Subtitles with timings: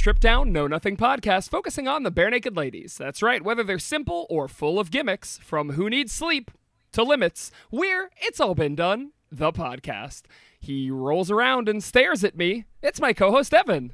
[0.00, 2.96] Welcome to the Strip Down Know Nothing podcast, focusing on the Barenaked Ladies.
[2.96, 6.50] That's right, whether they're simple or full of gimmicks, from who needs sleep
[6.92, 10.22] to limits, we're It's All Been Done, the podcast.
[10.58, 12.64] He rolls around and stares at me.
[12.82, 13.92] It's my co host, Evan.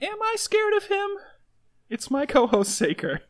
[0.00, 1.08] Am I scared of him?
[1.90, 3.22] It's my co-host Saker.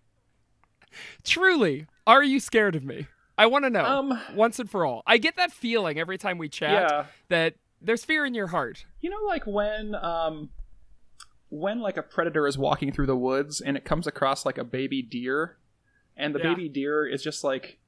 [1.24, 3.06] Truly, are you scared of me?
[3.38, 5.02] I want to know Um, once and for all.
[5.06, 7.04] I get that feeling every time we chat Yeah.
[7.30, 8.84] that there's fear in your heart.
[9.00, 10.50] You know, like when um,
[11.50, 14.64] when like a predator is walking through the woods and it comes across like a
[14.64, 15.56] baby deer,
[16.16, 16.54] and the Yeah.
[16.54, 17.78] baby deer is just like,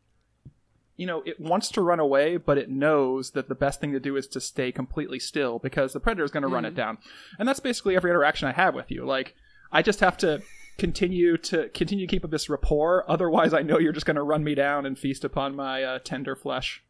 [0.97, 4.01] you know, it wants to run away, but it knows that the best thing to
[4.01, 6.99] do is to stay completely still because the predator is going to run it down,
[7.39, 9.05] and that's basically every interaction I have with you.
[9.07, 9.35] Like,
[9.73, 10.43] I just have to
[10.79, 13.05] continue to continue to keep up this rapport.
[13.11, 15.99] Otherwise, I know you're just going to run me down and feast upon my uh,
[16.05, 16.83] tender flesh.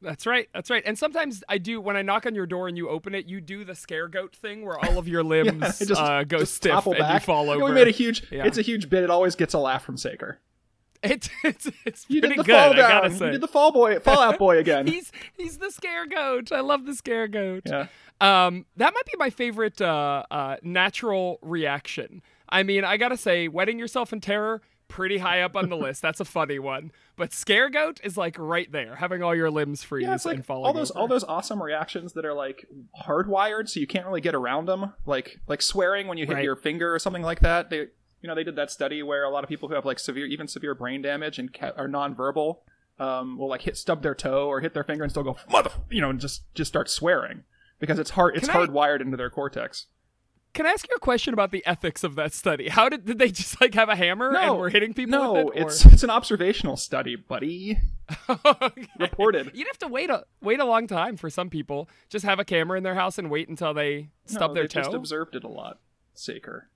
[0.00, 0.48] That's right.
[0.54, 0.82] That's right.
[0.86, 3.40] And sometimes I do when I knock on your door and you open it, you
[3.40, 6.54] do the scare goat thing where all of your limbs it just- uh, go just
[6.54, 7.22] stiff and you back.
[7.24, 7.58] fall You over.
[7.60, 8.22] know, we made a huge.
[8.30, 8.46] Yeah.
[8.46, 9.02] It's a huge bit.
[9.04, 10.38] It always gets a laugh from Saker.
[11.02, 12.54] It's it's, it's You pretty did the good.
[12.54, 13.10] fall down.
[13.12, 13.26] say.
[13.26, 14.86] You did the fall boy, Fallout boy again.
[14.86, 16.50] he's he's the scare goat.
[16.52, 17.62] I love the scare goat.
[17.66, 17.86] yeah.
[18.20, 22.20] Um, that might be my favorite uh, uh, natural reaction.
[22.48, 26.02] I mean, I gotta say, wetting yourself in terror, pretty high up on the list.
[26.02, 26.90] That's a funny one.
[27.16, 30.36] But scare goat is like right there, having all your limbs freeze Yeah, it's like
[30.36, 31.00] and falling all those over.
[31.00, 32.66] all those awesome reactions that are like
[33.04, 34.92] hardwired, so you can't really get around them.
[35.06, 36.44] Like like swearing when you hit Right.
[36.44, 37.70] your finger or something like that.
[37.70, 37.86] They
[38.20, 40.26] you know they did that study where a lot of people who have like severe
[40.26, 42.58] even severe brain damage and ca- are nonverbal
[42.98, 45.70] um, will like hit stub their toe or hit their finger and still go mother
[45.90, 47.44] you know and just just start swearing
[47.78, 49.86] because it's hard it's Can I- hardwired into their cortex.
[50.54, 52.68] Can I ask you a question about the ethics of that study?
[52.68, 55.32] How did did they just like have a hammer No, and were hitting people No,
[55.44, 55.60] with it?
[55.62, 57.78] it's it's an observational study, buddy.
[58.28, 58.86] Okay.
[58.98, 59.50] Reported.
[59.54, 61.88] You'd have to wait a wait a long time for some people.
[62.08, 64.68] Just have a camera in their house and wait until they stub no, their they
[64.68, 64.80] toe.
[64.82, 65.78] just observed it a lot.
[66.14, 66.68] Saker.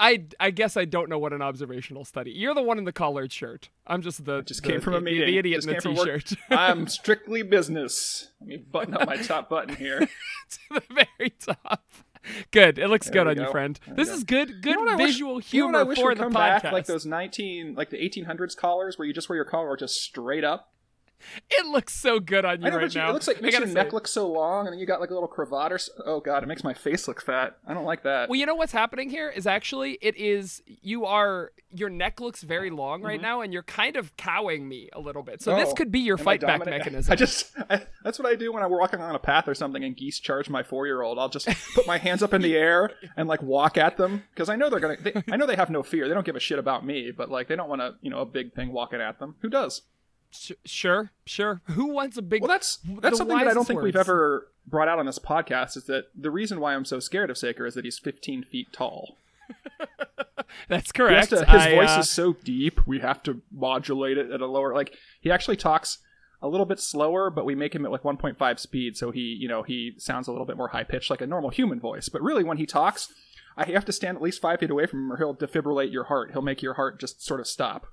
[0.00, 2.32] I I guess I don't know what an observational study.
[2.32, 3.68] You're the one in the collared shirt.
[3.86, 5.26] I'm just the just the- came from a the- meeting.
[5.26, 6.24] The idiot Just in the came from work.
[6.24, 8.30] t-shirt I'm strictly business.
[8.40, 10.00] Let me button up my top button here.
[10.00, 11.84] to the very top.
[12.50, 12.78] Good.
[12.78, 13.78] It looks There good on you, friend.
[13.86, 14.14] There This go.
[14.14, 14.62] is good.
[14.62, 16.32] Good You know I wish- visual You know humor what I wish for the podcast.
[16.62, 19.94] back like those 19, like the 1800s collars where you just wear your collar just
[20.00, 20.70] straight up.
[21.50, 23.10] It looks so good on you know, right you, now.
[23.10, 25.14] it looks like makes your neck look so long, and then you got like a
[25.14, 25.76] little cravat or.
[25.76, 27.56] s- Oh god, it makes my face look fat.
[27.66, 28.28] I don't like that.
[28.28, 32.42] Well, you know what's happening here is actually it is you are your neck looks
[32.42, 35.42] very long right now, and you're kind of cowing me a little bit.
[35.42, 35.70] So this Mm-hmm.
[35.70, 37.10] Oh, could be your fight back mechanism.
[37.12, 39.82] I just I, that's what I do when I'm walking on a path or something
[39.82, 41.18] and geese charge my four year old.
[41.18, 44.48] I'll just put my hands up in the air and like walk at them because
[44.48, 44.96] I know they're gonna.
[45.00, 46.06] They, I know they have no fear.
[46.08, 48.18] They don't give a shit about me, but like they don't want to, you know,
[48.18, 49.34] a big thing walking at them.
[49.40, 49.82] Who does?
[50.64, 51.60] Sure, sure.
[51.66, 52.42] Who wants a big?
[52.42, 55.76] Well, that's that's something that I don't think we've ever brought out on this podcast.
[55.76, 58.72] Is that the reason why I'm so scared of Saker is that he's 15 feet
[58.72, 59.16] tall.
[60.68, 61.30] That's correct.
[61.30, 62.86] to- his I, voice uh, is so deep.
[62.86, 64.74] We have to modulate it at a lower.
[64.74, 65.98] Like he actually talks
[66.42, 69.48] a little bit slower, but we make him at like 1.5 speed, so he, you
[69.48, 72.08] know, he sounds a little bit more high pitched, like a normal human voice.
[72.08, 73.12] But really, when he talks,
[73.56, 76.04] I have to stand at least five feet away from him, or he'll defibrillate your
[76.04, 76.32] heart.
[76.32, 77.86] He'll make your heart just sort of stop.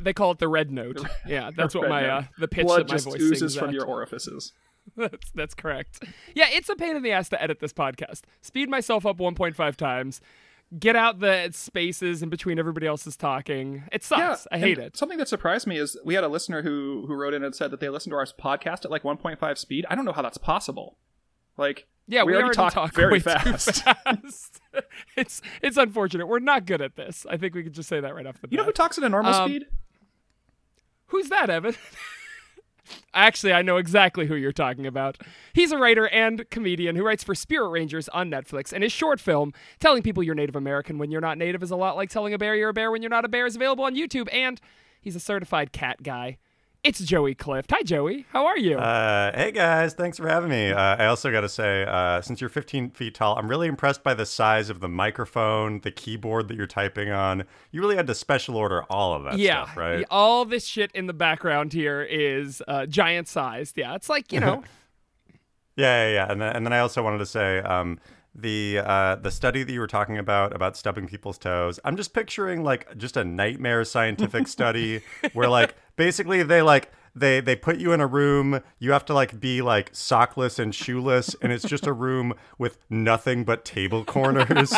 [0.00, 1.00] They call it the red note.
[1.26, 3.68] Yeah, that's what my uh, the pitch Blood that my just voice oozes sings from
[3.68, 3.74] at.
[3.74, 4.52] your orifices.
[4.96, 6.04] That's that's correct.
[6.34, 8.22] Yeah, it's a pain in the ass to edit this podcast.
[8.42, 10.20] Speed myself up 1.5 times.
[10.78, 13.84] Get out the spaces in between everybody else's talking.
[13.92, 14.46] It sucks.
[14.50, 14.96] I hate it.
[14.96, 17.70] Something that surprised me is we had a listener who who wrote in and said
[17.70, 19.86] that they listened to our podcast at like 1.5 speed.
[19.88, 20.98] I don't know how that's possible.
[21.56, 23.84] Like, Yeah, we, already, already, talk, talk very fast.
[23.84, 24.60] fast.
[25.16, 26.26] it's it's unfortunate.
[26.26, 27.24] We're not good at this.
[27.30, 28.52] I think we could just say that right off the bat.
[28.52, 29.66] You know who talks at a normal Um, speed?
[31.06, 31.76] Who's that, Evan?
[33.14, 35.18] Actually, I know exactly who you're talking about.
[35.52, 39.20] He's a writer and comedian who writes for Spirit Rangers on Netflix, and his short
[39.20, 42.34] film, Telling People You're Native American When You're Not Native, is a lot like telling
[42.34, 44.60] a bear you're a bear when you're not a bear, is available on YouTube, and
[45.00, 46.38] he's a certified cat guy.
[46.84, 47.70] It's Joey Clift.
[47.70, 48.26] Hi, Joey.
[48.28, 48.76] How are you?
[48.76, 50.70] Uh, hey guys, thanks for having me.
[50.70, 54.02] Uh, I also got to say, uh, since you're 15 feet tall, I'm really impressed
[54.02, 57.44] by the size of the microphone, the keyboard that you're typing on.
[57.70, 60.00] You really had to special order all of that yeah, stuff, right?
[60.00, 63.78] yeah, all this shit in the background here is uh, giant sized.
[63.78, 64.62] Yeah, it's like, you know,
[65.76, 66.30] Yeah, yeah, yeah.
[66.30, 67.98] And then, and then I also wanted to say, um,
[68.34, 71.78] the uh, the study that you were talking about about stubbing people's toes.
[71.84, 75.02] I'm just picturing like just a nightmare scientific study
[75.34, 78.60] where like basically they like they they put you in a room.
[78.80, 82.76] You have to like be like sockless and shoeless, and it's just a room with
[82.90, 84.74] nothing but table corners.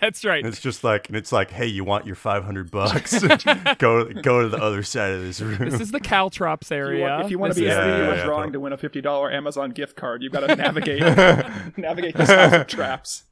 [0.00, 0.44] That's right.
[0.44, 3.18] it's just like and it's like, hey, you want your five hundred bucks?
[3.78, 5.58] go go to the other side of this room.
[5.70, 7.00] This is the Caltrops If you area.
[7.08, 8.52] want, if you want to be is a the- leader yeah, with yeah, drawing totally.
[8.52, 11.00] to win a fifty dollar Amazon gift card, you've got to navigate
[11.78, 13.24] navigate this house of traps.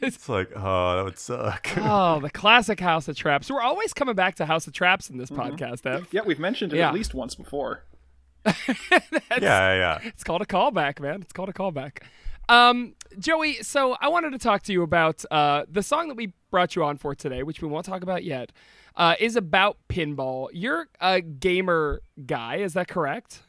[0.00, 1.68] It's like, oh, that would suck.
[1.78, 3.50] Oh, the classic House of Traps.
[3.50, 6.08] We're always coming back to House of Traps in this podcast, Ev.
[6.10, 6.88] Yeah, we've mentioned it Yeah.
[6.88, 7.84] at least once before.
[8.46, 9.98] yeah, yeah.
[10.02, 11.22] It's called a callback, man.
[11.22, 12.02] It's called a callback.
[12.48, 16.32] Um, Joey, so I wanted to talk to you about uh, the song that we
[16.50, 18.52] brought you on for today, which we won't talk about yet,
[18.96, 20.48] uh, is about pinball.
[20.52, 23.40] You're a gamer guy, is that correct?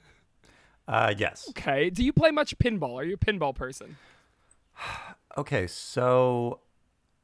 [0.87, 1.45] Uh, yes.
[1.49, 1.89] Okay.
[1.89, 2.95] Do you play much pinball?
[2.95, 3.97] Are you a pinball person?
[5.37, 6.61] Okay, so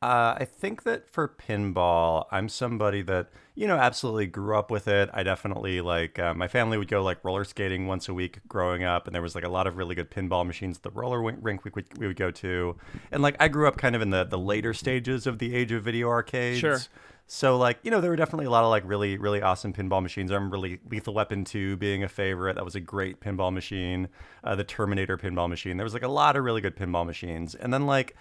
[0.01, 4.87] uh, I think that for pinball, I'm somebody that you know absolutely grew up with
[4.87, 5.11] it.
[5.13, 8.83] I definitely like uh, my family would go like roller skating once a week growing
[8.83, 11.21] up, and there was like a lot of really good pinball machines at the roller
[11.21, 12.75] rink we would, we would go to,
[13.11, 15.71] and like I grew up kind of in the the later stages of the age
[15.71, 16.57] of video arcades.
[16.59, 16.79] Sure.
[17.27, 20.01] So like you know there were definitely a lot of like really really awesome pinball
[20.01, 20.31] machines.
[20.31, 22.55] I remember really Lethal Weapon 2 being a favorite.
[22.55, 24.07] That was a great pinball machine.
[24.43, 25.77] Uh, the Terminator pinball machine.
[25.77, 27.53] There was like a lot of really good pinball machines.
[27.53, 28.15] And then like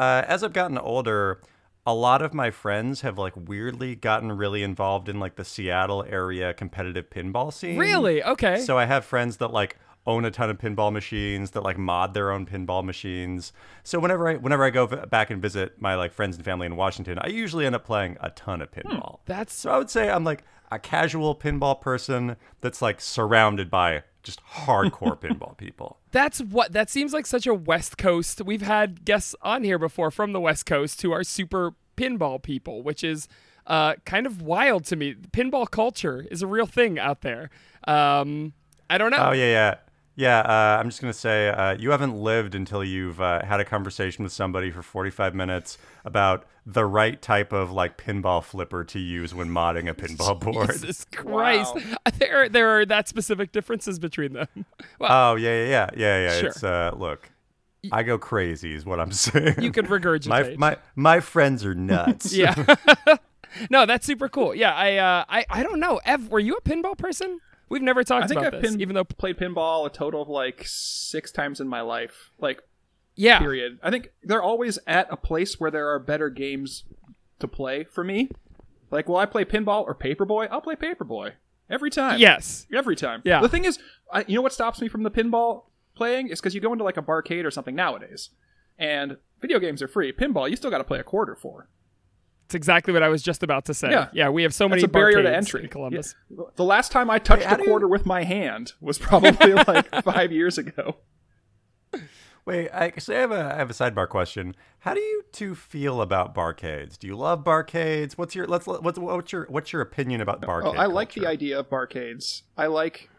[0.00, 1.42] uh, as I've gotten older,
[1.86, 6.06] a lot of my friends have like weirdly gotten really involved in like the Seattle
[6.08, 7.76] area competitive pinball scene.
[7.76, 8.22] Really?
[8.22, 8.60] Okay.
[8.60, 9.76] So I have friends that like
[10.06, 13.52] own a ton of pinball machines that like mod their own pinball machines.
[13.82, 16.64] So whenever I whenever I go v- back and visit my like friends and family
[16.64, 19.18] in Washington, I usually end up playing a ton of pinball.
[19.26, 24.04] That's So I would say I'm like a casual pinball person that's like surrounded by
[24.22, 25.98] just hardcore pinball people.
[26.12, 28.42] That's what that seems like such a West Coast.
[28.44, 32.82] We've had guests on here before from the West Coast who are super pinball people,
[32.82, 33.28] which is
[33.66, 35.14] uh, kind of wild to me.
[35.14, 37.50] Pinball culture is a real thing out there.
[37.86, 38.54] Um,
[38.88, 39.28] I don't know.
[39.28, 39.74] Oh yeah, yeah,
[40.16, 40.40] yeah.
[40.40, 44.22] Uh, I'm just gonna say uh, you haven't lived until you've uh, had a conversation
[44.24, 49.34] with somebody for 45 minutes about the right type of like pinball flipper to use
[49.34, 50.70] when modding a pinball board.
[50.72, 51.74] Jesus Christ!
[51.74, 51.96] Wow.
[52.18, 54.48] There, there are that specific differences between them.
[54.98, 56.40] Well, Oh yeah, yeah, yeah, yeah, yeah.
[56.40, 56.48] Sure.
[56.50, 57.30] It's uh, look,
[57.90, 59.62] I go crazy, is what I'm saying.
[59.62, 60.28] you could regurgitate.
[60.28, 62.32] my my my friends are nuts.
[62.34, 62.54] yeah.
[63.70, 64.54] no, that's super cool.
[64.54, 66.00] Yeah, I, uh, I, I don't know.
[66.04, 67.40] Ev, were you a pinball person?
[67.70, 70.20] We've never talked I think about I've this, pin- even though played pinball a total
[70.20, 72.32] of like six times in my life.
[72.38, 72.62] Like
[73.14, 73.78] yeah, period.
[73.82, 76.84] I think they're always at a place where there are better games
[77.38, 78.30] to play for me.
[78.90, 80.48] Like, will I play pinball or paperboy?
[80.50, 81.34] I'll play paperboy
[81.70, 82.18] every time.
[82.18, 83.22] yes, every time.
[83.24, 83.40] Yeah.
[83.40, 83.78] The thing is,
[84.12, 85.64] I, you know what stops me from the pinball
[85.94, 88.30] playing is because you go into like a barcade or something nowadays,
[88.78, 90.12] and video games are free.
[90.12, 91.68] Pinball, you still got to play a quarter for.
[92.50, 93.90] It's exactly what I was just about to say.
[94.12, 94.28] Yeah.
[94.28, 95.62] we have so That's many a barrier to entry.
[95.62, 96.16] in Columbus.
[96.28, 96.46] Yeah.
[96.56, 99.54] The last time I touched how a do you- quarter with my hand was probably
[99.68, 100.96] like five years ago.
[102.46, 104.56] Wait, I actually I have a I have a sidebar question.
[104.80, 106.98] How do you two feel about barcades?
[106.98, 108.14] Do you love barcades?
[108.14, 110.74] What's your let's what's what's your what's your opinion about barcade?
[110.74, 112.42] Oh, I like the idea of barcades.
[112.56, 113.10] I like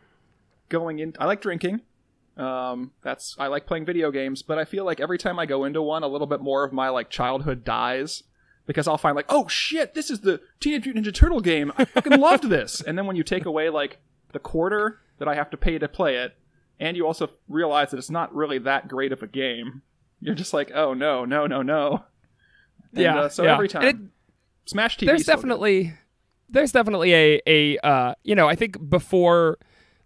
[0.68, 1.14] going in.
[1.20, 1.82] I like drinking.
[2.36, 5.64] Um, that's I like playing video games, but I feel like every time I go
[5.64, 8.24] into one, a little bit more of my like childhood dies
[8.66, 11.72] because I'll find like, oh shit, this is the Teenage Mutant Ninja Turtle game.
[11.78, 12.82] I fucking loved this.
[12.82, 14.00] And then when you take away like
[14.32, 16.36] the quarter that I have to pay to play it,
[16.80, 19.82] and you also realize that it's not really that great of a game,
[20.20, 22.04] you're just like, oh no, no, no, no.
[22.94, 23.54] And, yeah, uh, so yeah.
[23.54, 23.98] every time, it-
[24.66, 25.08] Smash TV.
[25.08, 25.94] there's definitely
[26.50, 29.58] there's definitely a a uh, you know I think before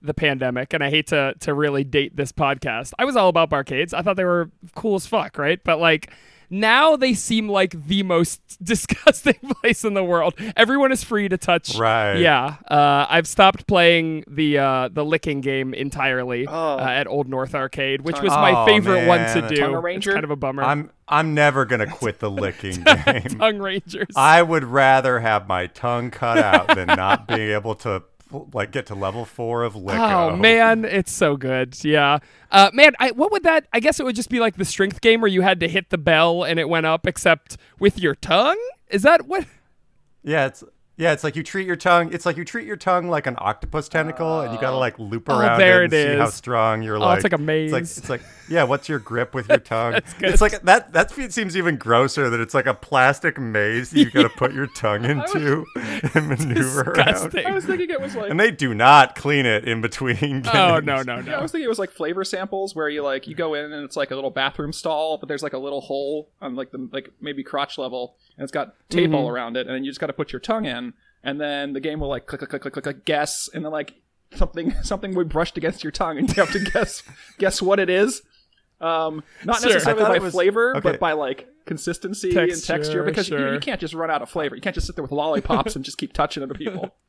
[0.02, 3.50] the pandemic and I hate to to really date this podcast I was all about
[3.50, 6.12] barcades I thought they were cool as fuck right but like
[6.50, 11.38] now they seem like the most disgusting place in the world everyone is free to
[11.38, 12.20] touch Right.
[12.20, 16.78] yeah uh, I've stopped playing the uh, the licking game entirely Oh.
[16.78, 19.74] uh, at Old North Arcade which Tongue- was my Oh, favorite one to do Tongue
[19.76, 20.14] it's Ranger?
[20.14, 23.22] kind of a bummer I'm I'm never gonna quit the licking game.
[23.40, 28.04] Tongue Rangers I would rather have my tongue cut out than not being able to
[28.32, 30.02] like get to level four of Licko.
[30.02, 31.78] Oh man, it's so good.
[31.84, 32.20] Yeah,
[32.52, 32.94] uh, man.
[33.00, 33.68] I, what would that?
[33.74, 35.90] I guess it would just be like the strength game where you had to hit
[35.90, 38.60] the bell and it went up, except with your tongue.
[38.90, 39.46] Is that what?
[40.24, 40.64] Yeah, it's
[40.98, 42.14] yeah, it's like you treat your tongue.
[42.14, 45.30] It's like you treat your tongue like an octopus tentacle, and you gotta like loop
[45.30, 46.34] Oh, around there it and it see how is.
[46.34, 47.18] strong you're Oh, like.
[47.18, 47.72] it's like a maze.
[47.72, 49.94] It's like, it's like yeah, what's your grip with your tongue?
[50.20, 50.30] good.
[50.32, 50.94] It's like that.
[50.94, 52.30] That seems even grosser.
[52.30, 55.66] That it's like a plastic maze that you gotta put your tongue into
[56.14, 57.36] and maneuver around.
[57.46, 60.16] I was thinking it was like And they do not clean it in between.
[60.16, 60.48] Oh, games.
[60.54, 63.28] Oh no no Yeah, I was thinking it was like flavor samples where you like
[63.28, 65.82] you go in and it's like a little bathroom stall, but there's like a little
[65.82, 69.68] hole on like the like maybe crotch level, and it's got tape all around it,
[69.68, 72.10] and then you just got to put your tongue in, and then the game will
[72.10, 73.94] like click click click click click, click guess, and then like
[74.36, 77.04] something something we brushed against your tongue, and you have to guess
[77.38, 78.22] guess what it is.
[78.82, 79.72] Um, not Sure.
[79.74, 80.82] necessarily by was- flavor, okay.
[80.82, 83.04] but by like consistency and Texture, texture.
[83.04, 83.54] Because you, sure.
[83.54, 84.56] you can't just run out of flavor.
[84.56, 86.94] You can't just sit there with lollipops and just keep touching other people.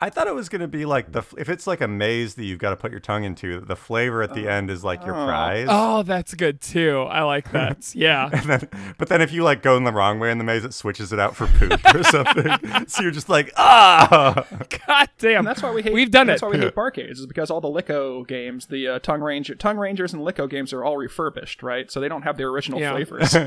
[0.00, 2.58] I thought it was gonna be like the if it's like a maze that you've
[2.58, 5.66] got to put your tongue into, the flavor at the end is like your prize.
[5.70, 7.02] Oh, that's good too.
[7.08, 7.90] I like that.
[7.94, 8.28] Yeah.
[8.32, 10.64] And then, but then if you like go in the wrong way in the maze,
[10.64, 12.86] it switches it out for poop or something.
[12.88, 14.44] so you're just like, ah.
[14.86, 15.38] God damn.
[15.38, 15.92] And that's why we hate.
[15.94, 16.44] We've done that's it.
[16.44, 19.78] why we hate barcades is because all the Lico games, the uh, tongue ranger, tongue
[19.78, 21.90] rangers, and Lico games are all refurbished, right?
[21.90, 22.92] So they don't have their original Yeah.
[22.92, 23.34] flavors.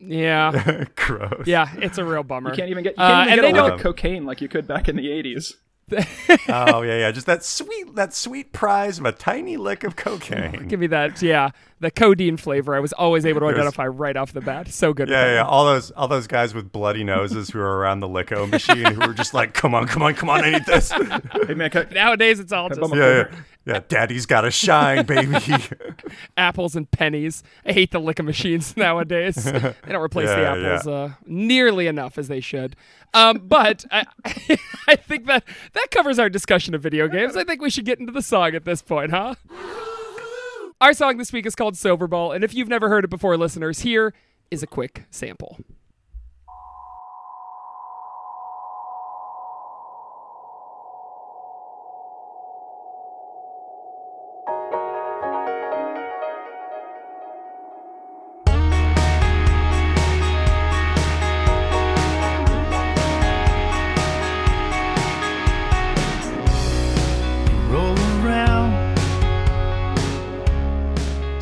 [0.00, 0.84] Yeah.
[0.96, 1.46] Gross.
[1.46, 1.68] Yeah.
[1.76, 2.50] It's a real bummer.
[2.50, 3.82] You can't even get you Uh, can't and even they get a lick don't- of
[3.84, 5.54] cocaine like you could back in the '80s.
[6.48, 7.10] Oh yeah, yeah.
[7.10, 10.66] Just that sweet, that sweet prize of a tiny lick of cocaine.
[10.68, 11.20] Give me that.
[11.22, 11.50] Yeah.
[11.80, 14.68] The codeine flavor I was always able to There's- identify right off the bat.
[14.68, 15.08] So good.
[15.10, 18.48] Yeah, yeah, all those all those guys with bloody noses who are around the Lico
[18.48, 20.90] machine who were just like, come on, come on, come on, I need this.
[20.90, 23.24] Hey man, can, Nowadays it's all just bum a yeah,
[23.66, 23.80] yeah.
[23.88, 25.36] Daddy's got to shine, baby.
[26.36, 27.42] apples and pennies.
[27.64, 29.36] I hate the liquor machines nowadays.
[29.44, 29.52] they
[29.88, 30.66] don't replace the Yeah, yeah.
[30.74, 32.76] apples uh, nearly enough as they should.
[33.14, 34.04] Um, but I,
[34.88, 37.36] I think that that covers our discussion of video games.
[37.36, 39.34] I think we should get into the song at this point, huh?
[40.80, 43.36] Our song this week is called Silver Ball, and if you've never heard it before,
[43.36, 44.12] listeners, here
[44.50, 45.58] is a quick sample.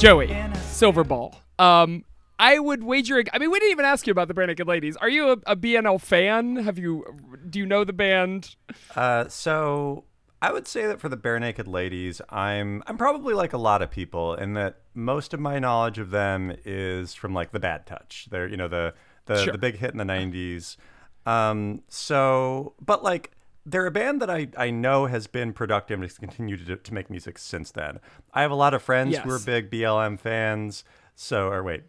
[0.02, 1.32] Joey, Silver Ball.
[1.60, 2.04] Um,
[2.36, 3.22] I would wager.
[3.32, 4.96] I mean, we didn't even ask you about the Barenaked Ladies.
[4.96, 6.56] Are you a, a BNL fan?
[6.56, 7.04] Have you?
[7.48, 8.56] Do you know the band?
[8.96, 10.02] Uh, so
[10.42, 13.92] I would say that for the Barenaked Ladies, I'm I'm probably like a lot of
[13.92, 18.26] people in that most of my knowledge of them is from like the Bad Touch.
[18.28, 18.94] They're you know the
[19.26, 19.52] the, Sure.
[19.52, 20.78] the big hit in the '90s.
[21.26, 23.30] Um, so but like
[23.64, 26.94] they're a band that I, I know has been productive and has continued to, to
[26.94, 28.00] make music since then.
[28.34, 30.84] I have a lot of friends who are big BLM fans.
[31.14, 31.84] So or wait.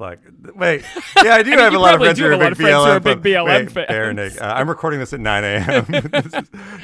[0.00, 0.20] Like
[0.54, 0.84] wait,
[1.24, 2.72] yeah, I do mean, have a lot of friends who are lot big of friends
[2.72, 3.88] who are BLM, big BLM wait, fans.
[3.90, 4.40] Barenaked.
[4.40, 5.86] Uh, I'm recording this at 9 a.m.
[6.14, 6.32] Is-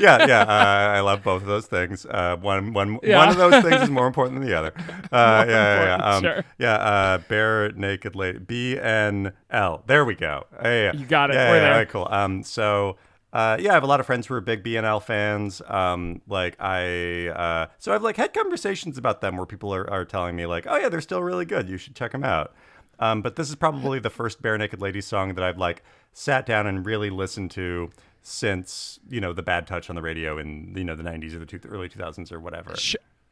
[0.00, 0.40] yeah, yeah.
[0.40, 2.04] Uh, I love both of those things.
[2.06, 3.18] Uh, one, one, Yeah.
[3.18, 4.72] one of those things is more important than the other.
[5.12, 5.94] Uh, yeah, yeah, yeah.
[6.16, 6.44] Um, sure.
[6.58, 6.74] yeah.
[6.74, 8.40] Uh, bare naked lady.
[8.40, 9.84] B N L.
[9.86, 10.46] There we go.
[10.60, 10.92] Yeah.
[10.92, 11.34] You got it.
[11.34, 11.72] Yeah, yeah, there.
[11.72, 12.08] all right, cool.
[12.10, 12.96] Um, so.
[13.34, 15.60] Uh, yeah, I have a lot of friends who are big BNL fans.
[15.66, 20.04] Um, like I, uh, so I've like had conversations about them where people are, are
[20.04, 21.68] telling me like, oh yeah, they're still really good.
[21.68, 22.54] You should check them out.
[23.00, 26.68] Um, but this is probably the first Barenaked Ladies song that I've like sat down
[26.68, 27.90] and really listened to
[28.22, 31.40] since you know the Bad Touch on the radio in you know the '90s or
[31.40, 32.76] the two, early 2000s or whatever.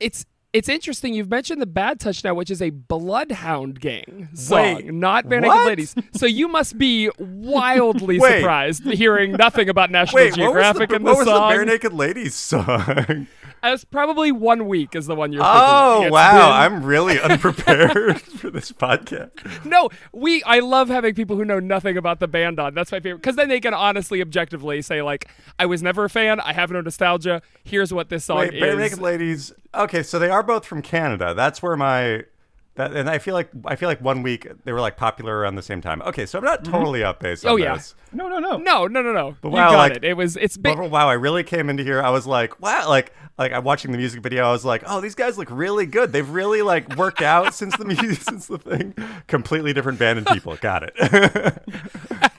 [0.00, 1.14] It's it's interesting.
[1.14, 5.66] You've mentioned the Bad Touch now, which is a Bloodhound Gang song, Wait, not Barenaked?
[5.66, 5.94] Ladies.
[6.14, 8.40] So you must be wildly Wait.
[8.40, 11.50] surprised hearing nothing about National Wait, what was Geographic the, in what the was song.
[11.50, 13.26] the Barenaked Ladies song?
[13.64, 15.42] As probably one week is the one you're.
[15.45, 16.09] oh.
[16.11, 19.64] Wow, been- I'm really unprepared for this podcast.
[19.64, 20.42] No, we.
[20.42, 22.75] I love having people who know nothing about the band on.
[22.75, 25.28] That's my favorite because then they can honestly, objectively say like,
[25.59, 26.40] "I was never a fan.
[26.40, 27.40] I have no nostalgia.
[27.62, 29.52] Here's what this song Wait, Bare is." Naked Ladies.
[29.75, 31.33] Okay, so they are both from Canada.
[31.35, 32.25] That's where my
[32.74, 35.56] that and I feel like I feel like one week they were like popular around
[35.56, 36.00] the same time.
[36.02, 36.72] Okay, so I'm not mm-hmm.
[36.72, 37.74] totally up based oh, on Oh, yeah.
[37.74, 37.94] this.
[38.12, 38.56] no, no, no.
[38.56, 39.36] no, no, no, no.
[39.42, 40.04] But you got like- it.
[40.04, 40.36] It was.
[40.36, 40.78] It's big.
[40.78, 42.00] But wow, I really came into here.
[42.00, 44.44] I was like, wow, like like I'm watching the music video.
[44.44, 46.12] I was like, oh, these guys look really good.
[46.12, 48.94] They've really like worked out since the music since the thing.
[49.26, 50.56] Completely different band and people.
[50.56, 50.94] Got it.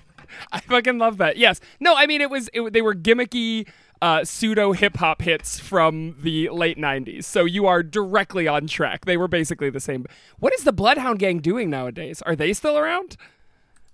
[0.52, 1.38] I fucking love that.
[1.38, 1.60] Yes.
[1.80, 3.68] No, I mean it was it, they were gimmicky
[4.04, 7.24] uh, pseudo hip hop hits from the late 90s.
[7.24, 9.06] So you are directly on track.
[9.06, 10.06] They were basically the same.
[10.40, 12.22] What is the Bloodhound Gang doing nowadays?
[12.24, 13.16] Are they still around?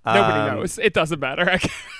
[0.04, 0.78] Nobody Um, knows.
[0.78, 1.44] It doesn't matter.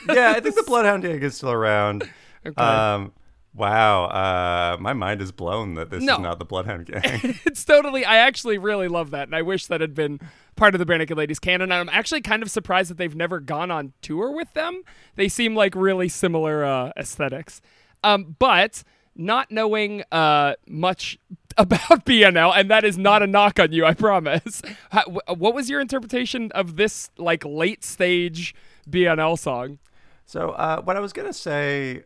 [0.08, 2.08] yeah, I think the Bloodhound Gang is still around.
[2.46, 2.54] Okay.
[2.62, 3.12] Um,
[3.52, 6.14] wow, uh, my mind is blown that this No.
[6.14, 7.38] is not the Bloodhound Gang.
[7.44, 10.20] it's totally I actually really love that and I wish that had been
[10.56, 11.70] part of the Bare Ladies canon.
[11.70, 14.80] I'm actually kind of surprised that they've never gone on tour with them.
[15.16, 17.60] They seem like really similar uh, aesthetics.
[18.02, 18.82] Um, but
[19.14, 21.18] not knowing uh, much
[21.58, 24.62] about BNL, and that is not a knock on you, I promise.
[25.28, 28.54] What was your interpretation of this like late stage
[28.88, 29.78] BNL song?
[30.26, 32.04] So, uh, what I was gonna say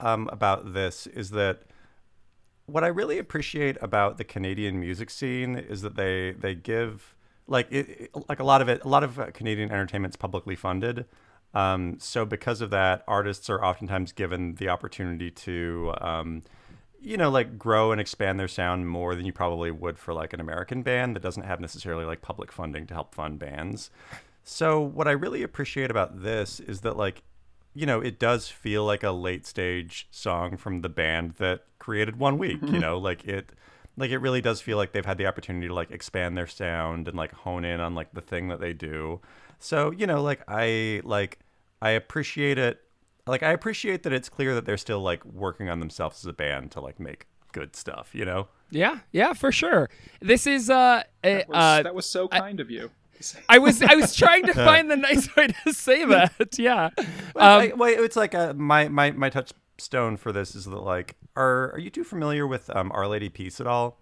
[0.00, 1.62] um, about this is that
[2.66, 7.14] what I really appreciate about the Canadian music scene is that they they give
[7.46, 11.06] like it- like a lot of it a lot of uh, Canadian entertainment's publicly funded.
[11.54, 16.42] Um, so because of that, artists are oftentimes given the opportunity to um,
[17.04, 20.32] you know, like grow and expand their sound more than you probably would for like
[20.32, 23.90] an American band that doesn't have necessarily like public funding to help fund bands.
[24.42, 27.22] So what I really appreciate about this is that like
[27.76, 32.16] you know, it does feel like a late stage song from the band that created
[32.16, 33.50] One Week, you know, like it
[33.96, 37.08] like it really does feel like they've had the opportunity to like expand their sound
[37.08, 39.20] and like hone in on like the thing that they do.
[39.58, 41.40] So, you know, like I like
[41.84, 42.80] I appreciate it
[43.26, 46.32] like I appreciate that it's clear that they're still like working on themselves as a
[46.32, 48.48] band to like make good stuff, you know?
[48.70, 49.88] Yeah, yeah, for sure.
[50.20, 52.90] This is uh, That was, uh that was so kind of you.
[53.48, 56.58] I was I was trying to find the nice way to say that.
[56.58, 56.90] Yeah.
[57.34, 60.82] Well, Um, I- well, it's like uh my my my touchstone for this is that
[60.82, 63.98] like are are you too familiar with um Our Lady Peace at all?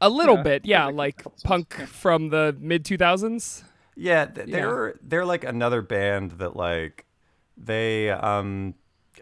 [0.00, 3.62] a little Yeah, bit, yeah, like like punk from the mid 2000s.
[3.94, 7.04] Yeah, they're they're like another band that like
[7.56, 8.74] they um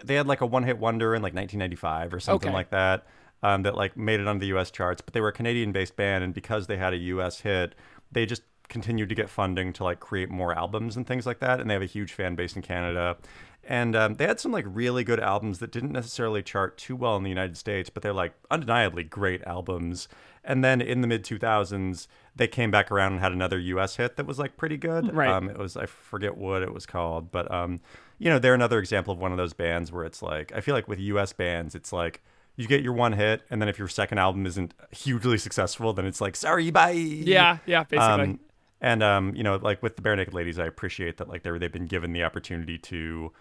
[0.05, 2.55] they had like a one hit wonder in like 1995 or something Okay.
[2.55, 3.07] like that.
[3.43, 4.71] Um, that like made it on the U.S.
[4.71, 7.41] charts, but they were a Canadian-based band, and because they had a U.S.
[7.41, 7.75] hit,
[8.12, 11.59] they just continued to get funding to like create more albums and things like that.
[11.59, 13.17] And they have a huge fan base in Canada,
[13.65, 17.17] and um, they had some like really good albums that didn't necessarily chart too well
[17.17, 20.07] in the United States, but they're like undeniably great albums.
[20.45, 22.09] And then in the mid 2000s,
[22.40, 23.97] they came back around and had another U.S.
[23.97, 25.14] hit that was like pretty good.
[25.14, 25.28] Right.
[25.28, 27.80] Um, it was I forget what it was called, but um,
[28.18, 30.75] you know, they're another example of one of those bands where it's like I feel
[30.75, 31.35] like with U.S.
[31.35, 32.23] bands, it's like
[32.56, 36.06] you get your one hit, and then if your second album isn't hugely successful, then
[36.06, 36.92] it's like sorry, bye.
[36.92, 38.25] Yeah, yeah, basically.
[38.25, 38.40] Um,
[38.80, 41.70] and um, you know, like with the Barenaked Ladies, I appreciate that like they're they've
[41.70, 43.32] been given the opportunity to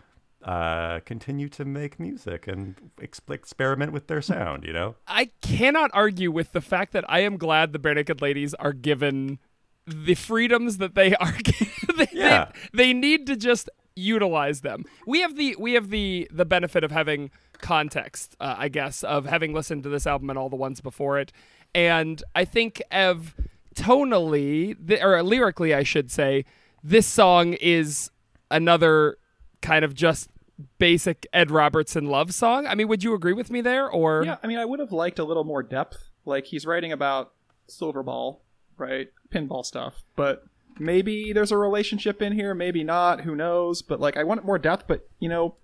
[0.44, 4.64] uh continue to make music and ex- experiment with their sound.
[4.64, 4.96] You know.
[5.08, 9.40] I cannot argue with the fact that I am glad the Barenaked Ladies are given
[9.86, 11.34] the freedoms that they are.
[11.98, 12.52] they, Yeah.
[12.74, 14.86] they, they need to just utilize them.
[15.06, 19.26] We have the we have the the benefit of having context, uh, I guess, of
[19.26, 21.34] having listened to this album and all the ones before it,
[21.76, 23.36] and I think of
[23.76, 26.46] tonally or lyrically, I should say,
[26.84, 28.10] this song is
[28.52, 29.18] another
[29.62, 30.30] kind of just
[30.78, 32.68] basic Ed Robertson love song.
[32.68, 34.92] I mean, would you agree with me there, or Yeah, I mean, I would have
[34.92, 36.10] liked a little more depth.
[36.26, 37.32] Like he's writing about
[37.68, 38.42] silver ball,
[38.78, 39.10] right?
[39.34, 40.44] Pinball stuff, but
[40.80, 43.22] maybe there's a relationship in here, maybe not.
[43.22, 43.82] Who knows?
[43.82, 44.86] But like, I want more depth.
[44.88, 45.56] But you know,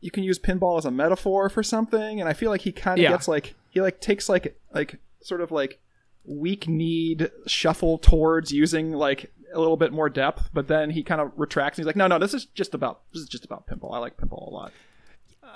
[0.00, 2.98] you can use pinball as a metaphor for something, and I feel like he kind
[2.98, 3.10] of Yeah.
[3.10, 5.78] gets like he like takes like like sort of like
[6.24, 11.20] weak need shuffle towards using like a little bit more depth, but then he kind
[11.20, 13.66] of retracts and he's like, no, no, this is just about this is just about
[13.66, 13.92] Pimple.
[13.92, 14.72] I like Pimple a lot.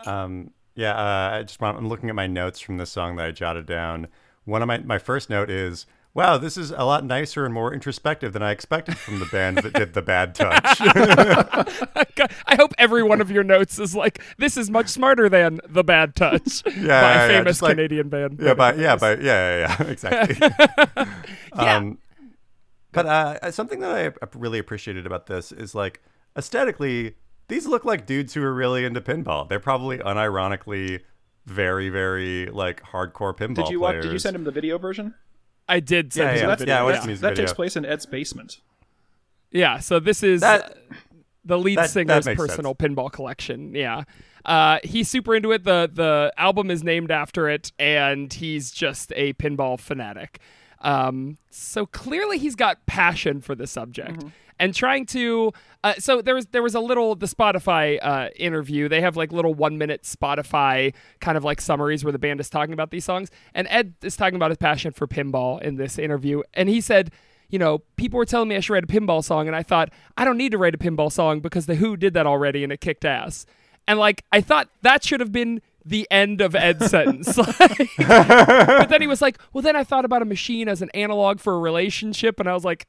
[0.07, 3.27] Um, yeah, uh, I just want, I'm looking at my notes from this song that
[3.27, 4.07] I jotted down.
[4.45, 7.75] One of my my first note is, "Wow, this is a lot nicer and more
[7.75, 10.81] introspective than I expected from the band that did the Bad Touch."
[12.47, 15.85] I hope every one of your notes is like this is much smarter than the
[15.85, 18.41] Bad Touch by yeah, yeah, famous just like- Canadian band.
[18.41, 20.37] yeah, but yeah, but yeah, yeah, yeah, exactly.
[21.57, 21.77] Yeah.
[21.77, 21.99] Um,
[22.93, 23.91] but uh, something that
[24.23, 26.03] I really appreciated about this is like
[26.37, 27.15] aesthetically,
[27.49, 29.49] these look like dudes who are really into pinball.
[29.49, 31.01] They're probably unironically
[31.47, 34.05] very, very like hardcore pinball Did you watch, players.
[34.05, 35.15] did you send him the video version?
[35.69, 36.75] I did send Yeah, you yeah, the that's, video.
[36.77, 37.45] I watched that, music that video.
[37.47, 38.61] takes place in Ed's basement.
[39.51, 40.95] Yeah, so this is That- uh,
[41.45, 43.75] the lead that- that singer's makes personal pinball collection.
[43.75, 44.05] Yeah.
[44.45, 45.65] Uh, he's super into it.
[45.65, 50.39] The the album is named after it, and he's just a pinball fanatic.
[50.81, 54.23] Um, so clearly he's got passion for the subject.
[54.59, 58.89] And trying to, uh, so there was there was a little the Spotify uh, interview.
[58.89, 62.51] They have like little one minute Spotify kind of like summaries where the band is
[62.51, 63.31] talking about these songs.
[63.55, 67.11] And Ed is talking about his passion for pinball in this interview, and he said,
[67.49, 69.91] you know, people were telling me I should write a pinball song, and I thought,
[70.17, 72.73] I don't need to write a pinball song because The Who did that already and
[72.73, 73.47] it kicked ass.
[73.89, 77.37] And like, I thought that should have been the end of Ed's sentence.
[77.59, 80.91] Like, but then he was like, well, then I thought about a machine as an
[80.95, 82.87] analog for a relationship, and I was like,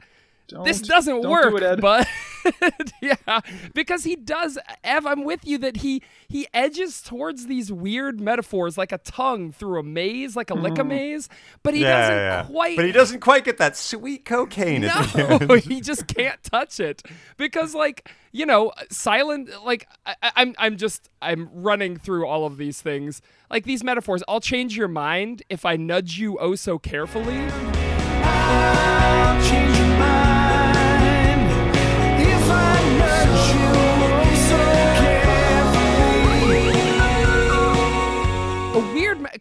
[0.51, 1.81] Don't, this doesn't don't work, Do it, Ed.
[1.81, 2.07] but
[3.01, 3.39] yeah,
[3.73, 4.57] because he does.
[4.83, 9.51] Ev, I'm with you that he he edges towards these weird metaphors, like a tongue
[9.51, 10.89] through a maze, like a lick a mm-hmm.
[10.89, 11.29] maze,
[11.63, 12.43] but he yeah, doesn't yeah.
[12.43, 12.75] quite.
[12.75, 14.83] But he doesn't quite get that sweet cocaine.
[14.83, 15.47] at the end.
[15.47, 17.03] No, he just can't touch it
[17.37, 19.49] because, like, you know, silent.
[19.63, 23.83] Like, I, I- I'm, I'm just, I'm running through all of these things, like these
[23.83, 24.23] metaphors.
[24.27, 27.47] I'll change your mind if I nudge you oh so carefully.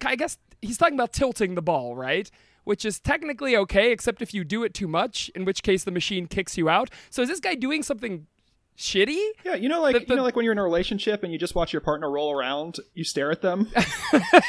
[0.04, 2.30] I guess he's talking about tilting the ball right
[2.64, 5.90] which is technically okay except if you do it too much in which case the
[5.90, 8.26] machine kicks you out so is this guy doing something
[8.78, 9.20] shitty.
[9.44, 11.30] Yeah, you know, like The- the- you know, like when you're in a relationship and
[11.30, 13.70] you just watch your partner roll around, you stare at them.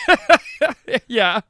[1.08, 1.42] yeah.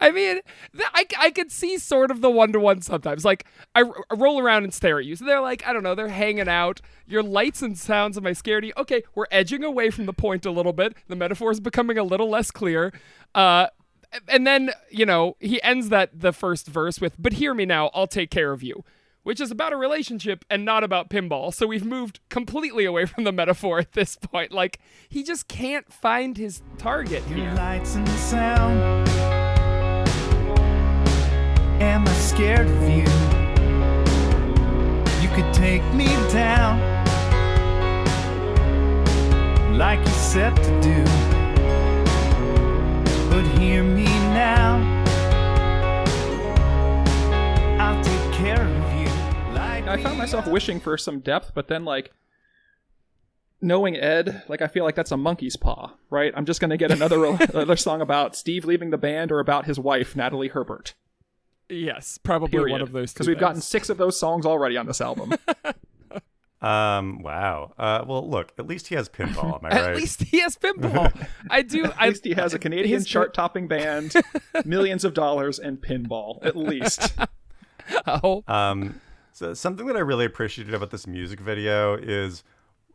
[0.00, 0.40] I mean,
[0.74, 3.24] th- I, I could see sort of the one to one sometimes.
[3.24, 5.16] Like, I, r- I roll around and stare at you.
[5.16, 6.80] So they're like, I don't know, they're hanging out.
[7.06, 8.72] Your lights and sounds of my scaredy.
[8.76, 10.94] Okay, we're edging away from the point a little bit.
[11.08, 12.92] The metaphor is becoming a little less clear.
[13.34, 13.68] Uh,
[14.28, 17.90] and then, you know, he ends that the first verse with, But hear me now,
[17.94, 18.84] I'll take care of you,
[19.22, 21.52] which is about a relationship and not about pinball.
[21.52, 24.52] So we've moved completely away from the metaphor at this point.
[24.52, 27.54] Like, he just can't find his target Your here.
[31.78, 31.82] Lights and sound.
[31.82, 33.04] Am I scared of you?
[35.22, 36.80] You could take me down
[39.76, 41.04] like you set to do.
[43.30, 44.76] But hear me now.
[47.78, 49.08] I'll take care of you
[49.54, 52.12] like I found myself wishing for some depth, but then like
[53.60, 56.32] knowing Ed, like I feel like that's a monkey's paw, right?
[56.36, 59.78] I'm just gonna get another another song about Steve leaving the band or about his
[59.78, 60.94] wife Natalie Herbert.
[61.68, 62.72] Yes, probably Period.
[62.72, 65.32] one of those because we've gotten six of those songs already on this album.
[66.62, 67.74] Um, wow.
[67.78, 69.62] Uh, well, look, at least he has pinball.
[69.62, 71.12] Am I At least he has pinball.
[71.50, 71.84] I do.
[72.00, 74.14] At least he has a Canadian his- chart-topping band,
[74.64, 76.44] millions of dollars, and pinball.
[76.44, 77.14] At least.
[78.06, 79.00] Oh, Um,
[79.32, 82.42] so something that I really appreciated about this music video is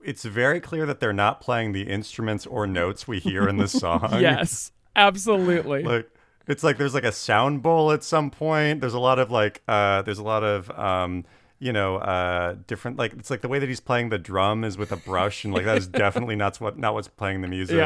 [0.04, 3.68] it's very clear that they're not playing the instruments or notes we hear in the
[3.68, 4.10] song.
[4.20, 5.84] yes, absolutely.
[5.84, 6.10] Like
[6.48, 8.82] it's like there's like a sound bowl at some point.
[8.82, 11.26] There's a lot of like uh there's a lot of um
[11.60, 14.78] you know uh different like it's like the way that he's playing the drum is
[14.78, 17.78] with a brush and like that is definitely not what not what's playing the music.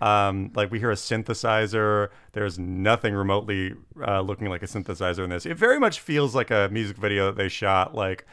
[0.00, 2.08] Um like we hear a synthesizer.
[2.32, 3.74] There's nothing remotely
[4.06, 5.46] uh, looking like a synthesizer in this.
[5.46, 8.26] It very much feels like a music video that they shot like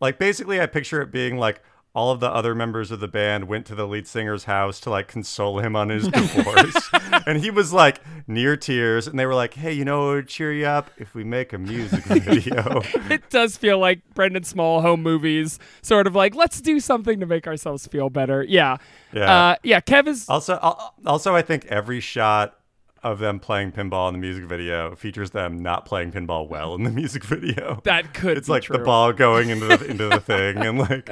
[0.00, 1.62] like basically I picture it being like
[1.96, 4.90] all of the other members of the band went to the lead singer's house to
[4.90, 6.90] like console him on his divorce.
[7.26, 10.66] and he was like near tears and they were like, "Hey, you know cheer you
[10.66, 15.58] up if we make a music video?" it does feel like Brendan Small home movies,
[15.80, 18.42] sort of like let's do something to make ourselves feel better.
[18.42, 18.76] Yeah,
[19.14, 19.34] Yeah.
[19.34, 19.80] uh, yeah.
[19.80, 22.58] Kev is also al- also I think every shot
[23.02, 26.82] of them playing pinball in the music video features them not playing pinball well in
[26.82, 27.80] the music video.
[27.84, 28.36] that could.
[28.36, 28.76] it's like true.
[28.76, 31.08] the ball going into the into the thing and like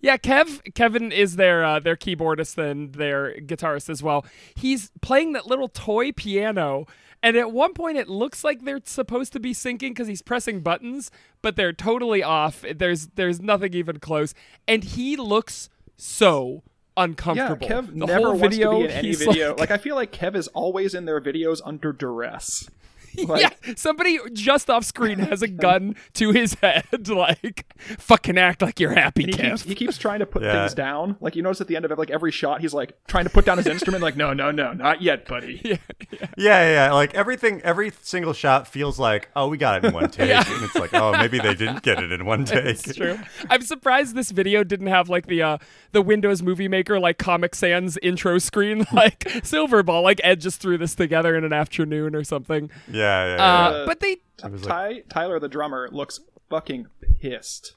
[0.00, 4.24] Yeah, Kev Kevin is their uh, their keyboardist and their guitarist as well.
[4.54, 6.86] He's playing that little toy piano,
[7.22, 10.60] and at one point it looks like they're supposed to be syncing because he's pressing
[10.60, 11.10] buttons,
[11.42, 12.64] but they're totally off.
[12.74, 14.34] There's there's nothing even close,
[14.68, 16.62] and he looks so
[16.96, 17.66] uncomfortable.
[17.68, 17.80] Yeah.
[17.82, 19.50] Kev the never wants video, to be in any video.
[19.50, 22.70] like- Like, I feel like Kev is always in their videos under duress.
[23.26, 27.64] Like, yeah, somebody just off screen has a gun to his head, like
[27.98, 30.52] fucking act like you're happy, he keeps, he keeps trying to put Yeah.
[30.60, 31.16] things down.
[31.20, 33.44] Like you notice at the end of like every shot, he's like trying to put
[33.44, 34.02] down his instrument.
[34.02, 35.60] Like no, no, no, not yet, buddy.
[35.64, 35.76] yeah,
[36.10, 36.92] Yeah, yeah, yeah.
[36.92, 40.44] Like everything, every single shot feels like, oh, we got it in one take, Yeah.
[40.46, 42.64] and it's like, oh, maybe they didn't get it in one take.
[42.66, 43.18] It's true.
[43.50, 45.58] I'm surprised this video didn't have like the uh
[45.92, 50.76] the Windows Movie Maker like Comic Sans intro screen like Silverball like Ed just threw
[50.78, 52.70] this together in an afternoon or something.
[52.90, 53.44] Yeah, yeah, yeah.
[53.44, 56.86] Uh, but they was Ty, Tyler, the drummer, looks fucking
[57.20, 57.74] pissed.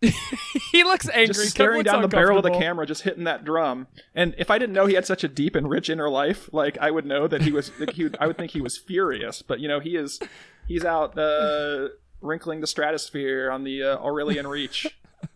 [0.72, 1.26] he looks angry.
[1.26, 3.86] Just Kev staring down the barrel of the camera, just hitting that drum.
[4.14, 6.78] And if I didn't know he had such a deep and rich inner life, like
[6.78, 7.70] I would know that he was.
[7.78, 9.42] Like, he would, I would think he was furious.
[9.42, 10.18] But you know, he is.
[10.66, 11.88] He's out uh,
[12.20, 14.86] wrinkling the stratosphere on the uh, Aurelian Reach.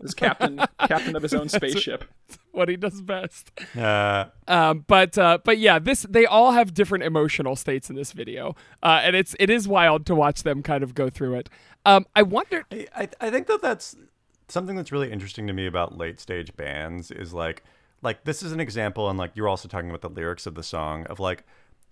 [0.02, 2.04] As captain, captain of his own spaceship.
[2.52, 3.50] What he does best.
[3.76, 8.12] Uh, Um, but uh, but yeah, this they all have different emotional states in this
[8.12, 11.48] video, uh, and it's it is wild to watch them kind of go through it.
[11.84, 12.64] Um, I wonder.
[12.70, 13.96] I, I I think that that's
[14.48, 17.62] something that's really interesting to me about late stage bands is like
[18.02, 20.62] like this is an example and like you're also talking about the lyrics of the
[20.62, 21.44] song of like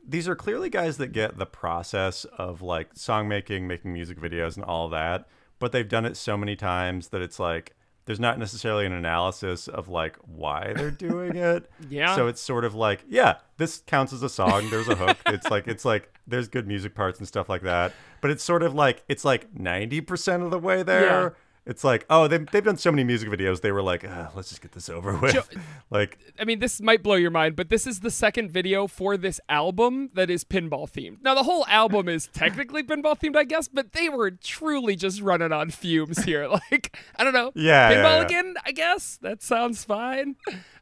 [0.06, 4.56] these are clearly guys that get the process of like song making making music videos
[4.56, 5.26] and all that
[5.58, 9.68] but they've done it so many times that it's like there's not necessarily an analysis
[9.68, 11.70] of like why they're doing it.
[11.88, 12.14] Yeah.
[12.16, 14.68] so it's sort of like yeah this counts as a song.
[14.70, 15.18] There's a hook.
[15.26, 17.92] It's like it's like there's good music parts and stuff like that.
[18.20, 22.28] But it's sort of like it's like 90% of the way there it's like oh
[22.28, 24.88] they've, they've done so many music videos they were like "Ah, let's just get this
[24.88, 28.10] over with Jo- like I mean, this might blow your mind, but this is the
[28.10, 31.22] second video for this album that is pinball themed.
[31.22, 35.20] Now, the whole album is technically pinball themed, I guess, but they were truly just
[35.20, 36.48] running on fumes here.
[36.70, 37.52] Like, I don't know.
[37.54, 38.24] Yeah, yeah, Pinball yeah.
[38.24, 39.18] again, I guess.
[39.22, 40.36] That sounds fine.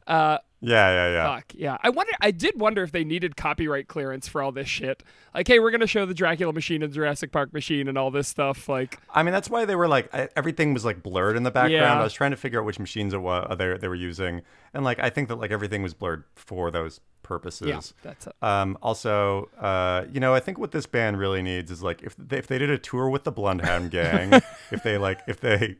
[0.07, 1.35] Uh, Yeah, yeah, yeah.
[1.35, 1.77] Fuck yeah!
[1.81, 2.11] I wonder.
[2.21, 5.01] I did wonder if they needed copyright clearance for all this shit.
[5.33, 8.27] Like, hey, we're gonna show the Dracula machine and Jurassic Park machine and all this
[8.27, 8.69] stuff.
[8.69, 11.49] Like, I mean, that's why they were like I- everything was like blurred in the
[11.51, 11.71] background.
[11.73, 11.99] Yeah.
[11.99, 14.43] I was trying to figure out which machines it was they they were using,
[14.73, 17.67] and like I think that like everything was blurred for those purposes.
[17.67, 21.81] yeah, that's Um, also, uh, you know, I think what this band really needs is
[21.81, 24.33] like if they, if they did a tour with the Bloodhound Gang,
[24.71, 25.77] if they like if they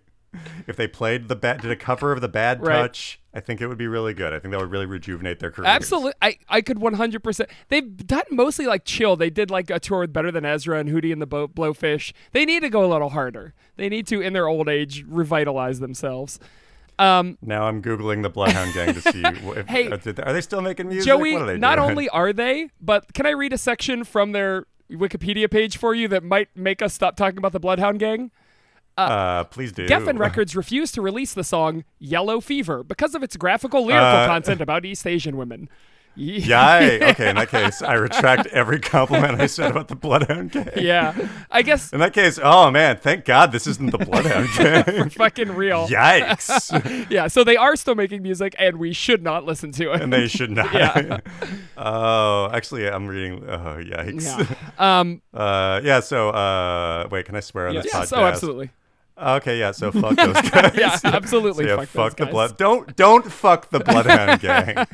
[0.67, 2.78] if they played the bad did a cover of the Bad Right.
[2.82, 4.34] Touch, I think it would be really good.
[4.34, 5.67] I think that would really rejuvenate their careers.
[5.70, 6.13] absolutely.
[6.22, 7.50] I I could one hundred percent.
[7.70, 9.15] They've done mostly like chill.
[9.15, 12.13] They did like a tour with Better Than Ezra and Hootie and the Bo- Blowfish.
[12.32, 13.54] They need to go a little harder.
[13.78, 16.39] They need to, in their old age, revitalize themselves.
[17.00, 20.89] Um, Now I'm googling the Bloodhound Gang to see if, Hey, are they still making
[20.89, 21.08] music?
[21.08, 21.89] Joey, what are they not doing?
[21.89, 26.08] only are they, but can I read a section from their Wikipedia page for you
[26.10, 28.30] that might make us stop talking about the Bloodhound Gang?
[28.97, 29.88] Uh, please do.
[29.88, 34.27] Geffen Records refused to release the song Yellow Fever because of its graphical lyrical Uh,
[34.27, 35.69] content about East Asian women.
[36.15, 36.99] Yay.
[37.12, 40.67] Okay, in that case, I retract every compliment I said about the Bloodhound Gang.
[40.75, 41.15] yeah.
[41.49, 45.10] I guess In that case, oh man, thank God this isn't the Bloodhound Gang.
[45.10, 45.88] fucking real.
[45.88, 47.08] Yikes.
[47.10, 50.01] Yeah, so they are still making music and we should not listen to it.
[50.01, 50.73] and they should not.
[50.73, 51.19] Yeah.
[51.77, 53.45] oh, actually, I'm reading.
[53.47, 54.25] Oh, yikes.
[54.77, 54.99] yeah.
[54.99, 56.01] Um Uh, yeah.
[56.01, 58.17] So, uh, wait, can I swear on this yes, podcast?
[58.17, 58.69] oh absolutely.
[59.17, 59.71] Okay, yeah.
[59.71, 60.71] So fuck those guys.
[60.78, 62.32] Yeah, absolutely So, yeah, fuck fuck, the guys.
[62.32, 62.58] blood.
[62.58, 64.86] Don't don't fuck the Bloodhound Gang.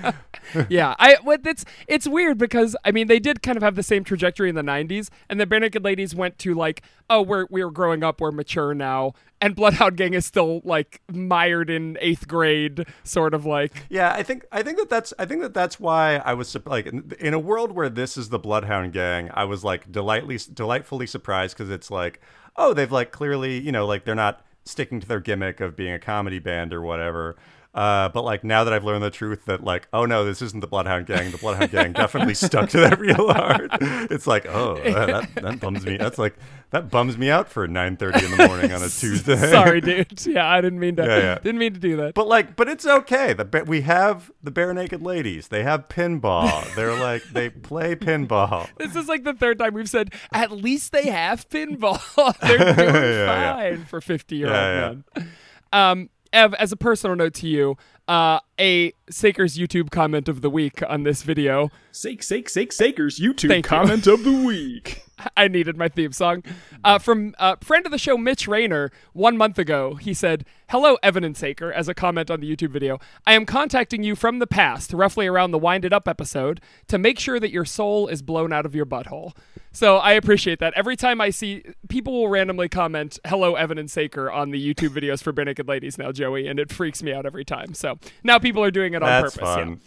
[0.69, 3.83] yeah, I what it's it's weird because I mean they did kind of have the
[3.83, 7.69] same trajectory in the '90s, and the Barenaked Ladies went to like, oh, we're we're
[7.69, 12.85] growing up, we're mature now, and Bloodhound Gang is still like mired in eighth grade,
[13.03, 13.83] sort of like.
[13.89, 16.85] Yeah, I think I think that that's I think that that's why I was like
[16.87, 21.07] in, in a world where this is the Bloodhound Gang, I was like delightfully delightfully
[21.07, 22.19] surprised because it's like
[22.57, 25.93] oh they've like clearly you know like they're not sticking to their gimmick of being
[25.93, 27.35] a comedy band or whatever.
[27.77, 30.61] Uh, but like now that I've learned the truth that like oh no this isn't
[30.61, 33.69] the Bloodhound Gang the Bloodhound Gang definitely stuck to that real hard
[34.09, 36.35] it's like oh that, that bums me that's like
[36.71, 40.25] that bums me out for 9:30 in the morning on a Tuesday Sorry, dude.
[40.25, 41.03] Yeah, I didn't mean to.
[41.03, 41.35] Yeah, yeah.
[41.35, 42.13] Didn't mean to do that.
[42.13, 43.31] But like, but it's okay.
[43.33, 45.47] The we have the Barenaked Ladies.
[45.47, 46.73] They have pinball.
[46.75, 48.67] They're like they play pinball.
[48.77, 52.01] This is like the third time we've said at least they have pinball.
[52.39, 55.31] They're doing Yeah, fine for fifty year old men.
[55.71, 60.49] Um, Ev, as a personal note to you, uh, a Saker's YouTube comment of the
[60.49, 61.71] week on this video.
[61.91, 63.19] Sake, sake, sake, sakers.
[63.19, 63.69] YouTube Thank you.
[63.69, 65.03] comment of the week.
[65.37, 66.43] I needed my theme song.
[66.83, 70.97] Uh, from uh, friend of the show, Mitch Rayner, one month ago, he said, Hello,
[71.01, 72.99] Evan and Saker, as a comment on the YouTube video.
[73.25, 77.19] I am contacting you from the past, roughly around the Winded Up episode, to make
[77.19, 79.33] sure that your soul is blown out of your butthole.
[79.71, 80.73] So I appreciate that.
[80.75, 84.89] Every time I see people will randomly comment, Hello, Evan and Saker, on the YouTube
[84.89, 87.73] videos for Naked Ladies now, Joey, and it freaks me out every time.
[87.73, 89.77] So now people are doing it on That's purpose.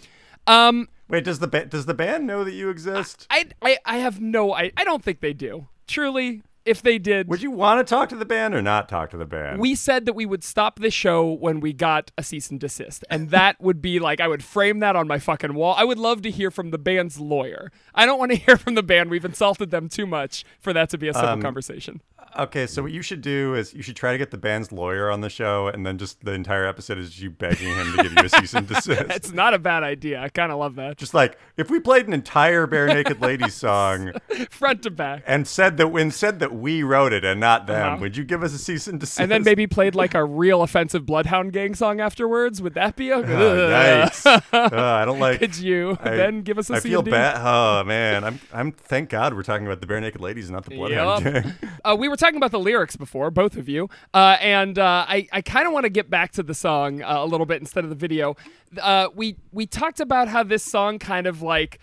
[0.47, 0.69] yeah.
[0.69, 3.27] Um, Wait, does the ba- does the band know that you exist?
[3.31, 5.67] I, I, I have no, I, I don't think they do.
[5.87, 9.11] Truly, if they did, Would you want to talk to the band or not talk
[9.11, 9.61] to the band?
[9.61, 13.05] we said that we would stop this show when we got a cease and desist.
[13.11, 15.75] And that would be like, I would frame that on my fucking wall.
[15.77, 17.71] I would love to hear from the band's lawyer.
[17.95, 19.11] I don't want to hear from the band.
[19.11, 22.01] We've insulted them too much for that to be a civil Um, conversation.
[22.39, 25.11] okay, so what you should do is you should try to get the band's lawyer
[25.11, 28.13] on the show, and then just the entire episode is you begging him to give
[28.13, 29.11] you a cease and desist.
[29.11, 30.21] It's not a bad idea.
[30.21, 30.97] I kind of love that.
[30.97, 34.13] just like if we played an entire Barenaked Ladies song
[34.51, 35.25] Front to back.
[35.27, 37.97] and said that when said that we wrote it and not them, Uh-huh.
[38.01, 39.21] would you give us a cease and desist?
[39.21, 42.61] And then maybe played like a real offensive Bloodhound Gang song afterwards.
[42.63, 44.27] Would that be a Oh, yikes.
[44.27, 44.41] Uh,
[44.73, 45.39] I don't like.
[45.41, 47.37] Could you I- then give us a I feel bad.
[47.41, 48.41] Oh man, I'm.
[48.53, 48.73] I'm.
[48.73, 51.35] Thank God we're talking about the Barenaked Ladies, and not the bloodhound Yup.
[51.45, 51.53] gang.
[51.85, 55.27] Uh, we were talking about the lyrics before, both of you, uh, and uh, I,
[55.33, 57.85] I kind of want to get back to the song uh, a little bit instead
[57.85, 58.37] of the video.
[58.81, 61.81] Uh, we we talked about how this song kind of like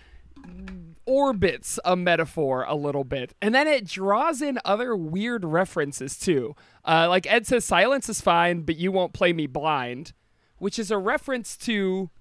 [1.07, 6.55] orbits a metaphor a little bit, and then it draws in other weird references too.
[6.85, 10.13] Uh, like Ed says, "Silence is fine, but you won't play me blind,"
[10.59, 12.11] which is a reference to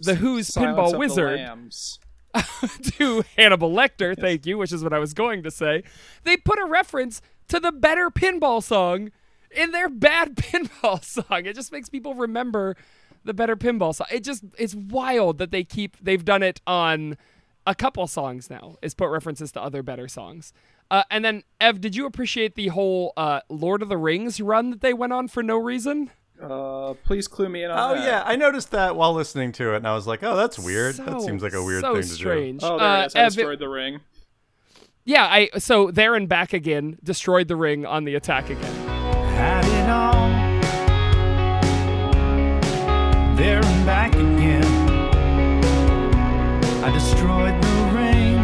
[0.00, 1.40] The Who's Silence Pinball Wizard.
[2.98, 5.82] To Hannibal Lecter, thank you, which is what I was going to say.
[6.24, 9.10] They put a reference to the better pinball song
[9.50, 11.46] in their bad pinball song.
[11.46, 12.76] It just makes people remember
[13.24, 14.06] the better pinball song.
[14.10, 17.16] It just it's wild that they keep they've done it on
[17.66, 18.76] a couple songs now.
[18.82, 20.52] Is put references to other better songs.
[20.90, 24.70] Uh, and then Ev, did you appreciate the whole uh, Lord of the Rings run
[24.70, 26.10] that they went on for no reason?
[26.40, 28.04] Uh, please clue me in on Oh that.
[28.06, 30.94] yeah, I noticed that while listening to it, and I was like, "Oh, that's weird.
[30.96, 32.60] that seems like a weird so thing to strange.
[32.62, 33.16] Oh, there Uh, it is.
[33.16, 34.00] I Ev, destroyed the ring.
[35.04, 38.74] Yeah, I so there and back again, destroyed the ring on the attack again.
[39.34, 40.26] Had it all.
[43.36, 44.75] There and back again.
[46.86, 48.36] I destroyed the ring.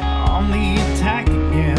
[0.00, 1.78] On the attack again.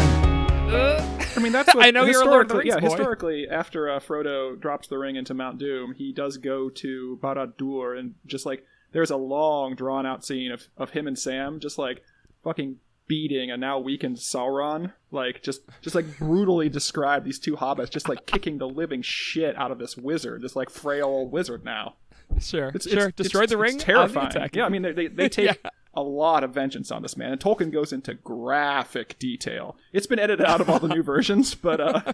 [0.72, 2.86] Uh, I mean, that's what I know you're a Lord of the Rings yeah, boy.
[2.86, 7.98] historically, after uh, Frodo drops the ring into Mount Doom, he does go to Barad-dûr,
[7.98, 12.04] and just like there's a long, drawn-out scene of of him and Sam just like
[12.44, 12.76] fucking
[13.08, 18.08] beating a now weakened Sauron, like just just like brutally describe these two hobbits just
[18.08, 21.96] like kicking the living shit out of this wizard, this like frail old wizard now.
[22.40, 23.08] Sure, It's, sure.
[23.08, 23.76] it's- Destroyed the ring.
[23.76, 24.50] It's on the terrifying.
[24.54, 25.70] Yeah, I mean they they, they take Yeah.
[25.94, 29.76] a lot of vengeance on this man, and Tolkien goes into graphic detail.
[29.92, 32.12] It's been edited out of all the new versions, but uh,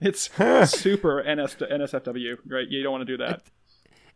[0.00, 0.30] it's
[0.70, 2.36] super NS, NSFW.
[2.46, 2.68] Right?
[2.68, 3.42] You don't want to do that.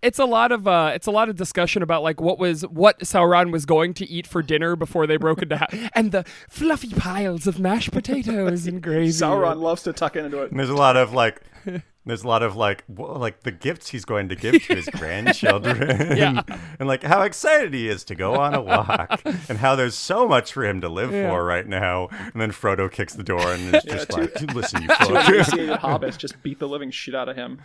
[0.04, 3.00] It's a lot of uh, it's a lot of discussion about like what was what
[3.00, 6.90] Sauron was going to eat for dinner before they broke into half, and the fluffy
[6.90, 9.08] piles of mashed potatoes and gravy.
[9.08, 10.50] Sauron loves to tuck into it.
[10.50, 11.40] And there's a lot of like,
[12.06, 14.86] there's a lot of like, wh- like the gifts he's going to give to his
[14.98, 16.42] grandchildren, Yeah.
[16.78, 20.28] and like how excited he is to go on a walk, and how there's so
[20.28, 21.30] much for him to live Yeah.
[21.30, 22.08] for right now.
[22.10, 24.88] And then Frodo kicks the door and is just like, "Listen, you
[25.44, 27.60] Two fuck." hobbits just beat the living shit out of him.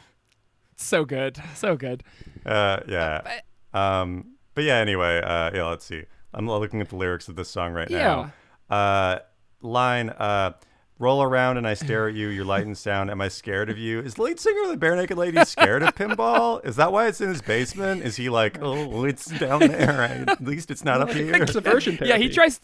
[0.81, 2.03] So good, so good.
[2.45, 3.39] Uh, yeah.
[3.73, 4.77] Um, but yeah.
[4.77, 5.65] Anyway, uh, yeah.
[5.65, 6.03] Let's see.
[6.33, 8.31] I'm looking at the lyrics of this song right now.
[8.69, 9.19] Uh,
[9.61, 10.09] line.
[10.09, 10.53] Uh,
[11.01, 12.27] Roll around and I stare at you.
[12.27, 13.09] You're light and sound.
[13.09, 14.01] Am I scared of you?
[14.01, 16.63] Is the lead singer of the Barenaked Ladies scared of pinball?
[16.65, 18.03] Is that why it's in his basement?
[18.03, 20.01] Is he like, oh, it's down there.
[20.01, 21.35] I, at least it's not up here.
[21.35, 22.09] It's aversion therapy.
[22.09, 22.59] Yeah, he tries.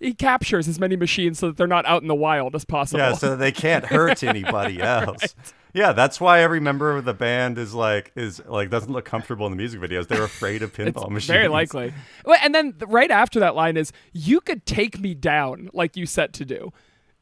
[0.00, 3.00] He captures as many machines so that they're not out in the wild as possible.
[3.00, 5.34] Yeah, so they can't hurt anybody else.
[5.74, 9.46] Yeah, that's why every member of the band is like is like doesn't look comfortable
[9.46, 10.06] in the music videos.
[10.06, 11.28] They're afraid of pinball machines.
[11.28, 11.94] Very likely.
[12.42, 16.32] And then right after that line is, "You could take me down like you set
[16.34, 16.72] to do."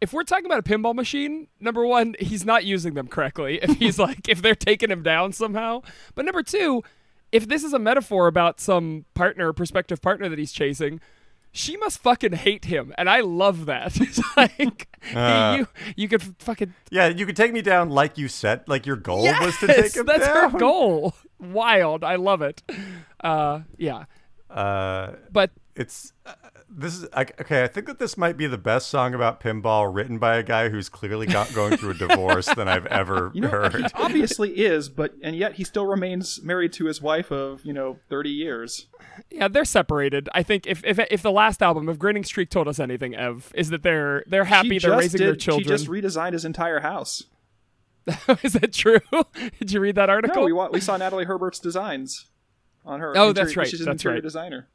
[0.00, 3.60] If we're talking about a pinball machine, number one, he's not using them correctly.
[3.62, 5.82] If he's like, if they're taking him down somehow.
[6.14, 6.82] But number two,
[7.32, 11.00] if this is a metaphor about some partner, prospective partner that he's chasing,
[11.52, 13.96] she must fucking hate him, and I love that.
[14.00, 15.56] It's like Uh.
[15.58, 18.96] you, you could fucking Yeah, you could take me down like you said, like your
[18.96, 20.18] goal yes, was to take him down.
[20.18, 20.50] that's down.
[20.52, 21.14] her goal.
[21.38, 22.62] Wild, I love it.
[23.22, 24.04] Uh, yeah,
[24.50, 26.34] Uh, but it's uh,
[26.72, 27.64] this is I, okay.
[27.64, 30.68] I think that this might be the best song about pinball written by a guy
[30.68, 33.74] who's clearly got, going through a divorce than I've ever You know, heard.
[33.74, 37.72] he obviously is, but and yet he still remains married to his wife of you
[37.72, 38.86] know thirty years.
[39.30, 40.28] Yeah, they're separated.
[40.34, 43.50] I think if if if the last album, if Grinning Streak told us anything, Ev,
[43.54, 45.64] is that they're they're happy, She they're raising did, their children.
[45.64, 47.24] She just redesigned his entire house.
[48.42, 49.00] is that true?
[49.58, 50.40] Did you read that article?
[50.40, 52.26] No, we wa- we saw Natalie Herbert's designs
[52.84, 53.08] on her.
[53.16, 54.22] Oh, interior- that's right, She's an that's interior right.
[54.22, 54.68] designer.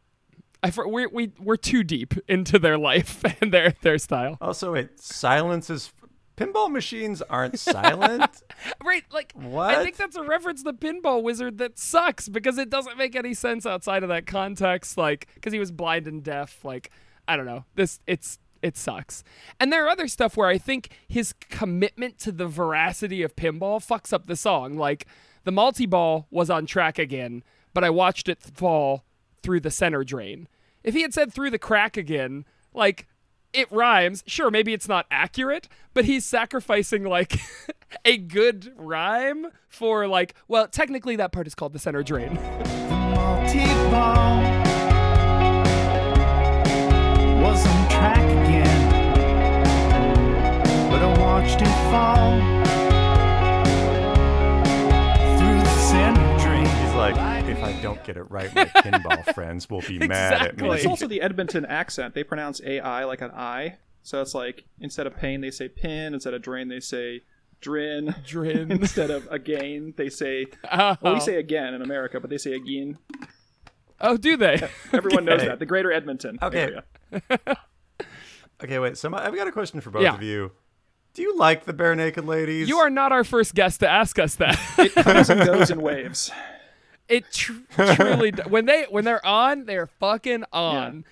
[0.65, 4.37] I for, we we we're too deep into their life and their their style.
[4.41, 5.93] Also, wait, silence is
[6.37, 8.41] pinball machines aren't silent.
[8.83, 9.75] Right, like what?
[9.75, 13.33] I think that's a reference to Pinball Wizard that sucks because it doesn't make any
[13.33, 14.97] sense outside of that context.
[14.97, 16.63] Like, because he was blind and deaf.
[16.63, 16.89] Like,
[17.27, 17.65] I don't know.
[17.75, 19.23] This it's it sucks.
[19.59, 23.85] And there are other stuff where I think his commitment to the veracity of pinball
[23.85, 24.77] fucks up the song.
[24.77, 25.05] Like,
[25.43, 29.03] the multi ball was on track again, but I watched it fall
[29.43, 30.47] through the center drain.
[30.85, 33.07] If he had said through the crack again, like
[33.53, 34.23] it rhymes.
[34.27, 37.39] Sure, maybe it's not accurate, but he's sacrificing like
[38.05, 42.35] a good rhyme for like, well, technically that part is called the center drain.
[42.35, 44.43] multi-ball
[47.41, 48.91] was on track again,
[50.91, 52.39] but I watched it fall
[55.39, 56.65] through the center drain.
[56.65, 57.34] He's like, if I
[57.81, 60.69] don't get it right, my pinball friends will be mad at Exactly.
[60.69, 60.75] me.
[60.75, 62.13] It's also the Edmonton accent.
[62.13, 63.77] They pronounce AI like an I.
[64.03, 67.21] So it's like instead of pain they say pin, instead of drain they say
[67.61, 68.13] drin.
[68.25, 68.71] Drin.
[68.71, 71.23] instead of again they say Oh, well we oh.
[71.23, 72.97] say again in America, but they say again.
[74.01, 74.69] oh do they?
[74.93, 75.59] Everyone knows that.
[75.59, 76.59] The greater Edmonton Okay.
[76.61, 76.83] area.
[78.63, 78.97] Okay, wait.
[78.97, 80.15] So my, I've got a question for both Yeah.
[80.15, 80.49] of you.
[81.13, 82.69] Do you like the Barenaked Ladies?
[82.69, 84.57] You are not our first guest to ask us that.
[84.77, 86.31] It comes and goes in waves.
[87.09, 87.53] It tr-
[87.95, 91.05] truly d- when they when they're on, they're fucking on.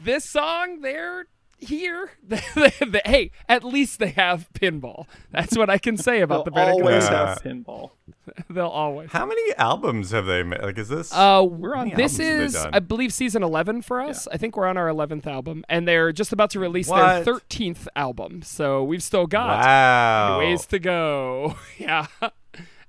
[0.00, 1.26] This song, they're
[1.58, 2.10] here.
[2.26, 5.06] They- they- they- hey, at least they have pinball.
[5.30, 6.80] That's what I can say about They'll the Vertical.
[6.88, 7.90] always have pinball.
[8.50, 9.10] They'll always.
[9.12, 10.60] How many albums have they made?
[10.60, 11.12] Like, is this?
[11.12, 12.74] Uh, We're on- this albums have they is.
[12.74, 14.26] I believe, season 11 for us.
[14.32, 17.24] I think we're on our 11th album, and they're just about to release What?
[17.24, 18.42] their 13th album.
[18.42, 20.38] So we've still got wow.
[20.40, 21.56] ways to go.
[21.78, 22.06] yeah.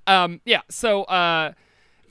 [0.08, 0.62] Um, yeah.
[0.68, 1.52] So, uh,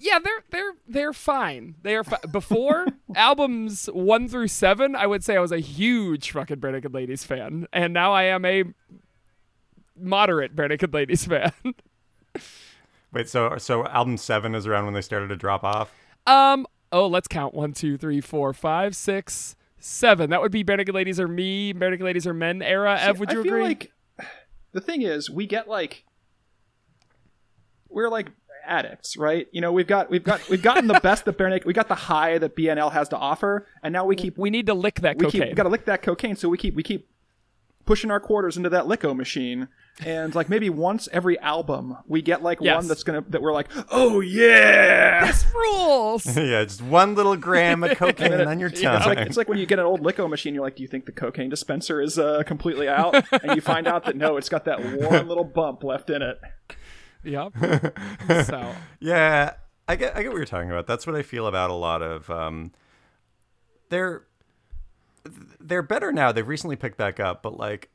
[0.04, 1.76] yeah, they're they're they're fine.
[1.82, 4.96] They are fi- before albums one through seven.
[4.96, 8.44] I would say I was a huge fucking Barenaked Ladies fan, and now I am
[8.44, 8.66] a
[9.98, 11.52] moderate Barenaked Ladies fan.
[13.14, 15.92] Wait, so so album seven is around when they started to drop off.
[16.28, 17.56] Um, Oh, let's count.
[17.56, 20.30] One, two, three, four, five, six, seven.
[20.30, 23.00] That would be Barenaked Ladies Are Me, Barenaked Ladies Are Men era.
[23.00, 23.64] Ev, would you I feel agree?
[23.64, 23.92] like
[24.74, 26.04] the thing is, we get like
[27.90, 28.30] we're like
[28.66, 29.48] addicts, right?
[29.52, 31.96] You know, we've got we've got we've gotten the best that Barenaked, we got the
[31.96, 35.18] high that BNL has to offer, and now we keep we need to lick that
[35.18, 35.42] we cocaine.
[35.42, 37.08] keep we got to lick that cocaine, so we keep we keep
[37.86, 39.68] pushing our quarters into that lico machine.
[40.04, 42.78] And like maybe once every album, we get like Yes.
[42.78, 46.26] one that's gonna that we're like, oh yeah, This rules.
[46.38, 48.96] yeah, just one little gram of cocaine on your tongue.
[48.98, 50.88] It's like it's like when you get an old lico machine, you're like, do you
[50.88, 53.14] think the cocaine dispenser is uh, completely out?
[53.44, 56.40] and you find out that no, it's got that one little bump left in it.
[57.24, 57.54] Yep.
[58.46, 59.54] so Yeah,
[59.88, 60.88] I get I get what you're talking about.
[60.88, 62.72] That's what I feel about a lot of um
[63.90, 64.24] they're
[65.60, 66.32] they're better now.
[66.32, 67.90] They've recently picked back up, but like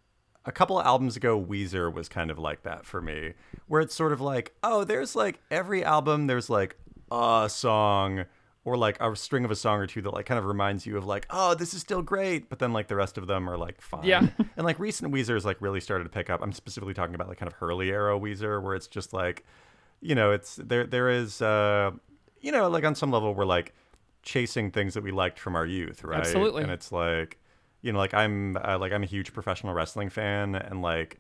[0.45, 3.35] a couple of albums ago Weezer was kind of like that for me,
[3.67, 6.77] where it's sort of like, oh, there's like every album there's like
[7.11, 8.25] a song
[8.65, 10.97] or like a string of a song or two that like kind of reminds you
[10.97, 13.57] of like, oh, this is still great, but then like the rest of them are
[13.57, 14.05] like fine.
[14.05, 14.27] Yeah.
[14.57, 16.43] and like recent Weezer is like really started to pick up.
[16.43, 19.45] I'm specifically talking about like kind of Hurley era Weezer, where it's just like,
[20.01, 20.87] you know, it's there.
[20.87, 21.93] There is, uh,
[22.41, 23.75] you know, like on some level, we're like
[24.23, 26.21] chasing things that we liked from our youth, right?
[26.21, 26.63] Absolutely.
[26.63, 27.39] And it's like,
[27.83, 31.19] you know, like I'm uh, like I'm a huge professional wrestling fan, and like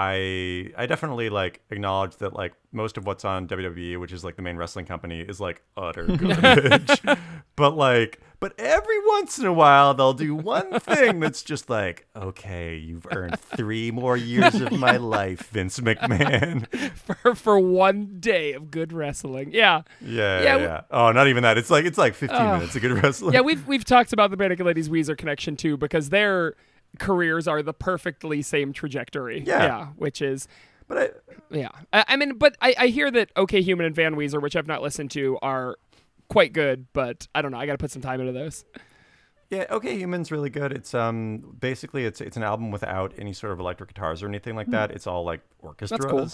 [0.00, 4.36] I I definitely like acknowledge that like most of what's on WWE, which is like
[4.36, 7.00] the main wrestling company, is like utter garbage.
[7.56, 12.06] but like, but every once in a while they'll do one thing that's just like,
[12.14, 16.68] okay, you've earned three more years of my life, Vince McMahon.
[16.94, 19.50] for for one day of good wrestling.
[19.52, 19.82] Yeah.
[20.00, 20.80] Yeah, Yeah, yeah.
[20.92, 21.58] Oh, not even that.
[21.58, 22.54] It's like it's like 15 Oh.
[22.58, 23.34] minutes of good wrestling.
[23.34, 26.54] Yeah, we've we've talked about the Naked Ladies Weezer connection too because their
[26.98, 29.40] careers are the perfectly same trajectory.
[29.40, 29.64] Yeah.
[29.64, 30.48] yeah which is
[30.88, 31.10] but I,
[31.50, 31.68] yeah.
[31.92, 34.66] I, I mean, but I, I hear that OK Human and Van Weezer, which I've
[34.66, 35.76] not listened to, are
[36.28, 37.58] quite good, but I don't know.
[37.58, 38.64] I got to put some time into those.
[39.50, 40.72] Yeah, Okay Human's really good.
[40.72, 44.54] It's um basically it's it's an album without any sort of electric guitars or anything
[44.56, 44.90] like that.
[44.90, 46.04] It's all like orchestras.
[46.04, 46.10] Hmm.
[46.10, 46.28] cool.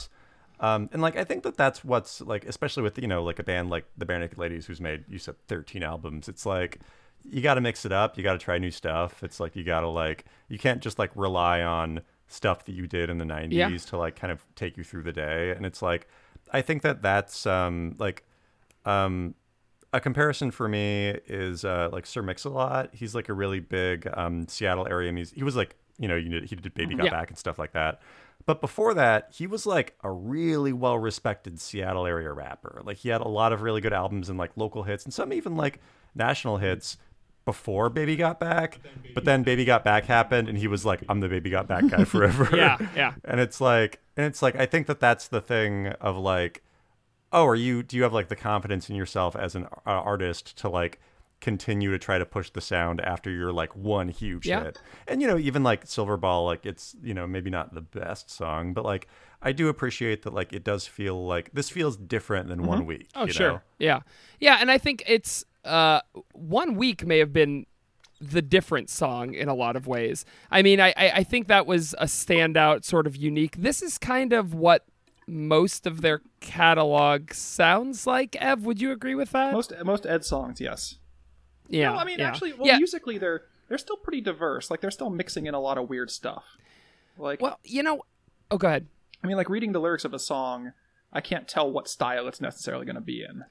[0.61, 3.45] Um, and like I think that that's what's like, especially with you know like a
[3.45, 6.29] band like the Barenaked Ladies, who's made you said 13 albums.
[6.29, 6.81] It's like
[7.29, 8.17] you got to mix it up.
[8.17, 9.23] You got to try new stuff.
[9.23, 12.87] It's like you got to like you can't just like rely on stuff that you
[12.87, 13.69] did in the 90s Yeah.
[13.77, 15.51] to like kind of take you through the day.
[15.51, 16.07] And it's like
[16.53, 18.25] I think that that's um like
[18.85, 19.35] um
[19.93, 22.91] a comparison for me is uh, like Sir Mix-a-Lot.
[22.93, 25.37] He's like a really big um, Seattle area music.
[25.39, 27.11] He was like, you know, you know, he did Baby Got Yeah.
[27.13, 28.03] Back and stuff like that.
[28.45, 32.83] But before that, he was like a really well-respected Seattle area rapper.
[32.85, 35.33] Like he had a lot of really good albums and like local hits and some
[35.33, 35.79] even like
[36.13, 36.97] national hits
[37.45, 38.81] before Baby Got Back.
[39.15, 41.87] But then Baby Got Back happened and he was like, I'm the Baby Got Back
[41.89, 42.49] guy forever.
[42.57, 43.15] Yeah, yeah.
[43.25, 46.63] And it's like, and it's like, I think that that's the thing of like,
[47.33, 47.83] oh, are you?
[47.83, 51.01] Do you have like the confidence in yourself as an uh, artist to like
[51.41, 54.65] continue to try to push the sound after you're like one huge Yeah.
[54.65, 54.79] hit?
[55.09, 58.73] And you know, even like Silverball, like it's you know maybe not the best song,
[58.73, 59.09] but like
[59.43, 63.09] I do appreciate that like it does feel like this feels different than one week.
[63.15, 63.49] Oh, you sure.
[63.53, 63.61] know?
[63.79, 64.01] Yeah.
[64.41, 66.01] Yeah, and I think it's uh
[66.33, 67.67] one week may have been
[68.21, 70.25] the different song in a lot of ways.
[70.51, 73.57] I mean, I, I, I think that was a standout, sort of unique.
[73.57, 74.87] This is kind of what
[75.27, 78.37] most of their catalog sounds like.
[78.37, 79.53] Ev, would you agree with that?
[79.53, 80.97] Most most Ed songs, yes.
[81.69, 81.93] yeah.
[81.93, 82.29] No, I mean yeah.
[82.29, 82.77] actually, well, yeah.
[82.77, 84.71] musically they're they're still pretty diverse.
[84.71, 86.45] Like they're still mixing in a lot of weird stuff.
[87.19, 88.03] Like well, you know.
[88.51, 88.87] Oh, go ahead.
[89.23, 90.73] I mean, like reading the lyrics of a song,
[91.13, 93.45] I can't tell what style it's necessarily going to be in.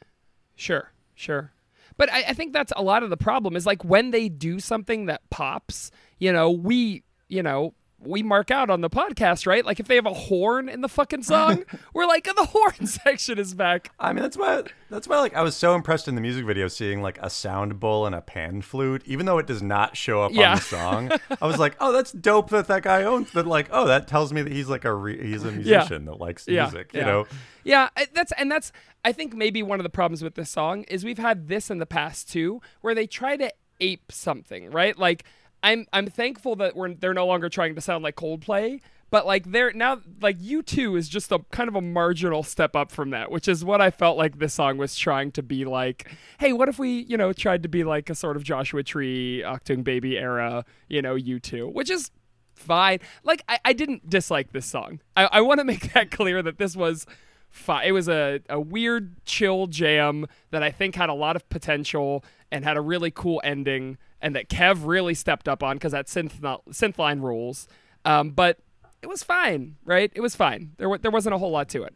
[0.56, 1.52] Sure, sure.
[1.98, 4.60] But I, I think that's a lot of the problem is like when they do
[4.60, 7.74] something that pops, you know, we, you know,
[8.06, 9.66] we mark out on the podcast, right?
[9.66, 13.38] Like if they have a horn in the fucking song, we're like, the horn section
[13.40, 13.92] is back.
[14.00, 16.68] I mean, that's why that's why like I was so impressed in the music video
[16.68, 20.22] seeing like a sound bowl and a pan flute, even though it does not show
[20.24, 20.52] up Yeah.
[20.52, 21.12] on the song.
[21.42, 23.48] I was like, oh, that's dope that that guy owns that.
[23.48, 26.48] Like, oh, that tells me that he's like a re- he's a musician that likes
[26.48, 26.92] Yeah, music.
[26.94, 27.00] yeah.
[27.00, 27.26] You know,
[27.64, 28.72] Yeah, that's and that's
[29.06, 31.78] I think maybe one of the problems with this song is we've had this in
[31.80, 34.98] the past too, where they try to ape something, right?
[34.98, 35.24] Like
[35.64, 39.52] I'm I'm thankful that we're they're no longer trying to sound like Coldplay, but like
[39.52, 43.32] they're now like U2 is just a kind of a marginal step up from that,
[43.32, 46.12] which is what I felt like this song was trying to be like.
[46.40, 49.42] Hey, what if we you know tried to be like a sort of Joshua Tree,
[49.46, 52.12] Achtung Baby era, you know U2, which is
[52.56, 53.00] fine.
[53.24, 55.00] Like I, I didn't dislike this song.
[55.16, 57.06] I, I want to make that clear that this was
[57.50, 57.88] fine.
[57.88, 62.24] It was a, a weird, chill jam that I think had a lot of potential
[62.52, 66.08] and had a really cool ending, and that Kev really stepped up on because that
[66.08, 66.40] synth
[66.72, 67.68] synth line rules.
[68.06, 68.58] Um, but
[69.04, 70.12] it was fine, right?
[70.16, 70.72] It was fine.
[70.78, 71.94] There wa- there wasn't a whole lot to it.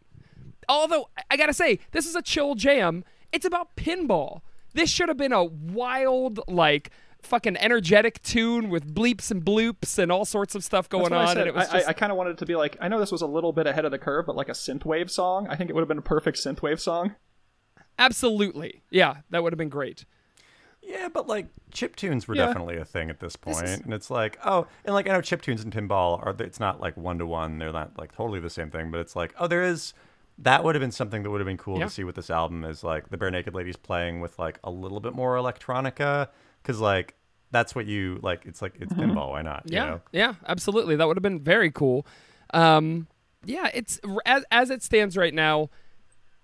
[0.70, 3.04] Although I- I gotta say, this is a chill jam.
[3.32, 4.42] It's about pinball.
[4.74, 10.12] This should have been a wild, like fucking energetic tune with bleeps and bloops and
[10.12, 11.26] all sorts of stuff going on.
[11.26, 11.38] I said.
[11.40, 12.88] and it was I, just I, I kind of wanted it to be like I
[12.90, 15.48] know this was a little bit ahead of the curve, but like a synthwave song.
[15.50, 17.16] I think it would have been a perfect synthwave song.
[18.00, 20.06] absolutely, yeah, that would have been great.
[20.88, 22.46] Yeah, but like chip tunes were Yeah.
[22.46, 25.22] definitely a thing at this point, is- and it's like, oh, and like I know
[25.22, 28.40] chip tunes and pinball are it's not like one to one; they're not like totally
[28.40, 29.94] the same thing, but it's like, oh, there is.
[30.40, 31.86] That would have been something that would have been cool Yeah.
[31.86, 35.00] to see with this album is like the Barenaked Ladies playing with like a little
[35.00, 36.30] bit more electronica,
[36.62, 37.16] because like
[37.52, 38.46] that's what you like.
[38.46, 39.32] It's like it's pinball.
[39.32, 39.64] Why not?
[39.66, 40.02] you Yeah, know?
[40.12, 40.96] yeah, absolutely.
[40.96, 42.06] That would have been very cool.
[42.54, 43.08] Um,
[43.46, 45.70] yeah, it's as as it stands right now.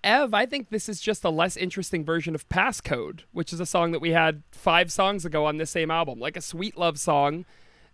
[0.03, 3.65] Ev, I think this is just a less interesting version of Passcode, which is a
[3.65, 6.99] song that we had five songs ago on this same album, like a sweet love
[6.99, 7.45] song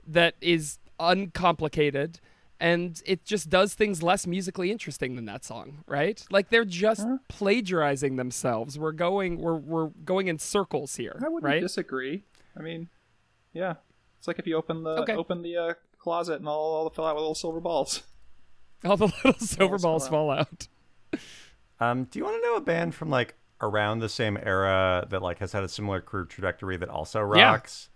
[0.07, 2.19] that is uncomplicated
[2.61, 6.25] and it just does things less musically interesting than that song, right?
[6.29, 8.77] Like they're just plagiarizing themselves.
[8.77, 11.61] We're going we're we're going in circles here, I wouldn't right?
[11.61, 12.23] disagree.
[12.57, 12.89] I mean,
[13.53, 13.75] yeah,
[14.17, 15.15] it's like if you open the Okay.
[15.15, 18.03] open the uh, closet and all, all fill out with little silver balls.
[18.83, 20.09] All the little silver fall balls out.
[20.09, 20.67] fall out.
[21.79, 25.21] Um, do you want to know a band from like around the same era that
[25.21, 27.51] like has had a similar career trajectory that also Yeah.
[27.51, 27.89] rocks?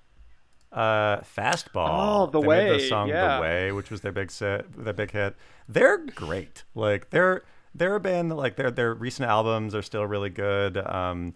[0.72, 2.24] Uh, Fastball.
[2.24, 3.36] Oh, The They made Way, the song yeah.
[3.38, 5.36] "The Way," which was their big set, their big hit.
[5.70, 6.64] They're great.
[6.74, 7.44] Like they're
[7.76, 10.78] they're a band that like their their recent albums are still really good.
[10.78, 11.36] Um,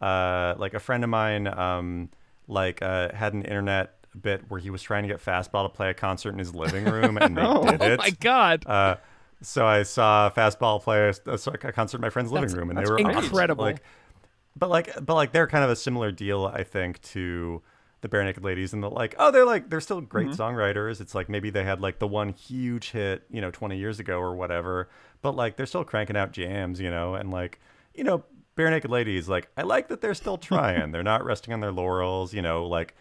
[0.00, 2.10] uh, like a friend of mine, um,
[2.46, 5.90] like uh, had an internet bit where he was trying to get Fastball to play
[5.90, 8.00] a concert in his living room, and they did it.
[8.00, 8.64] Oh my god.
[8.66, 8.96] Uh,
[9.42, 12.90] so I saw Fastball play a, concert in my friend's living That's- room, and they
[12.90, 13.24] were awesome.
[13.24, 13.64] incredible.
[13.64, 13.82] Like,
[14.56, 17.62] but like, but like, they're kind of a similar deal, I think, to
[18.00, 19.14] the Barenaked Ladies, and the like.
[19.18, 20.40] Oh, they're like they're still great Mm-hmm.
[20.42, 21.00] songwriters.
[21.00, 24.18] It's like maybe they had like the one huge hit, you know, 20 years ago
[24.18, 24.88] or whatever,
[25.22, 27.60] but like they're still cranking out jams, you know, and like,
[27.94, 28.24] you know,
[28.56, 30.92] Barenaked Ladies, like I like that they're still trying.
[30.92, 32.94] they're not resting on their laurels, you know, like.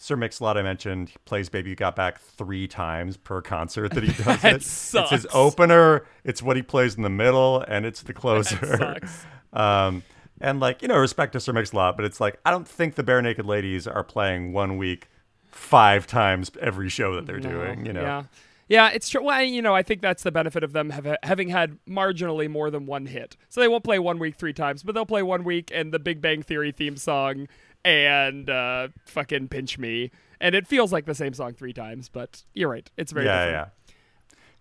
[0.00, 4.04] Sir Mix-a-Lot, I mentioned, he plays "Baby You Got Back" three times per concert that
[4.04, 4.56] he does That it.
[4.56, 8.76] It's his opener, it's what he plays in the middle, and it's the closer.
[8.78, 9.24] sucks.
[9.52, 10.02] um,
[10.40, 13.02] and like you know, respect to Sir Mix-a-Lot, but it's like I don't think the
[13.02, 15.08] Barenaked Ladies are playing one week
[15.50, 17.50] five times every show that they're No.
[17.50, 17.84] doing.
[17.86, 18.22] You know, Yeah.
[18.70, 19.24] Yeah, it's true.
[19.24, 22.70] Well, you know, I think that's the benefit of them have, having had marginally more
[22.70, 23.34] than one hit.
[23.48, 25.98] So they won't play one week three times, but they'll play one week and the
[25.98, 27.48] Big Bang Theory theme song
[27.84, 30.10] and uh, fucking Pinch Me.
[30.40, 32.88] And it feels like the same song three times, but you're right.
[32.96, 33.68] It's very yeah, different.
[33.68, 33.94] yeah.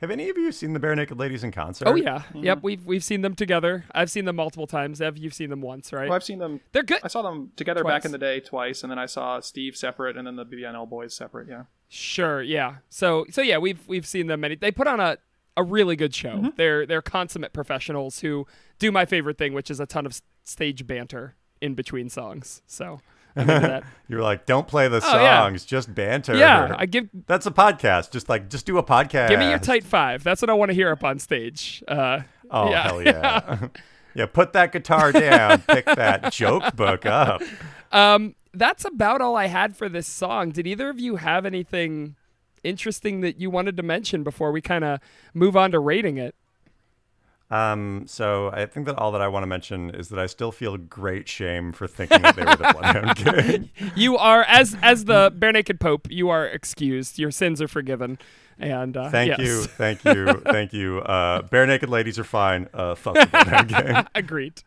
[0.01, 1.88] Have any of you seen the Barenaked Ladies in concert?
[1.88, 2.59] Oh yeah, yep.
[2.61, 3.86] We've we've seen them together.
[3.93, 5.01] I've seen them multiple times.
[5.01, 6.07] Ev, you've seen them once, right?
[6.07, 6.61] Well, I've seen them.
[6.72, 6.99] They're good.
[7.03, 7.93] I saw them together Twice.
[7.93, 10.88] back in the day twice, and then I saw Steve separate, and then the BBNL
[10.88, 11.47] boys separate.
[11.49, 11.63] Yeah.
[11.89, 12.76] Sure, yeah.
[12.89, 14.55] So so yeah, we've we've seen them many.
[14.55, 15.18] They put on a
[15.55, 16.36] a really good show.
[16.36, 16.49] Mm-hmm.
[16.57, 18.45] They're they're consummate professionals who
[18.78, 22.62] do my favorite thing, which is a ton of stage banter in between songs.
[22.68, 23.01] So
[23.36, 23.84] I'm into that.
[24.08, 25.43] You're like, don't play the Oh, yeah.
[25.43, 26.36] songs, just banter.
[26.36, 28.12] yeah, I give That's a podcast.
[28.12, 29.30] Just like, just do a podcast.
[29.30, 30.24] give me your tight five.
[30.24, 31.84] That's what I want to hear up on stage.
[31.88, 32.84] Uh, Oh yeah.
[32.88, 33.68] hell yeah!
[34.16, 35.62] yeah, put that guitar down.
[35.62, 37.41] pick that joke book up.
[37.91, 40.51] Um, that's about all I had for this song.
[40.51, 42.16] Did either of you have anything
[42.64, 44.99] interesting that you wanted to mention before we kind of
[45.34, 46.36] move on to rating it?
[47.50, 50.52] Um, so I think that all that I want to mention is that I still
[50.52, 53.70] feel great shame for thinking that they were the Bloodhound Gang.
[53.95, 56.08] You are as as the bare naked pope.
[56.12, 57.18] You are excused.
[57.18, 58.20] Your sins are forgiven.
[58.60, 59.39] And uh, Thank yes.
[59.39, 61.00] you, thank you, thank you.
[61.02, 62.68] Uh, Barenaked Ladies are fine.
[62.74, 64.08] Uh, fuck the Bloodhound Gang.
[64.16, 64.64] Agreed.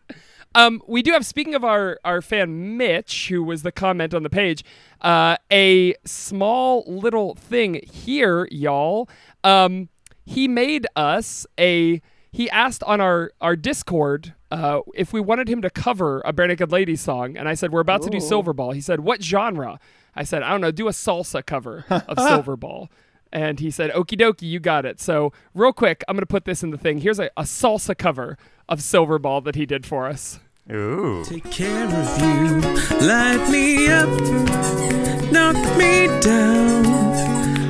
[0.55, 4.23] Um, we do have, speaking of our, our fan Mitch, who was the comment on
[4.23, 4.65] the page,
[5.01, 9.09] uh, a small little thing here, y'all.
[9.45, 9.89] Um,
[10.25, 12.01] he made us a.
[12.33, 16.71] He asked on our our Discord uh, if we wanted him to cover a Barenaked
[16.71, 18.75] Ladies song, and I said we're about to do Silverball.
[18.75, 19.79] He said what genre?
[20.15, 20.71] I said I don't know.
[20.71, 22.89] Do a salsa cover of Silverball.
[23.33, 25.01] And he said, Okie dokie, you got it.
[25.01, 26.99] So, real quick, I'm going to put this in the thing.
[26.99, 28.37] Here's a, a salsa cover
[28.69, 30.41] of Silverball that he did for us.
[30.69, 32.61] Ooh, Take care of you,
[33.07, 34.09] light me up,
[35.31, 36.87] knock me down.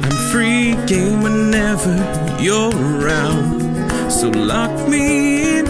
[0.03, 1.95] I'm free game whenever
[2.41, 3.70] you're around.
[4.11, 5.65] So lock me in,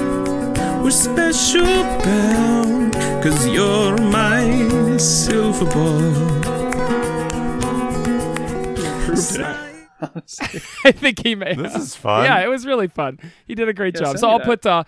[0.82, 2.94] we're special bound.
[3.22, 6.40] Cause you're my silver ball.
[10.84, 11.54] I think he may.
[11.54, 11.82] this have.
[11.82, 12.24] is fun.
[12.24, 13.18] Yeah, it was really fun.
[13.46, 14.18] He did a great Yeah, job.
[14.18, 14.46] So I'll that.
[14.46, 14.84] put, uh,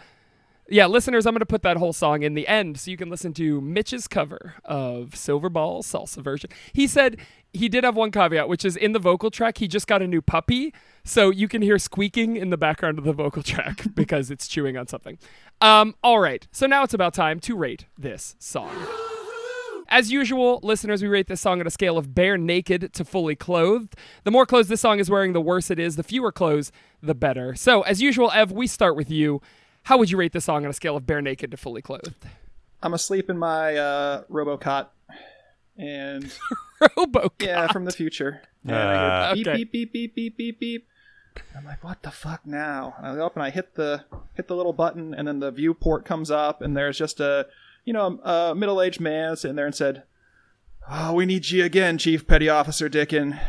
[0.68, 3.10] yeah, listeners, I'm going to put that whole song in the end so you can
[3.10, 6.50] listen to Mitch's cover of Silverball salsa version.
[6.72, 7.18] He said
[7.52, 10.06] he did have one caveat, which is in the vocal track, he just got a
[10.06, 10.72] new puppy.
[11.04, 14.76] So you can hear squeaking in the background of the vocal track because it's chewing
[14.76, 15.18] on something.
[15.60, 16.46] Um, all right.
[16.52, 18.70] So now it's about time to rate this song.
[19.88, 23.36] as usual, listeners, we rate this song on a scale of bare naked to fully
[23.36, 23.96] clothed.
[24.24, 25.96] The more clothes this song is wearing, the worse it is.
[25.96, 27.54] The fewer clothes, the better.
[27.54, 29.42] So, as usual, Ev, we start with you.
[29.84, 32.14] How would you rate this song on a scale of bare naked to fully clothed?
[32.82, 34.88] I'm asleep in my uh, RoboCot,
[35.76, 36.32] and
[36.96, 37.32] Robo.
[37.40, 38.42] yeah, from the future.
[38.64, 39.56] And Uh, I hear Okay.
[39.64, 40.88] beep beep beep beep beep beep.
[41.56, 42.94] I'm like, what the fuck now?
[42.98, 44.04] And I go up and I hit the
[44.34, 47.46] hit the little button, and then the viewport comes up, and there's just a
[47.84, 50.02] you know a middle aged man sitting there and said,
[50.90, 53.40] "Oh, we need you again, Chief Petty Officer Dickin.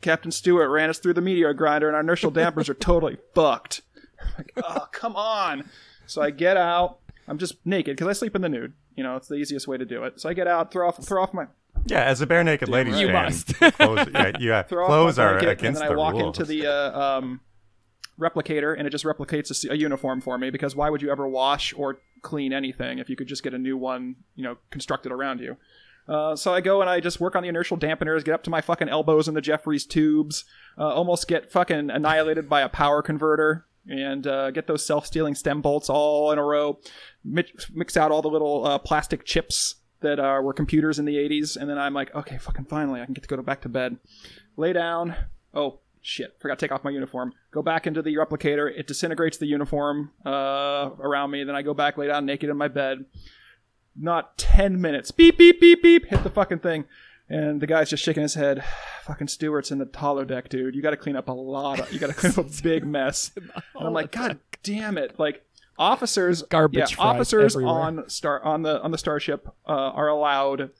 [0.00, 3.82] Captain Stewart ran us through the meteor grinder, and our inertial dampers are totally fucked."
[4.22, 5.68] I'm like, oh, come on.
[6.06, 6.98] So I get out.
[7.28, 8.72] I'm just naked because I sleep in the nude.
[8.96, 10.20] You know, it's the easiest way to do it.
[10.20, 11.46] So I get out, throw off, throw off my
[11.86, 13.54] Yeah, as a bare naked lady, You Shane, must.
[13.76, 16.14] clothes, yeah, yeah, throw clothes off my are blanket, against and then the I walk
[16.14, 16.38] rules.
[16.38, 17.40] into the uh, um,
[18.18, 20.50] replicator, and it just replicates a uniform for me.
[20.50, 23.58] Because why would you ever wash or clean anything if you could just get a
[23.58, 25.56] new one, you know, constructed around you?
[26.08, 28.50] Uh, so I go and I just work on the inertial dampeners, get up to
[28.50, 30.44] my fucking elbows in the Jefferies tubes,
[30.76, 35.60] uh, almost get fucking annihilated by a power converter, and uh, get those self-sealing stem
[35.62, 36.78] bolts all in a row.
[37.24, 41.16] Mix, mix out all the little uh, plastic chips that uh, were computers in the
[41.16, 43.60] 80s, and then I'm like, okay, fucking finally, I can get to go to back
[43.62, 43.98] to bed.
[44.56, 45.14] Lay down.
[45.54, 46.36] Oh shit!
[46.40, 47.32] Forgot to take off my uniform.
[47.50, 48.70] Go back into the replicator.
[48.74, 51.44] It disintegrates the uniform uh, around me.
[51.44, 53.04] Then I go back, lay down naked in my bed.
[53.96, 55.10] Not ten minutes.
[55.10, 56.06] Beep beep beep beep.
[56.06, 56.84] Hit the fucking thing,
[57.30, 58.62] and the guy's just shaking his head.
[59.04, 60.74] Fucking Stewart's in the taller deck, dude.
[60.74, 61.80] You got to clean up a lot.
[61.80, 63.30] Of, you got to clean up a big mess.
[63.74, 65.18] And I'm like, God damn it!
[65.18, 65.42] Like
[65.78, 67.74] officers, Garbage yeah, officers everywhere.
[67.74, 70.70] on star on the on the starship uh, are allowed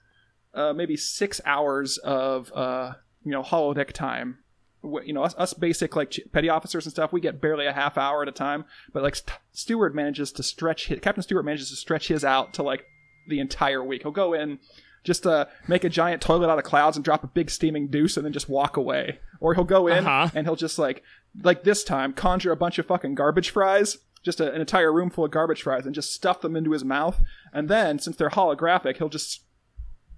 [0.53, 2.93] uh, maybe six hours of uh,
[3.23, 4.37] you know holodeck time.
[4.83, 7.97] You know, us, us basic like petty officers and stuff, we get barely a half
[7.97, 8.65] hour at a time.
[8.93, 12.53] But like St- Stewart manages to stretch his, Captain Stewart manages to stretch his out
[12.55, 12.85] to like
[13.27, 14.01] the entire week.
[14.03, 14.59] He'll go in,
[15.03, 18.17] just uh, make a giant toilet out of clouds and drop a big steaming deuce
[18.17, 19.19] and then just walk away.
[19.39, 20.29] Or he'll go in Uh-huh.
[20.35, 21.03] and he'll just like
[21.43, 25.09] like this time conjure a bunch of fucking garbage fries just a, an entire room
[25.09, 27.21] full of garbage fries and just stuff them into his mouth
[27.53, 29.41] and then since they're holographic he'll just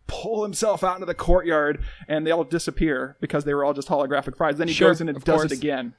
[0.07, 3.87] pull himself out into the courtyard and they all disappear because they were all just
[3.87, 5.51] holographic fries then he Sure, goes in and does course.
[5.51, 5.93] it again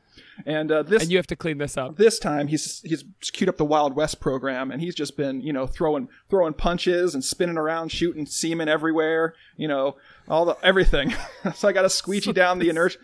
[0.47, 1.97] and uh, this And you have to clean this up.
[1.97, 5.53] this time he's he's queued up the Wild West program and he's just been you
[5.53, 9.97] know throwing throwing punches and spinning around shooting semen everywhere you know
[10.29, 11.15] all the everything
[11.55, 12.99] so I got to squeegee down the inertia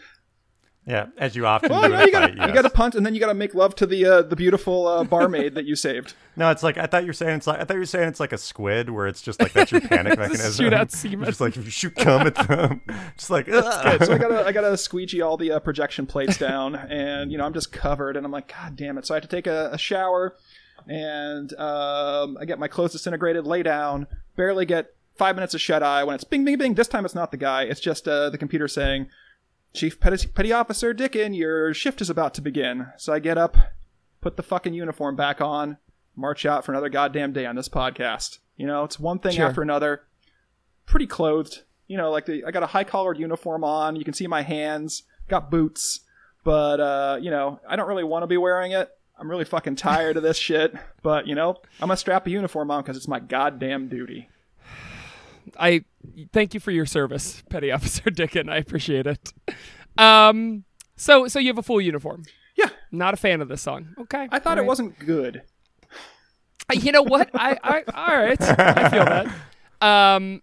[0.87, 2.53] yeah, as you often well, do you, fight, yes.
[2.55, 5.55] gotta punt and then you gotta make love to the uh, the beautiful uh, barmaid
[5.55, 6.14] that you saved.
[6.37, 8.09] No, it's like I thought you were saying it's like I thought you were saying
[8.09, 10.64] it's like a squid where it's just like that's your panic mechanism.
[10.64, 11.26] shoot out semen.
[11.26, 12.81] Just like if you shoot cum at them,
[13.18, 17.31] just like so I gotta I gotta squeegee all the uh, projection plates down, and
[17.31, 19.07] you know I'm just covered, and I'm like, God damn it!
[19.07, 20.37] So I have to take a, a shower,
[20.87, 24.07] and um, I get my clothes disintegrated, lay down,
[24.37, 26.74] barely get five minutes of shut eye when it's bing bing bing.
[26.74, 29.09] This time it's not the guy; it's just uh, the computer saying,
[29.73, 32.89] Chief Petty, Petty Officer Dickin, your shift is about to begin.
[32.97, 33.57] So I get up,
[34.21, 35.79] put the fucking uniform back on,
[36.16, 38.39] march out for another goddamn day on this podcast.
[38.57, 39.47] You know, it's one thing Sure.
[39.47, 40.03] after another.
[40.87, 41.62] Pretty clothed.
[41.87, 43.97] You know, like the I got a high collared uniform on.
[43.97, 45.05] You can see my hands.
[45.29, 46.01] Got boots,
[46.45, 48.91] but uh, you know, I don't really want to be wearing it.
[49.18, 50.75] I'm really fucking tired of this shit.
[51.03, 51.51] But you know,
[51.81, 54.29] I'm gonna strap a uniform on because it's my goddamn duty.
[55.59, 55.84] I
[56.32, 58.49] thank you for your service, Petty Officer Dickin.
[58.51, 59.32] I appreciate it.
[59.99, 60.64] Um,
[60.97, 62.24] so so you have a full uniform.
[62.57, 63.95] Yeah, Not a fan of this song.
[63.99, 64.28] Okay.
[64.30, 65.43] I thought all it wasn't good.
[66.70, 67.30] Uh, You know what?
[67.34, 68.41] I, I all right.
[68.41, 69.28] I feel that.
[69.80, 70.43] Um,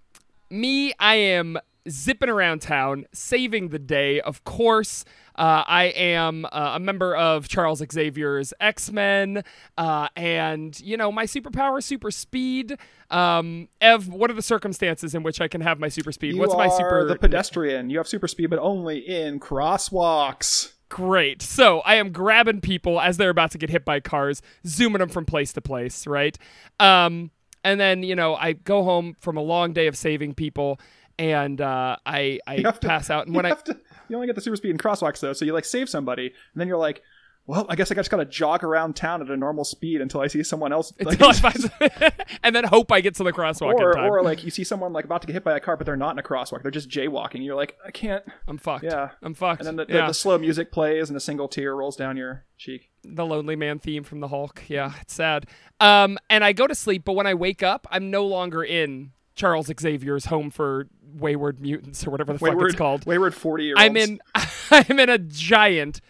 [0.50, 1.58] me, I am
[1.89, 4.20] zipping around town, saving the day.
[4.22, 5.06] Of course,
[5.38, 9.44] uh, I am uh, a member of Charles Xavier's X Men,
[9.78, 12.78] uh, and you know my superpower, is super speed.
[13.12, 16.36] Um, Ev, what are the circumstances in which I can have my super speed?
[16.36, 17.90] You What's my super the pedestrian.
[17.90, 20.74] You have super speed, but only in crosswalks.
[20.90, 21.42] Great.
[21.42, 25.10] So I am grabbing people as they're about to get hit by cars, zooming them
[25.10, 26.38] from place to place, right?
[26.80, 27.32] Um,
[27.64, 30.80] and then you know I go home from a long day of saving people,
[31.20, 33.26] and uh, I I to- pass out.
[33.28, 33.78] And You when I have to.
[34.10, 36.62] You only get the super speed in crosswalks though, so you like save somebody, and
[36.62, 37.01] then you're like,
[37.47, 40.28] well, I guess I just gotta jog around town at a normal speed until I
[40.28, 40.91] see someone else.
[40.99, 42.12] Like, until I find-
[42.43, 44.12] and then hope I get to the crosswalk in or, time.
[44.12, 45.95] or like you see someone like about to get hit by a car, but they're
[45.95, 47.45] not in a crosswalk; they're just jaywalking.
[47.45, 48.26] You're like, I can't.
[48.49, 48.84] I'm fucked.
[48.84, 49.12] Yeah.
[49.22, 49.62] I'm fucked.
[49.62, 50.08] And then the, the, yeah.
[50.08, 52.89] the slow music plays, and a single tear rolls down your cheek.
[53.03, 54.64] the lonely man theme from the Hulk.
[54.68, 55.47] Yeah, it's sad.
[55.80, 59.12] Um, and I go to sleep, but when I wake up, I'm no longer in
[59.38, 63.06] Charles Xavier's home for wayward mutants or whatever the fuck Wayward, it's called.
[63.06, 63.86] wayward forty year olds.
[63.86, 64.20] I'm in
[64.72, 66.02] I'm in a giant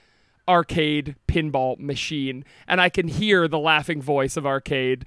[0.47, 5.05] arcade pinball machine, and I can hear the laughing voice of arcade.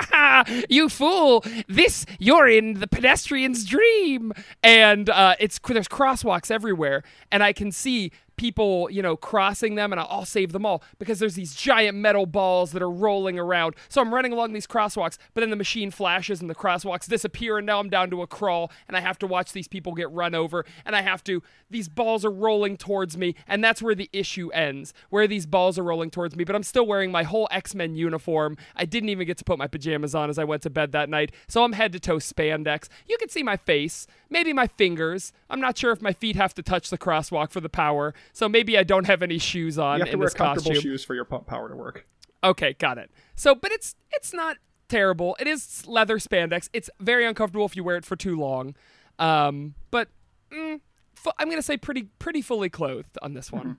[0.68, 1.44] you fool!
[1.68, 4.32] This you're in the pedestrian's dream,
[4.62, 9.92] and uh, it's there's crosswalks everywhere, and I can see people, you know, crossing them,
[9.92, 13.76] and I'll, save them all because there's these giant metal balls that are rolling around.
[13.88, 17.58] So I'm running along these crosswalks, but then the machine flashes and the crosswalks disappear,
[17.58, 20.10] and now I'm down to a crawl, and I have to watch these people get
[20.10, 21.42] run over, and I have to.
[21.70, 25.78] These balls are rolling towards me, and that's where the issue ends, where these balls
[25.78, 26.44] are rolling towards me.
[26.44, 28.56] But I'm still wearing my whole X Men uniform.
[28.74, 31.08] I didn't even get to put my pajamas on as I went to bed that
[31.08, 32.88] night, so I'm head to toe spandex.
[33.06, 35.32] You can see my face, maybe my fingers.
[35.48, 38.48] I'm not sure if my feet have to touch the crosswalk for the power, so
[38.48, 40.82] maybe I don't have any shoes on You have to in wear this comfortable costume.
[40.92, 42.06] shoes for your pump power to work.
[42.44, 43.10] Okay, got it.
[43.34, 44.56] So, but it's it's not
[44.88, 45.36] terrible.
[45.40, 46.68] It is leather spandex.
[46.72, 48.74] It's very uncomfortable if you wear it for too long.
[49.18, 50.08] Um, but
[50.52, 50.80] mm,
[51.14, 53.78] fu- I'm gonna say pretty pretty fully clothed on this one.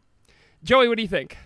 [0.63, 1.37] Joey, what do you think?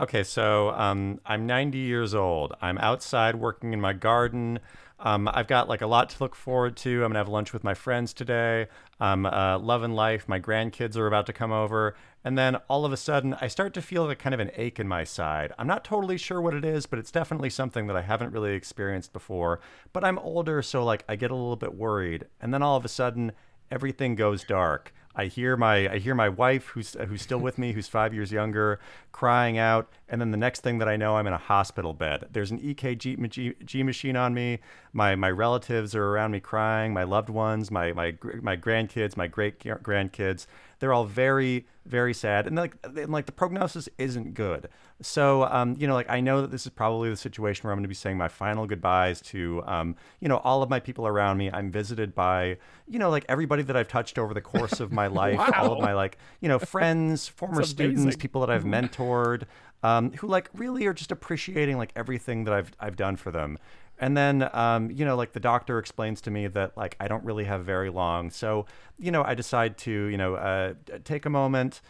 [0.00, 2.54] Okay, so um, I'm 90 years old.
[2.62, 4.60] I'm outside working in my garden.
[5.00, 7.04] Um, I've got like a lot to look forward to.
[7.04, 8.66] I'm gonna have lunch with my friends today.
[8.98, 10.28] I'm uh, loving life.
[10.28, 11.94] My grandkids are about to come over,
[12.24, 14.80] and then all of a sudden, I start to feel like kind of an ache
[14.80, 15.52] in my side.
[15.56, 18.54] I'm not totally sure what it is, but it's definitely something that I haven't really
[18.54, 19.60] experienced before.
[19.92, 22.84] But I'm older, so like I get a little bit worried, and then all of
[22.84, 23.32] a sudden,
[23.70, 24.92] everything goes dark.
[25.18, 28.30] I hear my I hear my wife who's who's still with me, who's five years
[28.30, 28.78] younger,
[29.10, 32.28] crying out, and then the next thing that I know, I'm in a hospital bed.
[32.30, 34.60] There's an EKG machine on me.
[34.92, 36.92] My my relatives are around me crying.
[36.92, 40.46] My loved ones, my my my grandkids, my great grandkids.
[40.80, 44.68] They're all very very sad, and like and like the prognosis isn't good.
[45.00, 47.78] So um, you know, like I know that this is probably the situation where I'm
[47.78, 51.06] going to be saying my final goodbyes to um, you know all of my people
[51.06, 51.50] around me.
[51.52, 55.06] I'm visited by you know like everybody that I've touched over the course of my
[55.22, 59.44] life, all of my like you know friends, former students, people that I've mentored,
[59.82, 63.58] um, who like really are just appreciating like everything that I've I've done for them.
[64.00, 67.24] And then, um, you know, like the doctor explains to me that like I don't
[67.24, 68.66] really have very long, so
[68.98, 70.74] you know I decide to you know uh,
[71.04, 71.80] take a moment,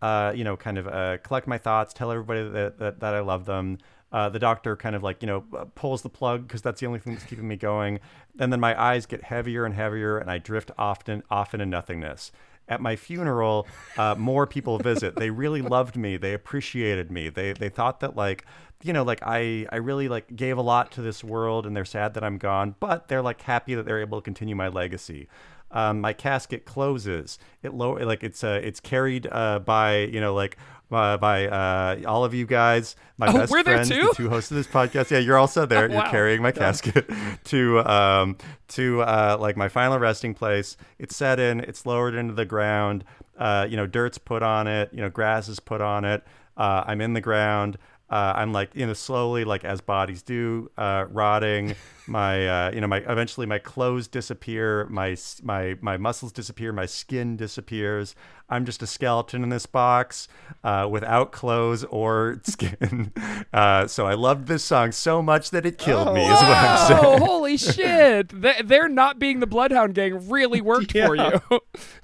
[0.00, 3.20] uh, you know, kind of uh, collect my thoughts, tell everybody that that, that I
[3.20, 3.78] love them.
[4.10, 6.86] Uh, the doctor kind of like you know uh, pulls the plug because that's the
[6.86, 8.00] only thing that's keeping me going,
[8.38, 12.32] and then my eyes get heavier and heavier, and I drift often often in nothingness
[12.68, 13.66] at my funeral,
[13.96, 15.16] uh, more people visit.
[15.16, 16.16] They really loved me.
[16.16, 17.28] They appreciated me.
[17.28, 18.44] They they thought that like
[18.82, 21.84] you know like I I really like gave a lot to this world, and they're
[21.84, 25.28] sad that I'm gone, but they're like happy that they're able to continue my legacy.
[25.70, 27.38] Um, my casket closes.
[27.62, 30.56] It low like it's uh, it's carried uh, by you know like.
[30.90, 34.56] Uh, by uh, all of you guys, my Oh, best friends, the two hosts of
[34.56, 35.10] this podcast.
[35.10, 35.84] Yeah, you're also there.
[35.84, 36.10] Oh, You're wow.
[36.10, 37.10] carrying my casket
[37.44, 40.78] to um to uh like my final resting place.
[40.98, 41.60] It's set in.
[41.60, 43.04] It's lowered into the ground.
[43.38, 44.88] Uh, you know, dirt's put on it.
[44.92, 46.24] You know, grass is put on it.
[46.56, 47.76] Uh, I'm in the ground.
[48.08, 51.74] Uh, I'm like you know slowly like as bodies do, uh, rotting.
[52.08, 54.86] My uh, you know my eventually my clothes disappear.
[54.86, 56.72] My my my muscles disappear.
[56.72, 58.14] My skin disappears.
[58.50, 60.26] I'm just a skeleton in this box
[60.64, 63.12] uh, without clothes or skin.
[63.52, 66.24] Uh, so I loved this song so much that it killed me.
[66.24, 67.00] Is what I'm saying.
[67.04, 68.30] Oh, holy shit!
[68.30, 71.40] Th- They're not being the Bloodhound Gang really worked for you.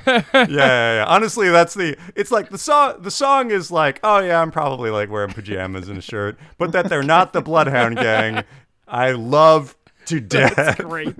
[0.07, 1.05] yeah, yeah, yeah.
[1.09, 1.97] Honestly, that's the.
[2.15, 3.01] It's like the song.
[3.01, 6.73] The song is like, oh yeah, I'm probably like wearing pajamas and a shirt, but
[6.73, 8.45] that they're not the Bloodhound Gang.
[8.87, 9.77] I love
[10.07, 11.15] to death Great.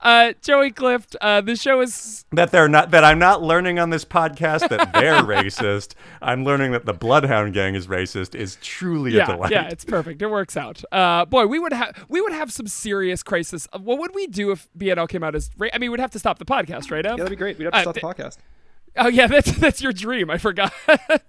[0.00, 2.90] Uh, Joey Clift, uh, the show is that they're not.
[2.90, 5.94] That I'm not learning on this podcast that they're racist.
[6.20, 8.34] I'm learning that the Bloodhound Gang is racist.
[8.34, 9.50] Is truly a yeah, delight.
[9.50, 10.20] yeah, it's perfect.
[10.20, 10.82] It works out.
[10.92, 13.66] Uh, boy, we would have we would have some serious crisis.
[13.80, 15.48] What would we do if BNL came out as?
[15.56, 17.06] Ra- I mean, we'd have to stop the podcast, right?
[17.06, 17.12] Em?
[17.12, 17.56] Yeah, that'd be great.
[17.56, 18.36] We'd have to Uh, stop th- the podcast.
[18.96, 20.30] Oh yeah, that's that's your dream.
[20.30, 20.72] I forgot.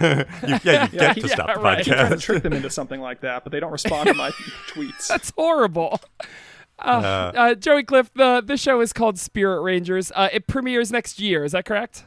[0.00, 0.24] You,
[0.64, 1.84] yeah, you get he- to stop the right.
[1.84, 4.30] Trying to trick them into something like that, but they don't respond to my
[4.68, 5.06] tweets.
[5.06, 6.00] That's horrible.
[6.78, 10.10] Uh, uh, Joey Clift, the the show is called Spirit Rangers.
[10.14, 11.44] Uh, it premieres next year.
[11.44, 12.04] Is that correct?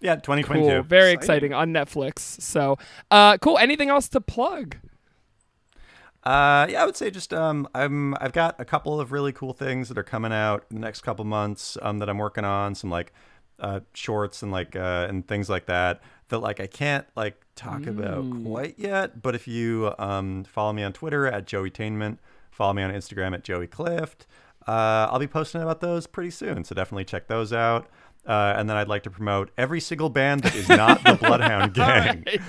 [0.00, 0.66] Yeah, 2022.
[0.68, 0.82] Cool.
[0.82, 2.40] Very exciting on Netflix.
[2.40, 2.78] So,
[3.10, 3.58] uh, cool.
[3.58, 4.76] Anything else to plug?
[6.24, 9.52] Uh, yeah, I would say just um, I'm I've got a couple of really cool
[9.52, 12.74] things that are coming out in the next couple months um, that I'm working on.
[12.74, 13.12] Some like
[13.60, 17.86] uh, shorts and like uh, and things like that that like I can't like talk
[17.86, 19.20] about quite yet.
[19.22, 22.18] But if you um, follow me on Twitter at Joeytainment,
[22.50, 24.26] follow me on Instagram at Joey Clift.
[24.66, 27.88] Uh, I'll be posting about those pretty soon, so definitely check those out.
[28.26, 31.72] Uh, and then I'd like to promote every single band that is not the Bloodhound
[31.74, 32.24] Gang.
[32.26, 32.40] Right.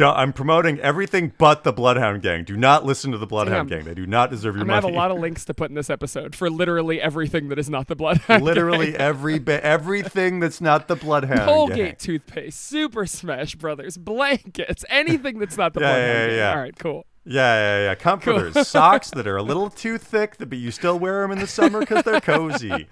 [0.00, 2.44] I'm promoting everything but the Bloodhound Gang.
[2.44, 3.78] Do not listen to the Bloodhound Damn.
[3.78, 3.86] Gang.
[3.86, 5.74] They do not deserve your I'm gonna have a lot of links to put in
[5.74, 8.44] this episode for literally everything that is not the Bloodhound.
[8.44, 9.00] Literally Gang.
[9.00, 11.96] every ba- everything that's not the Bloodhound Colgate Gang.
[11.98, 16.36] toothpaste, Super Smash Brothers, blankets, anything that's not the Yeah, Bloodhound yeah, Gang.
[16.36, 16.50] yeah.
[16.52, 17.06] All right, cool.
[17.24, 17.94] Yeah, yeah, yeah.
[17.96, 21.46] Comforters, socks that are a little too thick, but you still wear them in the
[21.48, 22.86] summer because they're cozy.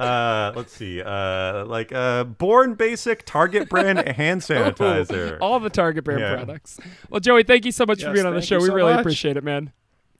[0.00, 1.02] Uh, let's see.
[1.02, 5.38] Uh, like uh, Born Basic Target brand hand sanitizer.
[5.40, 6.34] All the Target brand Yeah.
[6.36, 6.78] products.
[7.10, 8.58] Well, Joey, thank you so much for being on the show.
[8.58, 9.00] We so really much.
[9.00, 9.72] appreciate it, man.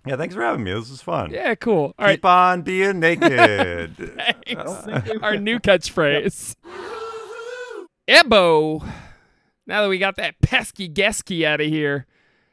[0.06, 0.72] Yeah, thanks for having me.
[0.72, 1.30] This was fun.
[1.30, 1.94] Yeah, cool.
[1.98, 3.30] All right, Keep on being naked.
[5.22, 6.54] Our new catchphrase.
[8.08, 8.78] Ebo.
[9.66, 12.06] Now that we got that pesky Gesky out of here,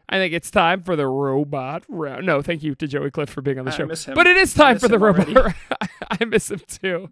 [0.10, 2.26] I think it's time for the robot round.
[2.26, 3.86] No, thank you to Joey Clift for being on the I show.
[3.86, 4.16] miss him.
[4.16, 5.28] But it is time for the robot.
[5.36, 5.56] already.
[6.10, 7.10] I miss him too.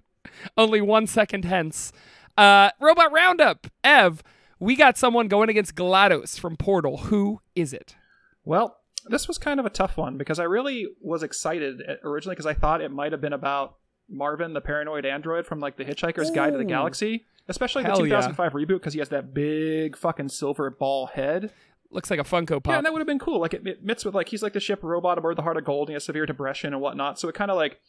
[0.57, 1.91] Only one second hence.
[2.37, 3.67] Uh, robot roundup.
[3.83, 4.23] Ev,
[4.59, 6.97] we got someone going against GLaDOS from Portal.
[6.97, 7.95] Who is it?
[8.43, 8.77] Well,
[9.07, 12.53] this was kind of a tough one because I really was excited originally because I
[12.53, 13.75] thought it might have been about
[14.09, 18.05] Marvin, the paranoid android from like the Hitchhiker's Guide to the Galaxy, especially the Hell
[18.05, 18.21] yeah.
[18.21, 21.51] 2005 reboot because he has that big fucking silver ball head.
[21.91, 22.71] Looks like a Funko Pop.
[22.71, 23.39] Yeah, and that would have been cool.
[23.39, 25.87] Like it, it with like he's like the ship robot aboard the Heart of Gold,
[25.87, 27.19] and he has severe depression and whatnot.
[27.19, 27.79] So it kind of like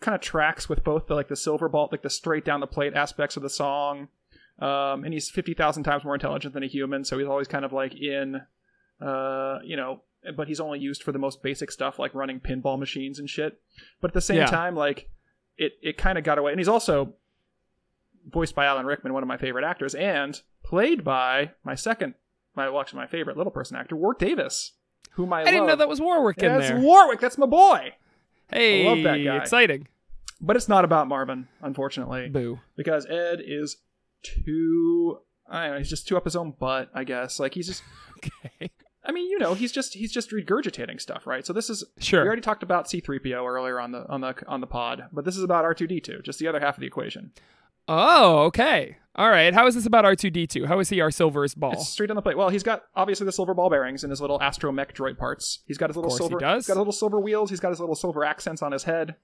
[0.00, 2.66] kind of tracks with both the like the silver ball, like the straight down the
[2.66, 4.08] plate aspects of the song.
[4.58, 7.64] Um, and he's fifty thousand times more intelligent than a human, so he's always kind
[7.64, 8.42] of like in,
[9.00, 10.02] uh, you know,
[10.36, 13.60] but he's only used for the most basic stuff like running pinball machines and shit.
[14.00, 14.46] But at the same Yeah.
[14.46, 15.08] time, like
[15.56, 17.14] it it kind of got away, and he's also
[18.30, 22.14] voiced by Alan Rickman, one of my favorite actors, and played by my second,
[22.54, 24.72] my actually my favorite little person actor, Warwick Davis,
[25.12, 26.80] whom I, I didn't know that was Warwick in that's there.
[26.80, 27.20] Warwick.
[27.20, 27.94] That's my boy.
[28.50, 29.36] hey, love that guy.
[29.36, 29.88] exciting.
[30.40, 32.60] But it's not about Marvin, unfortunately, Boo.
[32.76, 33.78] because Ed is
[34.22, 35.18] too.
[35.48, 35.78] I don't know.
[35.78, 36.90] He's just too up his own butt.
[36.94, 37.38] I guess.
[37.38, 37.82] Like he's just.
[38.24, 38.70] Okay.
[39.04, 41.44] I mean, you know, he's just he's just regurgitating stuff, right?
[41.44, 42.22] So this is Sure.
[42.22, 45.36] We already talked about C-3PO earlier on the on the on the pod, but this
[45.36, 47.32] is about R2D2, just the other half of the equation.
[47.86, 48.96] Oh, okay.
[49.16, 49.54] All right.
[49.54, 50.66] How is this about R2D2?
[50.66, 51.72] How is he our silverest ball?
[51.72, 52.36] It's straight on the plate.
[52.36, 55.60] Well, he's got obviously the silver ball bearings and his little astromech droid parts.
[55.66, 56.38] He's got his little course he silver.
[56.38, 56.64] does.
[56.64, 57.50] He's got his little silver wheels.
[57.50, 59.14] He's got his little silver accents on his head.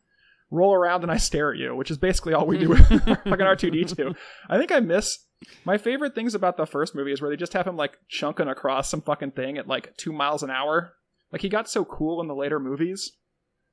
[0.53, 3.41] Roll around and I stare at you, which is basically all we do with fucking
[3.41, 4.14] R two D two.
[4.49, 5.26] I think I miss
[5.64, 8.49] my favorite things about the first movie is where they just have him like chunking
[8.49, 10.95] across some fucking thing at like two miles an hour.
[11.32, 13.12] Like he got so cool in the later movies,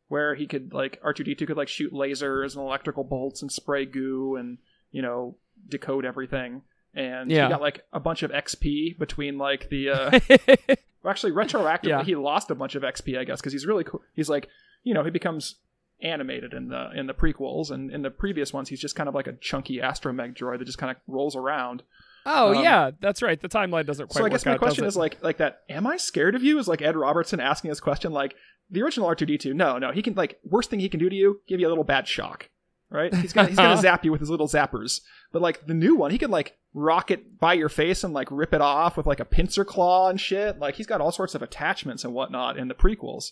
[0.08, 3.42] where he could like R two D two could like shoot lasers and electrical bolts
[3.42, 4.60] and spray goo and
[4.92, 5.36] you know
[5.68, 6.62] decode everything.
[6.94, 7.46] And Yeah.
[7.48, 10.20] he got like a bunch of XP between like the uh
[11.04, 12.04] well, actually retroactively Yeah.
[12.04, 14.02] he lost a bunch of XP I guess because he's really cool.
[14.14, 14.48] He's like
[14.84, 15.56] you know he becomes
[16.02, 19.16] animated in the in the prequels and in the previous ones he's just kind of
[19.16, 21.82] like a chunky astromech droid that just kind of rolls around.
[22.26, 22.92] oh, um, yeah.
[23.00, 23.40] That's right.
[23.42, 25.62] The timeline doesn't quite so I guess my out, question is like like that.
[25.70, 26.60] Am I scared of you?
[26.60, 28.36] Is like Ed Robertson asking this question like
[28.70, 29.54] the original R two D two.
[29.54, 31.70] No, no, he can like worst thing he can do to you, give you a
[31.70, 32.50] little bad shock.
[32.90, 33.14] Right?
[33.14, 35.02] He's gonna he's gonna zap you with his little zappers.
[35.34, 38.30] But like the new one, he can like rock it by your face and like
[38.32, 40.58] rip it off with like a pincer claw and shit.
[40.60, 43.32] Like he's got all sorts of attachments and whatnot in the prequels.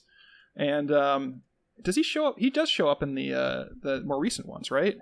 [0.57, 1.41] And um,
[1.81, 2.35] does he show up?
[2.37, 4.97] He does show up in the uh, the more recent ones, right?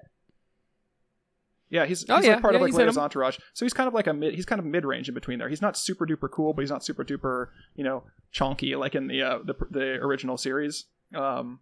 [1.70, 2.34] Yeah, he's, Oh, he's yeah.
[2.34, 3.40] like part Yeah, of like in entourage.
[3.54, 4.36] So he's kind of like a mid.
[4.36, 5.50] He's kind of mid range in between there.
[5.50, 9.08] He's not super duper cool, but he's not super duper you know chonky like in
[9.08, 10.86] the uh, the the original series.
[11.16, 11.60] Um,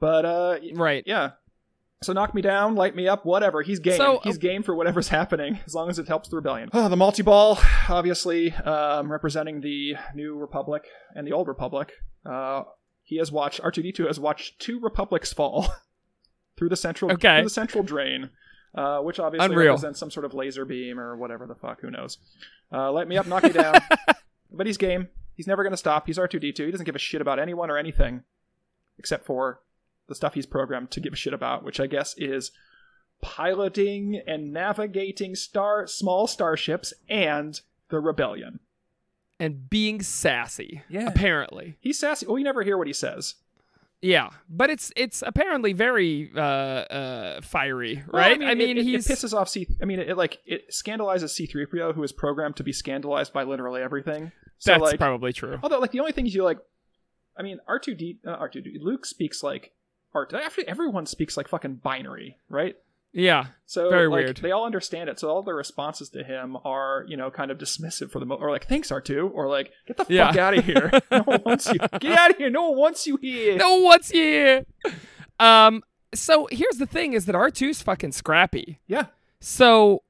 [0.00, 1.02] but uh, right.
[1.06, 1.30] yeah.
[2.02, 3.60] So knock me down, light me up, whatever.
[3.62, 3.96] He's game.
[3.96, 6.68] So, uh, He's game for whatever's happening, as long as it helps the rebellion.
[6.72, 10.84] Oh, the multi ball, obviously, um, representing the New Republic
[11.14, 11.92] and the Old Republic.
[12.24, 12.62] Uh,
[13.02, 15.66] he has watched R two D two has watched two republics fall
[16.56, 17.38] through the central Okay.
[17.38, 18.30] through the central drain,
[18.76, 19.68] uh, which obviously Unreal.
[19.72, 21.80] represents some sort of laser beam or whatever the fuck.
[21.80, 22.18] Who knows?
[22.72, 23.74] Uh, light me up, knock me down.
[24.52, 25.08] but he's game.
[25.34, 26.06] He's never going to stop.
[26.06, 26.66] He's R two D two.
[26.66, 28.22] He doesn't give a shit about anyone or anything,
[28.98, 29.62] except for
[30.08, 32.50] the stuff he's programmed to give a shit about, which I guess is
[33.20, 38.60] piloting and navigating star small starships and the rebellion.
[39.40, 40.82] And being sassy.
[40.88, 41.06] Yeah.
[41.06, 41.76] Apparently.
[41.80, 42.26] He's sassy.
[42.26, 43.36] Well, you never hear what he says.
[44.00, 44.30] Yeah.
[44.48, 48.42] But it's it's apparently very uh uh fiery, Well, right?
[48.42, 49.66] I mean, it, it- he's it pisses off C.
[49.80, 53.80] I mean, it, like it scandalizes C-3PO, who is programmed to be scandalized by literally
[53.82, 54.32] everything.
[54.58, 55.58] So that's like, probably true.
[55.62, 56.58] although like the only thing is you like,
[57.36, 59.72] I mean, R two D, uh, R two D, Luke speaks like
[60.14, 60.32] art.
[60.34, 62.76] Actually, everyone speaks like fucking binary, right?
[63.12, 63.46] Yeah.
[63.64, 64.36] So Very like, weird.
[64.38, 65.18] They all understand it.
[65.18, 68.40] So all their responses to him are, you know, kind of dismissive for the most,
[68.42, 70.28] or like thanks R two, or like get the Yeah.
[70.28, 70.90] fuck out of here.
[71.10, 71.78] no one wants you.
[72.00, 72.50] Get out of here.
[72.50, 73.56] No one wants you here.
[73.56, 74.66] No what's here.
[75.40, 75.82] Um
[76.14, 78.78] so here's the thing is that R2's fucking scrappy.
[78.86, 79.06] Yeah.
[79.40, 80.02] So,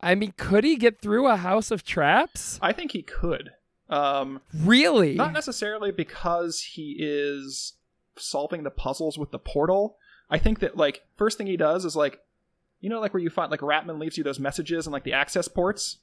[0.00, 2.58] I mean, could he get through a house of traps?
[2.62, 3.52] I think he could.
[3.88, 5.14] Um, Really?
[5.14, 7.72] not necessarily because he is
[8.18, 9.96] solving the puzzles with the portal.
[10.30, 12.20] I think that like first thing he does is like,
[12.80, 15.12] you know, like where you find like Ratman leaves you those messages and like the
[15.14, 15.98] access ports.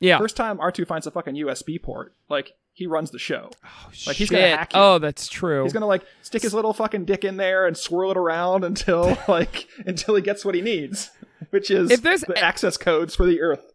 [0.00, 0.18] yeah.
[0.18, 3.50] First time R2 finds a fucking USB port, like he runs the show.
[3.64, 3.68] Oh,
[4.06, 4.30] like, he's Shit.
[4.30, 4.80] gonna hack you.
[4.80, 5.62] Oh, that's true.
[5.62, 9.16] He's gonna like stick his little fucking dick in there and swirl it around until
[9.28, 11.10] like until he gets what he needs,
[11.50, 13.72] which is If there's the access codes for the Earth.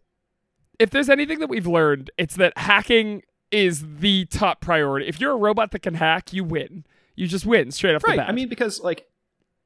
[0.79, 3.21] if there's anything that we've learned, it's that hacking
[3.51, 5.07] is the top priority.
[5.07, 6.85] If you're a robot that can hack, you win.
[7.15, 8.17] You just win straight off the Right.
[8.17, 8.29] bat.
[8.29, 9.07] I mean, because like,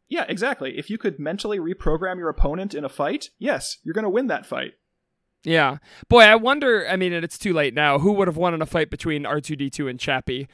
[0.10, 0.78] yeah, exactly.
[0.78, 4.46] If you could mentally reprogram your opponent in a fight, yes, you're gonna win that
[4.46, 4.74] fight.
[5.44, 5.78] yeah.
[6.10, 6.88] Boy, I wonder.
[6.88, 8.00] I mean, and it's too late now.
[8.00, 10.48] Who would have won in a fight between R2D2 and Chappie?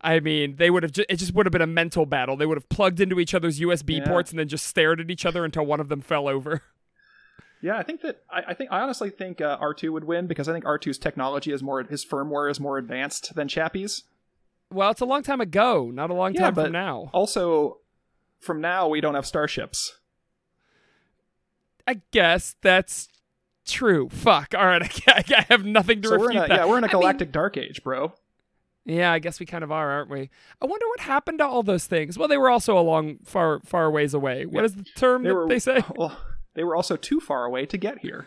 [0.00, 0.92] I mean, they would have.
[0.92, 2.36] Ju- it just would have been a mental battle.
[2.36, 4.04] They would have plugged into each other's USB Yeah.
[4.06, 6.62] ports and then just stared at each other until one of them fell over.
[7.62, 10.46] Yeah, I think that I, I think I honestly think uh, R2 would win because
[10.46, 14.04] I think R2's technology is more his firmware is more advanced than Chappie's.
[14.72, 17.10] Well, it's a long time ago, not a long Yeah, time but from now.
[17.12, 17.78] Also,
[18.40, 19.98] from now we don't have starships.
[21.86, 23.08] I guess that's
[23.64, 24.08] true.
[24.08, 24.54] Fuck.
[24.56, 26.50] All right, I, I have nothing to So refute a, that.
[26.50, 28.12] yeah we're in a I mean, galactic dark age, bro.
[28.84, 30.30] Yeah, I guess we kind of are, aren't we?
[30.62, 32.16] I wonder what happened to all those things.
[32.16, 34.46] Well, they were also a long, far, far ways away.
[34.46, 34.64] What Yeah.
[34.66, 35.82] is the term They that were they say?
[35.96, 36.16] well,
[36.54, 38.26] they were also too far away to get here.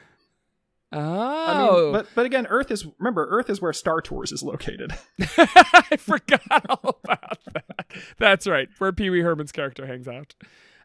[0.92, 4.42] Oh, I mean, but but again, Earth is remember Earth is where Star Tours is
[4.42, 4.92] located.
[5.38, 7.68] I forgot all about that.
[8.18, 10.34] That's right, where Pee Wee Herman's character hangs out.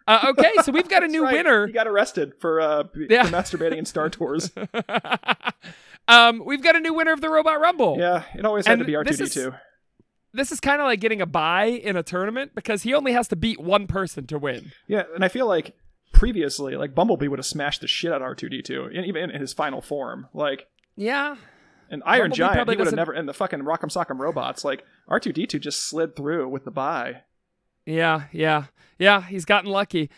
[0.06, 1.66] Uh, okay, so we've got a new Right, winner.
[1.66, 3.24] He got arrested for uh Yeah.
[3.24, 4.50] for masturbating in Star Tours.
[6.08, 7.96] um, we've got a new winner of the Robot Rumble.
[7.98, 9.16] Yeah, it always had And to be R2D2.
[9.16, 9.52] this is-
[10.34, 13.28] This is kind of like getting a bye in a tournament because he only has
[13.28, 14.72] to beat one person to win.
[14.88, 15.74] Yeah, and I feel like
[16.14, 19.52] previously, like Bumblebee would have smashed the shit out of R2D2, and even in his
[19.52, 20.28] final form.
[20.32, 21.36] Like, Yeah,
[21.90, 23.12] and Iron Bumblebee Giant, he would have never.
[23.12, 27.22] And the fucking Rock'em Sock'em robots, like R2D2 just slid through with the buy.
[27.86, 28.64] Yeah, yeah,
[28.98, 29.22] yeah.
[29.22, 30.10] He's gotten lucky.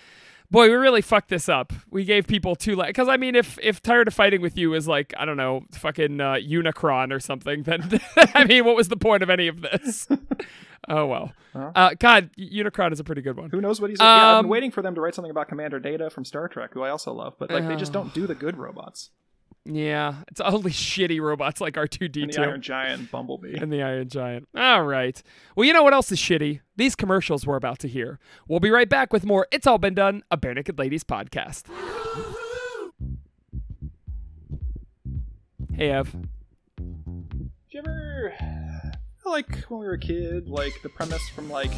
[0.49, 1.73] Boy, we really fucked this up.
[1.91, 4.75] We gave people too like, Because I mean, if if tired of fighting with you
[4.75, 8.89] is like I don't know, fucking uh, Unicron or something, then I mean, what was
[8.89, 10.07] the point of any of this?
[10.89, 11.33] oh well.
[11.55, 11.73] Well.
[11.75, 13.51] Uh, God, Unicron is a pretty good one.
[13.51, 13.99] Who knows what he's?
[14.01, 16.49] yeah, I've Um, been waiting for them to write something about Commander Data from Star
[16.49, 19.11] Trek, who I also love, but like they just don't do the good robots.
[19.65, 22.41] Yeah, it's only shitty robots like R two D two.
[22.43, 23.57] Iron Giant, Bumblebee.
[23.57, 24.49] and the Iron Giant.
[24.57, 25.21] All right.
[25.57, 26.61] Well, you know what else is shitty?
[26.77, 28.19] These commercials we're about to hear.
[28.47, 31.65] We'll be right back with more It's All Been Done, a Barenaked Ladies podcast.
[35.75, 36.15] Hey, Ev.
[37.75, 38.33] Ever
[39.27, 41.71] like when we were a kid, like the premise from like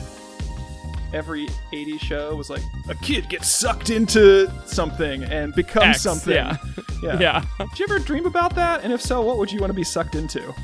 [1.15, 6.35] every 80s show was like a kid gets sucked into something and becomes X, something.
[6.35, 6.57] yeah.
[7.03, 7.19] yeah.
[7.19, 7.45] Yeah.
[7.71, 8.83] Did you ever dream about that?
[8.85, 10.55] And if so, what would you want to be sucked into?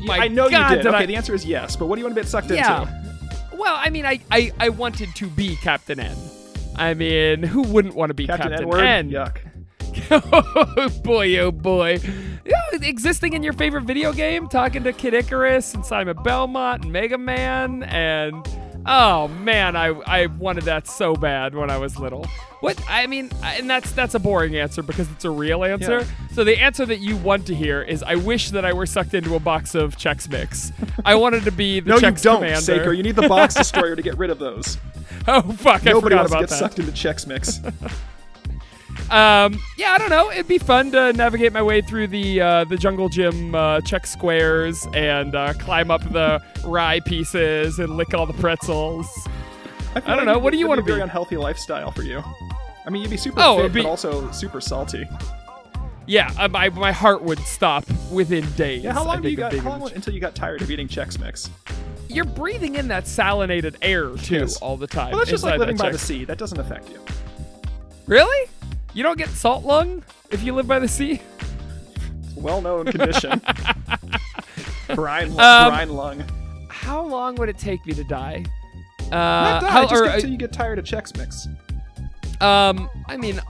[0.00, 0.82] My I know God, you did.
[0.82, 2.50] did okay, I- the answer is yes, but what do you want to get sucked
[2.50, 2.82] Yeah.
[2.82, 3.56] into?
[3.56, 6.16] Well, I mean, I, I, I wanted to be Captain N.
[6.74, 8.80] I mean, who wouldn't want to be Captain, Captain?
[8.80, 9.10] N?
[9.10, 9.38] Yuck.
[10.10, 12.00] oh boy, oh boy.
[12.84, 17.16] Existing in your favorite video game, talking to Kid Icarus and Simon Belmont and Mega
[17.16, 18.46] Man, and
[18.84, 22.26] oh man, I I wanted that so bad when I was little.
[22.60, 26.00] What I mean, and that's that's a boring answer because it's a real answer.
[26.00, 26.06] Yeah.
[26.34, 29.14] So the answer that you want to hear is, I wish that I were sucked
[29.14, 30.70] into a box of Chex Mix.
[31.06, 32.60] I wanted to be the No, Chex you don't, Commander.
[32.60, 32.92] Saker.
[32.92, 34.76] You need the box destroyer to get rid of those.
[35.28, 36.58] oh fuck, I Nobody forgot wants to about get that.
[36.58, 37.60] sucked into Chex Mix.
[39.10, 40.30] Um, yeah, I don't know.
[40.30, 44.06] It'd be fun to navigate my way through the uh, the jungle gym, uh, Chex
[44.06, 49.06] squares, and uh, climb up the rye pieces and lick all the pretzels.
[49.14, 49.32] feel
[49.94, 50.38] I don't like know.
[50.38, 52.22] What do you wanna a very unhealthy lifestyle for you.
[52.86, 55.08] I mean, you'd be super Oh, fit, be- but also super salty.
[56.06, 58.82] Yeah, uh, my my heart would stop within days.
[58.84, 59.54] Yeah, how long do you got?
[59.54, 61.48] How long until you got tired of eating Chex Mix?
[62.08, 64.56] You're breathing in that salinated air too Yes.
[64.58, 65.10] all the time.
[65.10, 66.24] Well, that's just like living by the sea.
[66.24, 67.00] That doesn't affect you.
[68.06, 68.48] Really?
[68.94, 71.20] You don't get salt lung if you live by the sea?
[72.22, 73.40] It's a well-known condition.
[74.94, 76.24] brine, Um, brine lung.
[76.68, 78.44] How long would it take me to die?
[79.06, 81.46] Uh, Not die, how, just or, until you get tired of Chex Mix.
[82.40, 83.40] Um, I mean,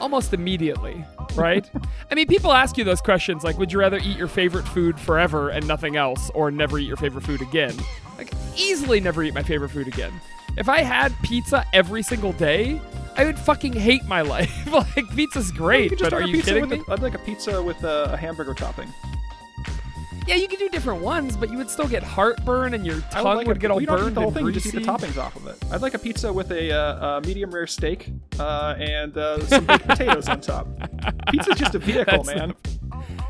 [0.00, 1.04] almost immediately,
[1.34, 1.68] right?
[2.10, 4.98] I mean, people ask you those questions like, would you rather eat your favorite food
[5.00, 7.74] forever and nothing else, or never eat your favorite food again?
[8.18, 10.12] Like, easily never eat my favorite food again.
[10.56, 12.80] If I had pizza every single day,
[13.16, 14.52] I would fucking hate my life.
[14.72, 16.82] like, pizza's great, well, but are you kidding me?
[16.88, 18.92] A, I'd like a pizza with a, a hamburger topping.
[20.26, 23.24] Yeah, you could do different ones, but you would still get heartburn and your tongue
[23.24, 24.46] like would a, get all you don't have to eat burned the whole and thing.
[24.46, 25.56] You just eat the toppings off of it.
[25.70, 26.78] I'd like a pizza with a, uh,
[27.18, 30.66] uh medium rare steak uh, and uh, some baked potatoes on top.
[31.30, 32.54] Pizza's just a vehicle, That's man.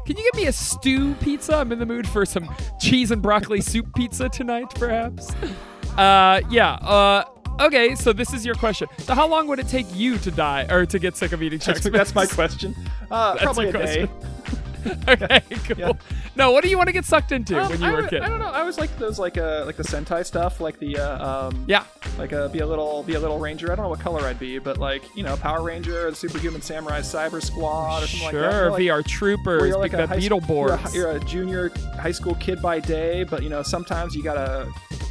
[0.07, 1.57] Can you give me a stew pizza?
[1.57, 2.49] I'm in the mood for some
[2.81, 5.35] cheese and broccoli soup pizza tonight, perhaps.
[5.97, 6.75] Uh, yeah.
[6.75, 7.25] Uh,
[7.61, 7.95] okay.
[7.95, 8.89] So this is your question.
[8.99, 11.59] So how long would it take you to die or to get sick of eating
[11.59, 12.75] Chex That's, that's my question.
[13.11, 14.11] Uh, probably a your day.
[15.09, 15.41] okay.
[15.67, 15.77] Cool.
[15.79, 15.93] Yeah.
[16.37, 16.53] No.
[16.53, 18.23] What do you want to get sucked into Um, when you I, were a kid?
[18.23, 18.51] I don't know.
[18.51, 21.85] I always like those like uh like the Sentai stuff, like the uh, um Yeah.
[22.19, 23.73] like uh, be a little be a little ranger.
[23.73, 26.63] I don't know what color I'd be, but like you know Power Ranger, the Superhuman
[26.63, 28.43] Samurai Cyber Squad, or something Sure.
[28.43, 28.65] like that.
[28.67, 31.21] Know, like, VR troopers, you're Big a Bad high Beetle sc- you're a- You're a,
[31.21, 34.71] junior high school kid by day, but you know sometimes you gotta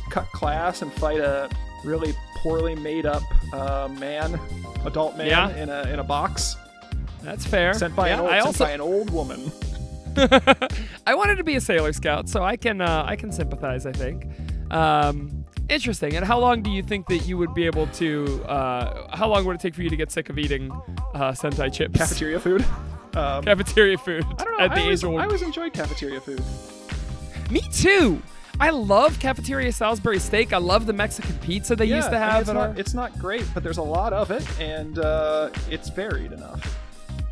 [0.10, 1.50] cut class and fight a
[1.84, 4.40] really poorly made up uh, man,
[4.86, 5.50] adult man Yeah.
[5.58, 6.56] in a in a box
[7.26, 7.74] That's fair.
[7.74, 9.52] sent by yeah, an old I sent also by an old woman.
[11.06, 13.86] I wanted to be a Sailor Scout, so I can uh, I can sympathize.
[13.86, 14.28] I think.
[14.72, 16.16] Um, interesting.
[16.16, 18.44] And how long do you think that you would be able to?
[18.46, 20.72] Uh, how long would it take for you to get sick of eating
[21.14, 21.98] uh, Sentai chips?
[21.98, 22.66] Cafeteria food.
[23.16, 24.26] Um, Cafeteria food.
[24.26, 24.66] I don't know.
[24.66, 26.44] At the I, always, I always enjoyed cafeteria food.
[27.50, 28.22] Me too.
[28.60, 30.52] I love cafeteria Salisbury steak.
[30.52, 32.42] I love the Mexican pizza they yeah, used to have.
[32.42, 35.90] it's, not, our- it's not great, but there's a lot of it, and uh, it's
[35.90, 36.78] varied enough.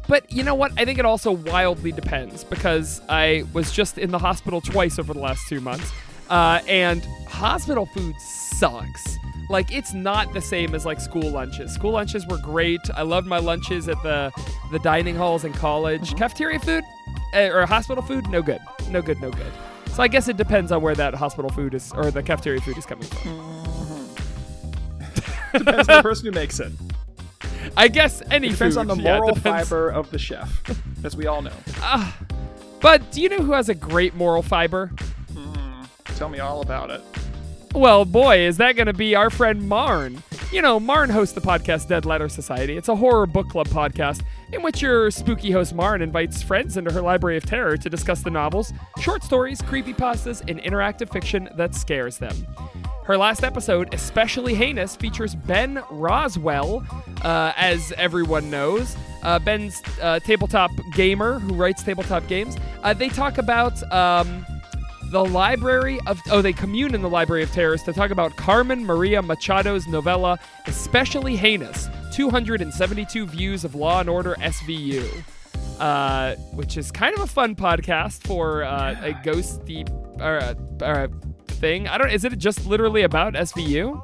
[0.07, 0.71] But you know what?
[0.77, 5.13] I think it also wildly depends because I was just in the hospital twice over
[5.13, 5.91] the last two months,
[6.29, 9.17] uh, and hospital food sucks.
[9.49, 11.71] Like it's not the same as like school lunches.
[11.73, 12.81] School lunches were great.
[12.95, 14.31] I loved my lunches at the
[14.71, 16.15] the dining halls in college.
[16.15, 16.83] Cafeteria food
[17.33, 19.51] uh, or hospital food, no good, no good, no good.
[19.91, 22.77] So I guess it depends on where that hospital food is or the cafeteria food
[22.77, 23.53] is coming from.
[25.53, 26.71] Depends on the person who makes it.
[27.77, 28.89] I guess any It depends food.
[28.89, 29.69] on the yeah, moral depends.
[29.69, 30.61] fiber of the chef,
[31.05, 31.51] as we all know.
[31.77, 32.17] Ah,
[32.81, 34.87] but do you know who has a great moral fiber?
[35.33, 35.83] Hmm,
[36.15, 37.01] tell me all about it.
[37.73, 40.21] Well, boy, is that going to be our friend Marn.
[40.51, 42.77] You know, Marn hosts the podcast Dead Letter Society.
[42.77, 46.93] It's a horror book club podcast in which your spooky host Marn invites friends into
[46.93, 51.49] her library of terror to discuss the novels, short stories, creepy pastas, and interactive fiction
[51.55, 52.35] that scares them.
[53.05, 56.85] Her last episode, Especially Heinous, features Ben Roswell,
[57.21, 58.95] uh, as everyone knows.
[59.23, 62.57] Uh, Ben's uh, tabletop gamer who writes tabletop games.
[62.81, 63.81] Uh, they talk about.
[63.91, 64.45] Um,
[65.11, 68.83] the Library of oh they commune in the Library of Terrors to talk about Carmen
[68.83, 75.23] Maria Machado's novella Especially Heinous 272 Views of Law and Order SVU
[75.79, 79.87] uh, which is kind of a fun podcast for uh, a ghosty
[80.19, 81.09] or or
[81.53, 84.01] thing I don't is it just literally about SVU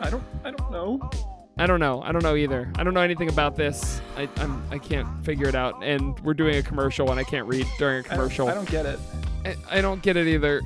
[0.00, 0.22] I don't.
[0.44, 1.10] I don't know.
[1.56, 4.62] I don't know I don't know either I don't know anything about this I I'm,
[4.70, 8.04] I can't figure it out and we're doing a commercial and I can't read during
[8.04, 8.98] a I commercial I don't get it.
[9.44, 10.62] I, I don't get it either.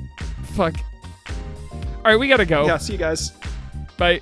[0.55, 0.75] Fuck.
[1.29, 2.65] All right, we gotta go.
[2.65, 2.77] Yeah.
[2.77, 3.33] See you guys.
[3.97, 4.21] Bye.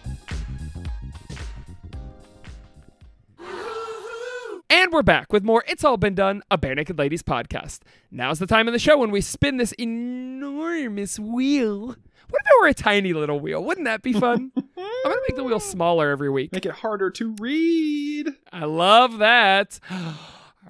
[4.69, 7.79] And we're back with more It's All Been Done, a Barenaked Ladies podcast.
[8.11, 11.87] Now's the time in the show when we spin this enormous wheel.
[11.87, 13.63] What if it were a tiny little wheel?
[13.63, 14.51] Wouldn't that be fun?
[14.57, 14.63] I'm
[15.05, 16.51] gonna make the wheel smaller every week.
[16.51, 18.27] Make it harder to read.
[18.51, 19.79] I love that.
[19.89, 20.15] I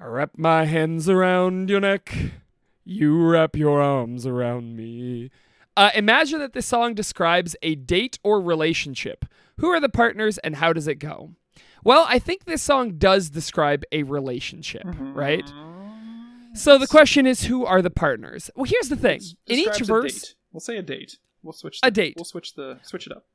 [0.04, 2.14] wrap my hands around your neck.
[2.84, 5.32] You wrap your arms around me.
[5.76, 9.24] Uh, imagine that this song describes a date or relationship.
[9.58, 11.32] Who are the partners and how does it go?
[11.84, 15.14] Well, I think this song does describe a relationship, mm-hmm.
[15.14, 15.48] right?
[16.54, 18.50] So the question is, who are the partners?
[18.56, 19.20] Well, here's the thing.
[19.46, 21.18] In each verse, we'll say a date.
[21.42, 22.14] We'll switch A date.
[22.16, 23.26] We'll switch the switch it up.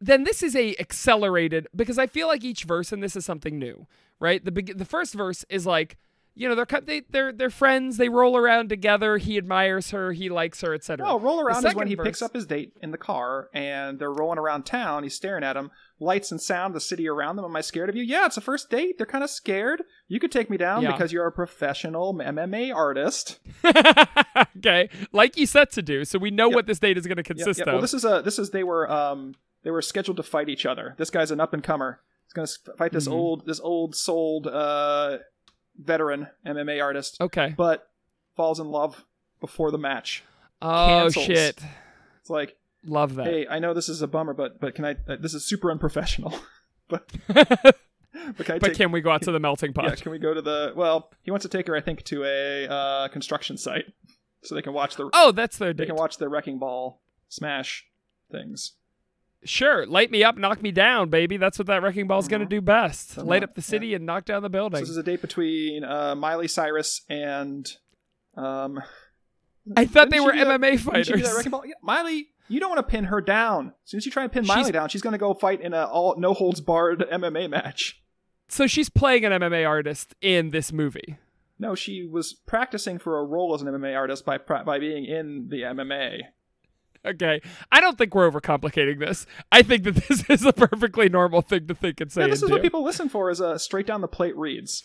[0.00, 3.58] then this is a accelerated because I feel like each verse and this is something
[3.58, 3.86] new,
[4.18, 4.44] right?
[4.44, 5.98] The the first verse is like,
[6.34, 7.96] you know, they're they they're they're friends.
[7.96, 9.18] They roll around together.
[9.18, 10.12] He admires her.
[10.12, 11.06] He likes her, etc.
[11.06, 14.12] No, roll around is when he picks up his date in the car and they're
[14.12, 15.04] rolling around town.
[15.04, 15.70] He's staring at him.
[16.00, 17.44] Lights and sound, the city around them.
[17.44, 18.04] Am I scared of you?
[18.04, 18.98] Yeah, it's a first date.
[18.98, 19.82] They're kind of scared.
[20.06, 20.92] You could take me down Yeah.
[20.92, 23.40] because you're a professional MMA artist.
[24.58, 26.04] okay, like you said to do.
[26.04, 26.54] So we know Yep.
[26.54, 27.64] what this date is going to consist yeah.
[27.66, 27.72] of.
[27.74, 30.66] Well, this is a this is they were um they were scheduled to fight each
[30.66, 30.94] other.
[30.98, 32.00] This guy's an up and comer.
[32.26, 33.12] He's gonna fight this Mhm.
[33.12, 35.18] old this old souled uh
[35.76, 37.54] veteran MMA artist, okay.
[37.56, 37.90] but
[38.36, 39.04] falls in love
[39.40, 40.22] before the match.
[40.62, 41.24] Oh cancels.
[41.24, 41.60] shit.
[42.20, 42.56] It's like,
[42.88, 43.26] Love that.
[43.26, 44.96] hey, I know this is a bummer, but but can I?
[45.06, 46.34] Uh, this is super unprofessional.
[46.88, 47.36] but but
[48.46, 48.74] can I but take?
[48.76, 49.84] can we go out to the melting pot?
[49.84, 50.72] yeah, can we go to the?
[50.74, 53.84] Well, he wants to take her, I think, to a uh, construction site
[54.42, 57.86] so they can watch the oh, that's their they can watch the wrecking ball smash
[58.30, 58.72] things.
[59.44, 61.36] Sure, light me up, knock me down, baby.
[61.36, 63.10] That's what that wrecking ball's going to do best.
[63.12, 64.80] So, light up the city and knock down the So building.
[64.80, 67.70] this is a date between uh, Miley Cyrus and
[68.36, 68.80] um,
[69.76, 71.34] I thought they were MMA she that fighters.
[71.36, 71.62] wrecking ball?
[71.64, 73.68] Yeah, Miley, you don't want to pin her down.
[73.84, 75.60] As soon as you try and pin Miley She's- down, she's going to go fight
[75.60, 78.02] in a all no holds barred MMA match.
[78.48, 81.18] So she's playing an MMA artist in this movie.
[81.58, 85.48] No, she was practicing for a role as an MMA artist by by being in
[85.48, 86.20] the MMA.
[87.06, 87.40] Okay.
[87.70, 89.24] I don't think we're overcomplicating this.
[89.52, 92.22] I think that this is a perfectly normal thing to think and say.
[92.22, 94.84] Yeah, this is what people listen for is a straight down the plate reads.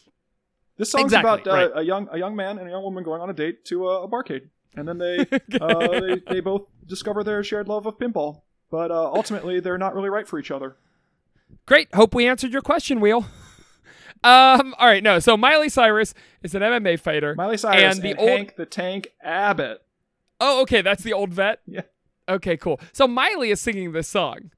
[0.77, 1.71] This song's Exactly, about uh, right.
[1.75, 4.03] a young a young man and a young woman going on a date to a,
[4.03, 5.19] a barcade, and then they
[5.61, 9.95] uh, they they both discover their shared love of pinball, but uh, ultimately they're not
[9.95, 10.77] really right for each other.
[11.65, 11.93] Great.
[11.93, 13.25] Hope we answered your question, Wheel.
[14.25, 15.19] Um, all right, no.
[15.19, 16.13] So Miley Cyrus
[16.43, 17.35] is an MMA fighter.
[17.35, 19.81] Miley Cyrus and and, the old Hank the Tank Abbott.
[20.39, 21.59] Oh, okay, that's the old vet.
[21.67, 21.81] Yeah.
[22.29, 22.79] Okay, cool.
[22.93, 24.51] So Miley is singing this song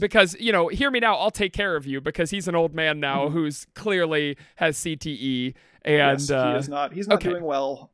[0.00, 1.16] because you know, hear me now.
[1.16, 5.54] I'll take care of you because he's an old man now who's clearly has CTE
[5.84, 6.20] and Mm-hmm.
[6.20, 6.92] yes, uh, he is not.
[6.92, 7.30] He's not okay.
[7.30, 7.90] doing well.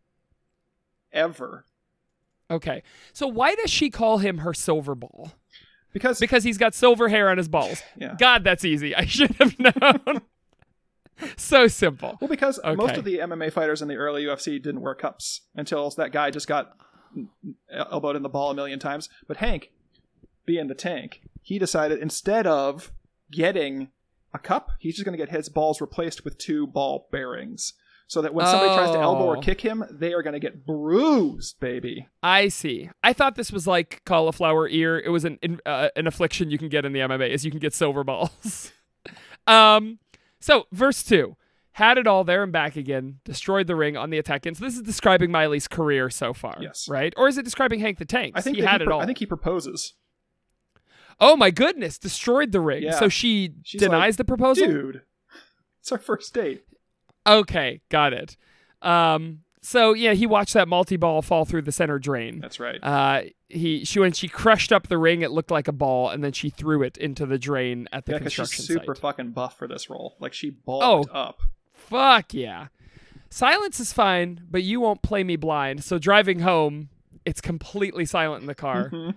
[1.12, 1.64] Ever
[2.50, 2.82] okay.
[3.12, 5.32] So why does she call him her silver ball?
[5.92, 7.82] because Because he's got silver hair on his balls.
[7.96, 8.16] Yeah.
[8.18, 8.94] God, that's easy.
[8.94, 10.22] I should have known.
[11.36, 12.18] so simple.
[12.20, 15.90] well because most of the MMA fighters in the early UFC didn't wear cups until
[15.90, 16.76] that guy just got
[17.70, 19.08] elbowed in the ball a million times.
[19.26, 19.70] But Hank,
[20.46, 22.92] being the tank, he decided instead of
[23.30, 23.88] getting
[24.32, 27.74] a cup, he's just going to get his balls replaced with two ball bearings.
[28.10, 29.40] So that when somebody tries to elbow or Oh.
[29.40, 32.08] kick him, they are going to get bruised, baby.
[32.24, 32.90] I see.
[33.04, 34.98] I thought this was like cauliflower ear.
[34.98, 37.52] It was an in- uh, an affliction you can get in the MMA is you
[37.52, 38.72] can get silver balls.
[39.46, 40.00] um,
[40.40, 41.36] so verse two
[41.74, 44.44] had it all there and back again, destroyed the ring on the attack.
[44.44, 46.88] And so this is describing Miley's career so far, Yes.
[46.90, 47.14] right?
[47.16, 48.32] Or is it describing Hank the Tank?
[48.36, 49.02] I think he had he it pro- all.
[49.02, 49.94] I think he proposes.
[51.20, 52.82] oh my goodness, destroyed the ring.
[52.82, 52.98] Yeah.
[52.98, 54.66] So she She's denies like, the proposal.
[54.66, 55.02] Dude,
[55.78, 56.64] it's our first date.
[57.26, 58.36] Okay, got it.
[58.82, 62.40] Um, so yeah, he watched that multi ball fall through the center drain.
[62.40, 62.78] That's right.
[62.82, 66.24] Uh, he she when she crushed up the ring, it looked like a ball, and
[66.24, 69.02] then she threw it into the drain at the yeah, because she's construction super site.
[69.02, 70.16] fucking buff for this role.
[70.18, 71.12] Like she bulked Oh.
[71.14, 71.40] up.
[71.74, 72.68] Fuck yeah!
[73.28, 75.84] Silence is fine, but you won't play me blind.
[75.84, 76.88] So driving home,
[77.26, 78.90] it's completely silent in the car.
[78.90, 79.14] Mhm.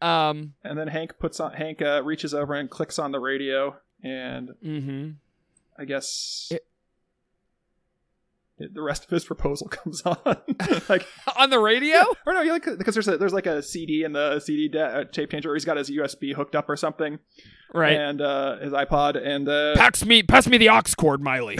[0.00, 3.76] Um, And then Hank puts on Hank uh, reaches over and clicks on the radio,
[4.02, 5.10] and mm-hmm.
[5.78, 6.66] I guess it-
[8.58, 10.16] the rest of his proposal comes on.
[10.88, 11.06] like,
[11.36, 11.98] on the radio.
[12.26, 14.80] or no, yeah, like, because there's a, there's like a CD in the CD da-
[15.00, 15.48] uh, tape changer.
[15.48, 17.18] Where he's got his USB hooked up or something,
[17.72, 17.96] Right.
[17.96, 21.58] and uh, his iPod, and uh, Pass me, pass me the aux cord, Miley.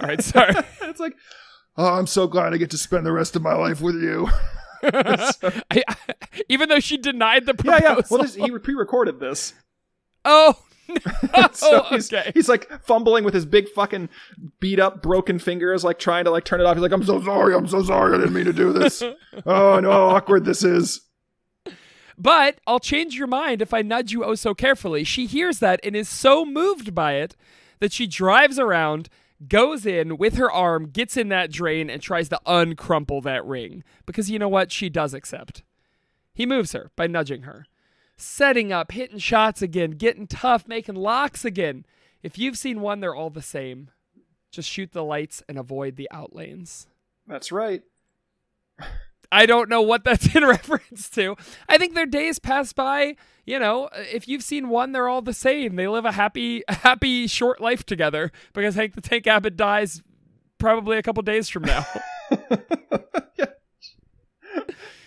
[0.00, 0.54] All right, sorry.
[0.82, 1.16] it's like,
[1.76, 4.28] oh, I'm so glad I get to spend the rest of my life with you.
[4.82, 5.94] I,
[6.48, 7.80] even though she denied the proposal.
[7.82, 7.94] yeah.
[7.96, 9.54] yeah Well, this, he pre-recorded this.
[10.24, 10.54] oh.
[11.52, 12.30] so oh, he's, okay.
[12.34, 14.08] he's like fumbling with his big fucking
[14.60, 17.22] beat up broken fingers like trying to like turn it off he's like i'm so
[17.22, 19.02] sorry i'm so sorry i didn't mean to do this
[19.46, 21.00] oh no, how awkward this is
[22.18, 25.04] But I'll change your mind if I nudge you oh so carefully.
[25.04, 27.36] She hears that and is so moved by it
[27.80, 29.08] that she drives around,
[29.46, 33.84] goes in with her arm, gets in that drain, and tries to uncrumple that ring.
[34.06, 34.72] Because you know what?
[34.72, 35.62] She does accept.
[36.32, 37.66] He moves her by nudging her.
[38.16, 41.84] Setting up, hitting shots again, getting tough, making locks again.
[42.22, 43.90] If you've seen one, they're all the same.
[44.50, 46.86] Just shoot the lights and avoid the outlanes.
[47.26, 47.82] that's right
[49.32, 51.36] I don't know what that's in reference to.
[51.68, 53.16] I think their days pass by.
[53.44, 55.76] You know, if you've seen one, they're all the same.
[55.76, 60.02] They live a happy, happy, short life together because Hank the Tank Abbott dies
[60.58, 61.86] probably a couple days from now.
[63.36, 63.46] yeah.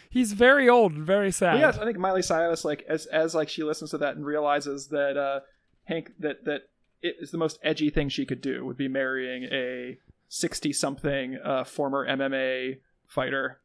[0.09, 1.59] He's very old and very sad.
[1.59, 4.87] Yes i think miley cyrus like as as like she listens to that and realizes
[4.87, 5.41] that uh
[5.85, 6.63] hank that that
[7.01, 9.97] it is the most edgy thing she could do would be marrying a
[10.29, 12.77] 60 something uh former mma
[13.07, 13.59] fighter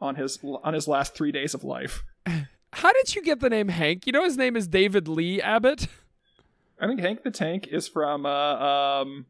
[0.00, 2.02] on his on his last three days of life
[2.72, 4.06] How did you get the name Hank?
[4.06, 5.88] You know his name is David Lee Abbott.
[6.80, 9.26] I think Hank the Tank is from uh, um,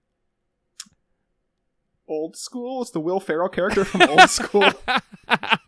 [2.06, 2.82] Old School.
[2.82, 4.68] It's the Will Ferrell character from Old School.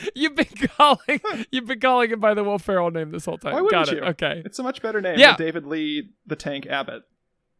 [0.14, 0.46] you've been
[0.76, 3.52] calling you've been calling him by the Will Ferrell name this whole time.
[3.54, 4.02] Why wouldn't Got it.
[4.02, 4.08] you?
[4.10, 4.42] Okay.
[4.44, 5.36] It's a much better name Yeah.
[5.36, 7.02] than David Lee the Tank Abbott.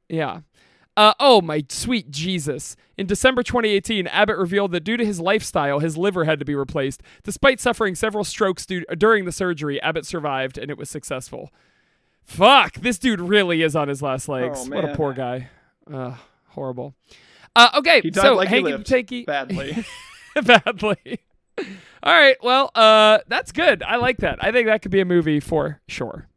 [0.09, 0.41] Yeah.
[0.97, 2.77] Uh, oh, my sweet Jesus.
[2.97, 6.55] In December 2018, Abbott revealed that due to his lifestyle, his liver had to be
[6.55, 7.03] replaced.
[7.25, 11.51] Despite suffering several strokes due- during the surgery, Abbott survived and it was successful.
[12.23, 14.61] Fuck, this dude really is on his last legs.
[14.71, 15.49] Oh, what a poor guy.
[15.93, 16.15] Uh,
[16.51, 16.95] horrible.
[17.57, 19.27] Uh, okay, He died so like Hank he and lived.
[19.27, 19.85] Badly.
[20.45, 21.21] badly.
[21.59, 23.83] All right, well, uh, that's good.
[23.83, 24.43] I like that.
[24.43, 26.29] I think that could be a movie for sure.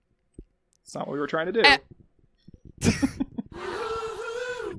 [0.83, 1.61] It's not what we were trying to do.
[1.63, 1.77] Eh.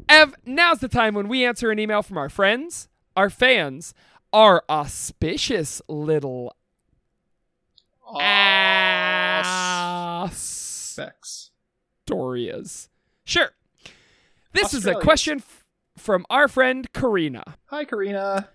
[0.09, 3.93] Ev, now's the time when we answer an email from our friends, our fans,
[4.33, 6.55] our auspicious little
[10.33, 11.51] Specs.
[12.09, 12.89] Astorias.
[13.25, 13.51] Sure.
[14.53, 15.65] This is a question f-
[15.97, 17.57] from our friend Karina.
[17.67, 18.49] Hi, Karina.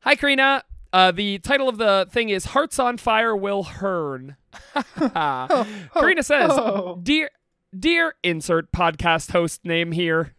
[0.00, 0.64] Hi, Karina.
[0.92, 4.36] Uh, the title of the thing is Hearts on Fire Will Hearn.
[5.94, 6.98] Karina says, oh.
[7.02, 7.30] Dear,
[7.78, 10.34] dear insert podcast host name here.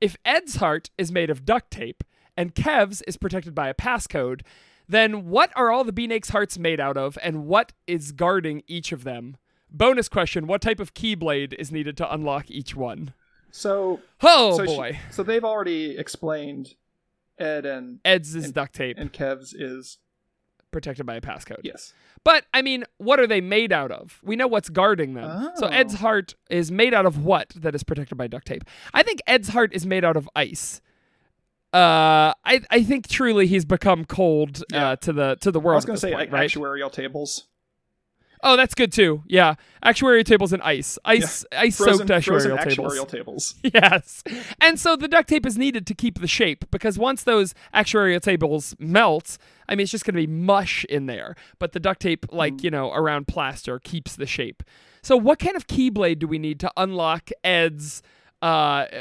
[0.00, 2.04] If Ed's heart is made of duct tape
[2.36, 4.42] and Kev's is protected by a passcode,
[4.88, 8.92] then what are all the Beanake's hearts made out of and what is guarding each
[8.92, 9.36] of them?
[9.70, 13.14] Bonus question What type of keyblade is needed to unlock each one?
[13.50, 14.98] So, Oh so she- boy.
[15.10, 16.74] so they've already explained
[17.38, 19.98] Ed and Ed's is duct tape and Kev's is
[20.70, 21.60] protected by a passcode.
[21.62, 21.92] yes.
[22.24, 24.20] But I mean, what are they made out of?
[24.22, 25.50] We know what's guarding them.
[25.56, 25.70] So Oh.
[25.70, 28.62] Ed's heart is made out of what that is protected by duct tape?
[28.94, 30.80] I think Ed's heart is made out of ice.
[31.74, 34.90] Uh, I I think truly he's become cold Yeah.
[34.90, 35.76] uh, to the to the world.
[35.76, 36.50] I was gonna say point, like right?
[36.50, 37.48] actuarial tables,
[38.42, 39.22] oh, that's good too.
[39.26, 39.54] Yeah,
[39.84, 42.94] actuarial tables and ice, ice, ice soaked actuarial tables.
[42.94, 43.54] actuarial tables.
[43.62, 44.22] Yes.
[44.60, 48.20] And so the duct tape is needed to keep the shape because once those actuarial
[48.20, 49.38] tables melt,
[49.68, 51.36] I mean, it's just going to be mush in there.
[51.58, 54.62] But the duct tape, like, you know, around plaster keeps the shape.
[55.02, 58.02] So what kind of keyblade do we need to unlock Ed's
[58.40, 58.44] uh,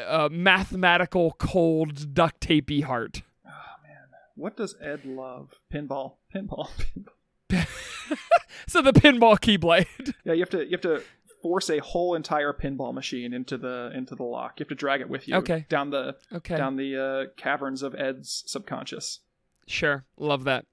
[0.07, 3.22] uh, mathematical cold duct tapey heart?
[3.45, 3.49] Oh
[3.84, 5.59] man, what does Ed love?
[5.73, 6.15] Pinball.
[6.34, 6.69] Pinball.
[6.77, 7.13] Pinball.
[8.68, 10.14] So the pinball keyblade.
[10.23, 11.02] Yeah, you have to you have to
[11.41, 14.60] force a whole entire pinball machine into the into the lock.
[14.60, 15.65] You have to drag it with you Okay.
[15.69, 16.56] down the Okay.
[16.57, 16.95] down the
[17.30, 19.19] uh, caverns of Ed's subconscious.
[19.68, 20.06] Sure.
[20.18, 20.65] Love that.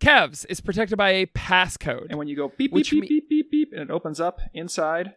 [0.00, 2.06] Kev's is protected by a passcode.
[2.08, 4.40] And when you go beep beep beep me- beep beep beep, and it opens up
[4.54, 5.14] inside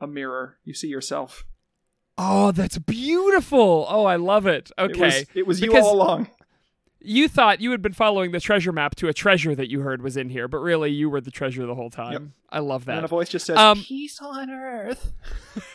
[0.00, 1.44] a mirror, you see yourself.
[2.18, 3.86] Oh, that's beautiful.
[3.88, 4.70] Oh, I love it.
[4.78, 4.92] Okay.
[4.92, 6.28] It was, it was you all along.
[7.04, 10.02] You thought you had been following the treasure map to a treasure that you heard
[10.02, 12.12] was in here, but really you were the treasure the whole time.
[12.12, 12.22] Yep.
[12.50, 12.96] I love that.
[12.96, 15.12] And a voice just says, Um, "Peace on Earth."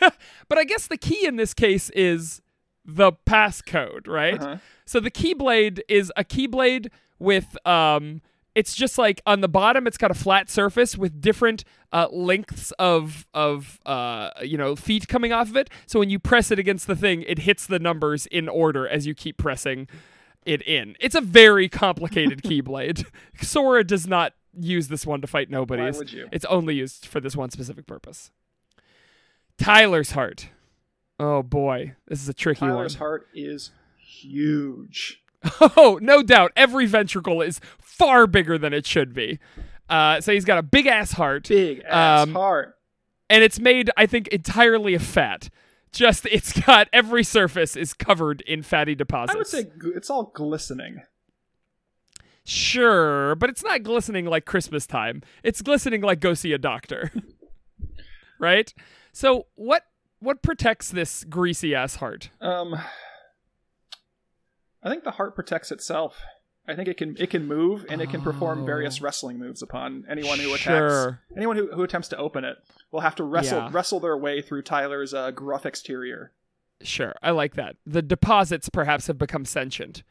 [0.48, 2.40] But I guess the key in this case is
[2.84, 4.40] the passcode, right?
[4.40, 4.56] Uh-huh.
[4.86, 6.88] So the keyblade is a keyblade
[7.18, 8.22] with um
[8.54, 12.72] it's just like on the bottom it's got a flat surface with different uh, lengths
[12.78, 15.68] of of uh you know feet coming off of it.
[15.86, 19.06] So when you press it against the thing, it hits the numbers in order as
[19.06, 19.86] you keep pressing
[20.46, 20.96] it in.
[21.00, 23.04] It's a very complicated keyblade.
[23.42, 25.94] Sora does not use this one to fight nobodies.
[25.94, 26.28] Why would you?
[26.32, 28.30] It's only used for this one specific purpose.
[29.58, 30.48] Tyler's heart.
[31.20, 32.76] Oh boy, this is a tricky Tyler's one.
[32.78, 35.22] Tyler's heart is huge.
[35.60, 36.50] Oh, no doubt.
[36.56, 39.38] Every ventricle is far bigger than it should be.
[39.88, 42.74] Uh, so he's got a big ass heart, Big ass Um, heart.
[43.30, 45.48] and it's made, I think, entirely of fat.
[45.92, 49.34] Just it's got every surface is covered in fatty deposits.
[49.34, 51.02] I would say it's all glistening.
[52.44, 55.22] sure, but it's not glistening like Christmas time.
[55.42, 57.12] It's glistening like go see a doctor.
[58.38, 58.72] right?
[59.12, 59.84] So what
[60.20, 62.30] what protects this greasy ass heart?
[62.40, 62.74] Um,
[64.82, 66.20] I think the heart protects itself.
[66.68, 70.04] I think it can it can move and it can perform various wrestling moves upon
[70.08, 70.66] anyone who attacks.
[70.66, 71.20] Sure.
[71.36, 72.58] Anyone who, who attempts to open it
[72.92, 73.68] will have to wrestle Yeah.
[73.72, 76.32] wrestle their way through Tyler's uh, gruff exterior.
[76.82, 77.76] Sure, I like that.
[77.86, 80.02] The deposits perhaps have become sentient,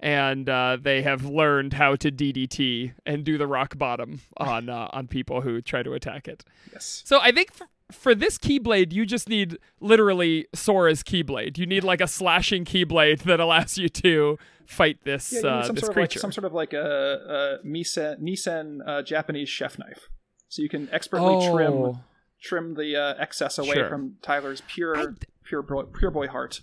[0.00, 4.88] and uh, they have learned how to DDT and do the rock bottom on uh,
[4.92, 6.44] on people who try to attack it.
[6.72, 7.02] Yes.
[7.04, 11.58] So I think for, for this keyblade, you just need literally Sora's keyblade.
[11.58, 15.74] You need like a slashing keyblade that allows you to fight this Yeah, uh, some
[15.76, 16.18] this sort of like creature.
[16.18, 20.08] some sort of like a, a Nisen Nisen uh, Japanese chef knife,
[20.48, 22.00] so you can expertly trim Oh.
[22.42, 23.88] trim the uh, excess away Sure.
[23.88, 25.14] from Tyler's pure I-
[25.44, 26.62] pure boy, pure boy heart.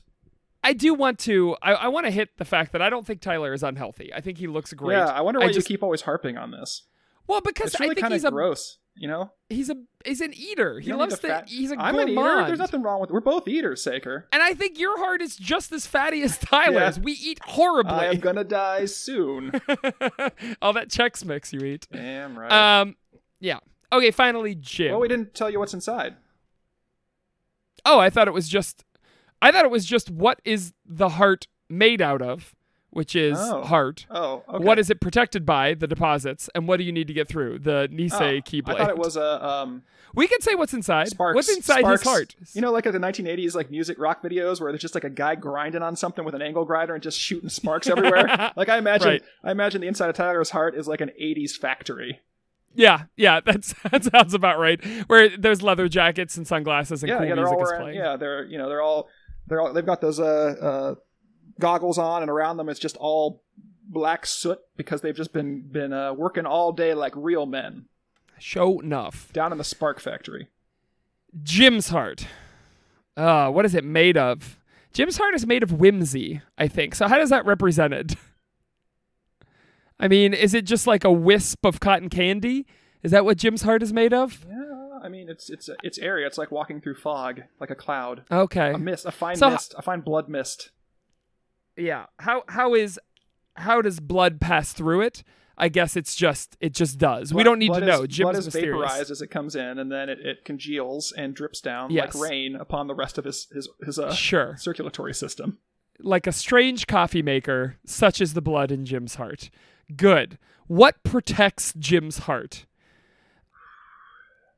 [0.66, 1.56] I do want to.
[1.62, 4.14] I, I want to hit the fact that I don't think Tyler is unhealthy.
[4.14, 4.96] I think he looks great.
[4.98, 6.84] Yeah, I wonder why I just, you keep always harping on this.
[7.28, 9.32] Well, because It's I think he's a gross, you know.
[9.50, 9.76] he's a
[10.06, 10.80] he's an eater.
[10.80, 11.28] He loves to.
[11.28, 12.40] fat- He's a I'm an gourmand.
[12.42, 12.48] eater.
[12.48, 13.10] There's nothing wrong with.
[13.12, 14.28] We're both eaters, Saker.
[14.32, 16.98] And I think your heart is just as fatty as Tyler's.
[16.98, 17.04] Yeah.
[17.04, 17.94] We eat horribly.
[17.94, 19.52] I am gonna die soon.
[20.62, 21.88] All that Chex Mix you eat.
[21.92, 22.52] Damn right.
[22.82, 22.96] Um,
[23.40, 23.60] yeah.
[23.92, 24.92] Okay, finally, Jim.
[24.92, 26.16] well, we didn't tell you what's inside.
[27.86, 28.84] oh, I thought it was just.
[29.42, 32.56] I thought it was just what is the heart made out of,
[32.94, 33.64] which is Oh.
[33.64, 34.06] heart.
[34.10, 34.64] Oh, okay.
[34.64, 35.74] What is it protected by?
[35.74, 36.50] The deposits.
[36.56, 37.60] And what do you need to get through?
[37.60, 38.76] The Nisei Oh, keyblade.
[38.76, 39.84] I thought it was a um,
[40.16, 41.08] We can say what's inside.
[41.10, 41.36] Sparks.
[41.36, 42.02] What's inside Sparks.
[42.04, 42.36] his heart?
[42.54, 45.10] You know, like at the 1980s like music rock videos where there's just like a
[45.10, 48.52] guy grinding on something with an angle grinder and just shooting sparks everywhere.
[48.56, 49.24] like I imagine, Right.
[49.44, 52.22] I imagine the inside of Tyler's heart is like an 80s factory.
[52.76, 54.84] Yeah, yeah, that's that sounds about right.
[55.08, 57.98] Where there's leather jackets and sunglasses and yeah, cool yeah, they're music all is playing.
[57.98, 59.10] Yeah, they're you know they're all
[59.48, 60.96] they're all they've got those uh, uh
[61.60, 63.42] goggles on and around them it's just all
[63.88, 67.86] black soot because they've just been been uh, working all day like real men
[68.40, 69.32] Show enough.
[69.34, 70.48] down in the spark factory.
[71.44, 72.28] Jim's heart.
[73.16, 74.60] Uh, what is it made of?
[74.92, 76.94] Jim's heart is made of whimsy, I think.
[76.96, 78.16] So how does that represented?
[80.00, 82.66] I mean, is it just like a wisp of cotton candy?
[83.04, 84.46] Is that what Jim's heart is made of?
[84.48, 86.28] Yeah, I mean it's it's it's area.
[86.28, 88.72] It's like walking through fog, like a cloud, Okay.
[88.74, 90.72] a mist, a fine So- mist, a fine blood mist.
[91.78, 92.06] Yeah.
[92.20, 93.00] How how is
[93.56, 95.24] how does blood pass through it?
[95.58, 97.32] I guess it's just it just does.
[97.34, 98.02] we don't need blood to know.
[98.04, 98.74] Is, Jim's blood is mysterious.
[98.74, 102.16] vaporized as it comes in, and then it, it congeals and drips down Yes.
[102.16, 104.56] like rain upon the rest of his his his uh, Sure.
[104.58, 105.60] circulatory system.
[106.00, 109.52] Like a strange coffee maker, such is the blood in Jim's heart.
[109.96, 110.40] Good.
[110.66, 112.66] What protects Jim's heart?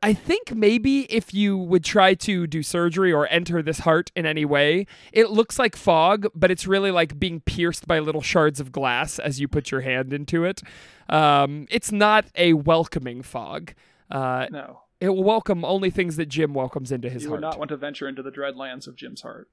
[0.05, 4.27] I think maybe if you would try to do surgery or enter this heart in
[4.27, 8.59] any way, it looks like fog, but it's really like being pierced by little shards
[8.59, 10.61] of glass as you put your hand into it.
[11.09, 13.73] Um, it's not a welcoming fog.
[14.11, 17.41] Uh, No, it will welcome only things that Jim welcomes into his you heart.
[17.41, 19.49] would not want to venture into the dreadlands of Jim's heart.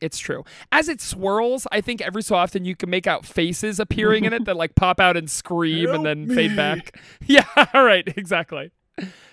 [0.00, 0.42] It's true.
[0.72, 4.32] As it swirls, I think every so often you can make out faces appearing in
[4.32, 6.34] it that like pop out and scream and then me.
[6.34, 6.98] fade back.
[7.26, 7.44] Yeah,
[7.74, 8.72] all right, exactly.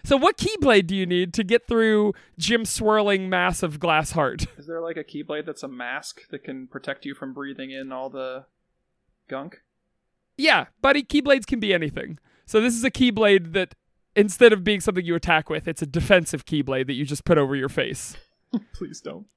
[0.04, 4.48] So what keyblade do you need to get through Jim's swirling mass of glass heart?
[4.58, 7.92] Is there like a keyblade that's a mask that can protect you from breathing in
[7.92, 8.46] all the
[9.30, 9.62] gunk?
[10.38, 12.18] Yeah, buddy, keyblades can be anything.
[12.46, 13.76] So this is a keyblade that
[14.16, 17.38] instead of being something you attack with, it's a defensive keyblade that you just put
[17.38, 18.16] over your face.
[18.74, 19.28] Please don't.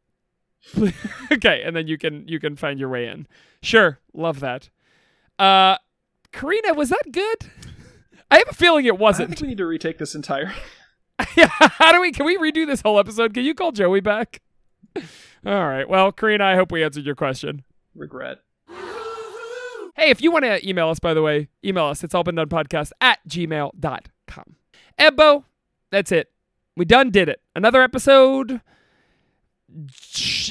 [1.32, 3.26] okay, and then you can you can find your way in.
[3.62, 4.70] Sure, love that.
[5.38, 5.76] Uh
[6.30, 7.50] Karina, was that good?
[8.32, 9.28] I have a feeling it wasn't.
[9.28, 10.54] think we need to retake this entire.
[11.36, 13.34] yeah, how do we can we redo this whole episode?
[13.34, 14.40] Can you call Joey back?
[14.96, 15.02] All
[15.44, 15.86] right.
[15.86, 17.62] Well, Karina, I hope we answered your question.
[17.94, 18.38] regret.
[19.94, 22.02] Hey, if you want to email us, by the way, email us.
[22.02, 24.56] It's all been done podcast at gmail.com.
[24.98, 25.44] Ebbo,
[25.90, 26.30] that's it.
[26.74, 27.42] We done did it.
[27.54, 28.62] Another episode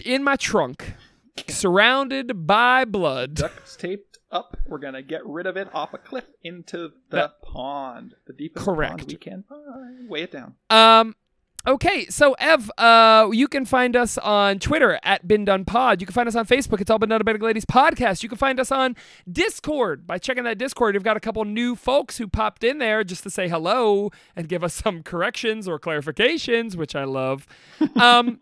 [0.05, 0.93] in my trunk,
[1.47, 3.33] surrounded by blood.
[3.33, 4.57] Duct taped up.
[4.67, 8.65] We're gonna get rid of it off a cliff into the That- pond, the deepest
[8.65, 8.97] Correct.
[8.99, 10.09] pond we can find.
[10.09, 10.55] Weigh it down.
[10.69, 11.15] Um,
[11.67, 16.01] okay, so Ev, uh, you can find us on Twitter at Been Done Pod.
[16.01, 16.81] You can find us on Facebook.
[16.81, 18.23] It's all been done the ladies podcast.
[18.23, 18.95] You can find us on
[19.31, 20.95] Discord by checking that Discord.
[20.95, 24.47] We've got a couple new folks who popped in there just to say hello and
[24.47, 27.45] give us some corrections or clarifications, which I love.
[27.95, 28.39] Um,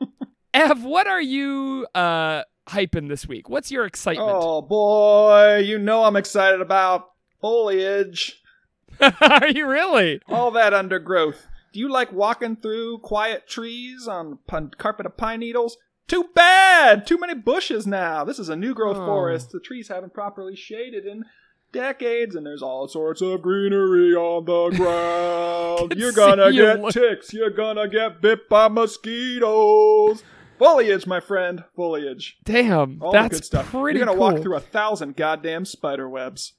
[0.54, 3.50] Ev, what are you uh hyping this week?
[3.50, 4.30] What's your excitement?
[4.32, 7.10] Oh boy, you know I'm excited about
[7.42, 8.42] foliage.
[9.00, 10.22] are you really?
[10.28, 11.48] All that undergrowth.
[11.72, 15.78] Do you like walking through quiet trees on pun- carpet of pine needles?
[16.08, 17.06] Too bad!
[17.06, 18.24] Too many bushes now.
[18.24, 19.06] This is a new growth Oh.
[19.06, 19.52] forest.
[19.52, 21.26] The trees haven't properly shaded in
[21.72, 25.94] decades, and there's all sorts of greenery on the ground.
[25.96, 27.32] You're gonna you get look- ticks.
[27.32, 30.24] You're gonna get bit by mosquitoes.
[30.60, 31.64] Foliage, my friend.
[31.76, 32.38] Foliage.
[32.44, 33.72] Damn, All that's the good stuff.
[33.72, 34.32] pretty You're gonna cool.
[34.34, 36.54] walk through a thousand goddamn spider webs.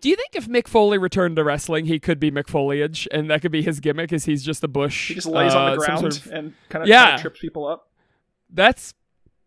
[0.00, 3.40] Do you think if Mick Foley returned to wrestling, he could be McFoliage, and that
[3.40, 4.12] could be his gimmick?
[4.12, 5.08] Is he's just a bush?
[5.08, 7.16] He just lays on uh, the some ground sort of- and kind of, Yeah.
[7.16, 7.88] trips people up.
[8.50, 8.92] That's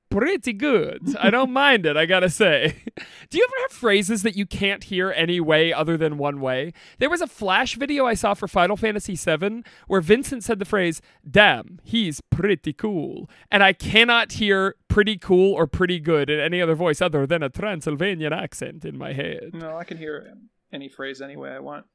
[0.09, 1.15] pretty good.
[1.19, 1.97] I don't mind it.
[1.97, 2.75] I gotta say.
[3.29, 6.73] Do you ever have phrases that you can't hear any way other than one way?
[6.99, 10.65] There was a flash video I saw for Final Fantasy VII where Vincent said the
[10.65, 16.39] phrase "Damn, he's pretty cool," and I cannot hear "pretty cool" or "pretty good" in
[16.39, 19.51] any other voice other than a Transylvanian accent in my head.
[19.53, 20.33] No, I can hear
[20.71, 21.85] any phrase any way I want.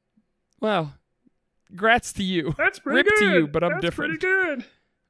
[0.59, 0.93] Well,
[1.75, 2.53] grats to you.
[2.57, 4.19] That's pretty Rip to you, but I'm different.
[4.21, 4.25] Pretty
[4.55, 4.65] good.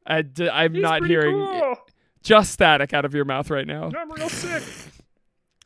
[0.05, 1.75] I d- I'm He's not hearing cool.
[2.23, 3.91] Just static out of your mouth right now.
[3.97, 4.63] I'm real sick.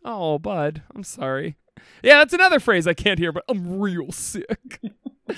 [0.03, 1.57] Oh, bud, I'm sorry.
[2.03, 4.79] Yeah, that's another phrase I can't hear, but I'm real sick.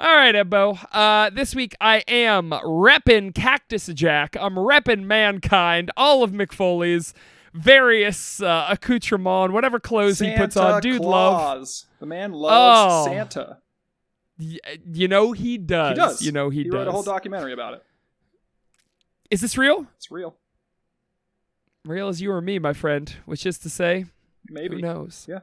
[0.00, 0.78] All right, Ebbo.
[0.92, 4.36] Uh, this week I am repping Cactus Jack.
[4.40, 7.14] I'm repping Mankind, all of McFoley's
[7.52, 10.80] various uh, accoutrement, whatever clothes he puts on.
[10.82, 11.36] Dude, love.
[11.40, 11.86] Claus.
[12.00, 13.12] The man loves Oh.
[13.12, 13.58] Santa.
[14.38, 14.58] Y-
[14.92, 15.90] you know he does.
[15.90, 16.22] He does.
[16.22, 16.74] You know he, he does.
[16.74, 17.84] wrote a whole documentary about it.
[19.30, 19.86] Is this real?
[19.96, 20.36] It's real.
[21.84, 23.14] Real as you or me, my friend.
[23.26, 24.06] Which is to say,
[24.48, 24.76] Maybe.
[24.76, 25.26] who knows?
[25.28, 25.40] Yeah.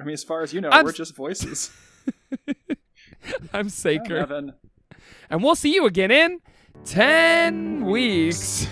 [0.00, 1.70] I mean, as far as you know, I'm we're just voices.
[3.52, 4.16] I'm Saker.
[4.16, 4.54] Evan.
[5.28, 6.40] And we'll see you again in
[6.86, 8.66] 10 weeks.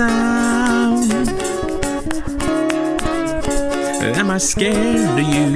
[0.00, 1.12] Sound.
[4.18, 5.48] Am I scared of you?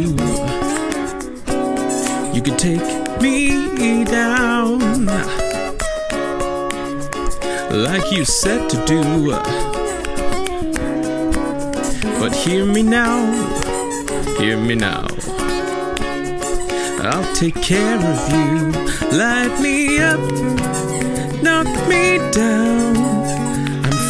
[2.35, 2.87] You could take
[3.23, 5.07] me down
[7.87, 9.03] like you said to do.
[12.21, 13.16] But hear me now,
[14.39, 15.07] hear me now.
[17.11, 18.49] I'll take care of you.
[19.21, 19.77] Light me
[20.11, 20.21] up,
[21.43, 23.34] knock me down.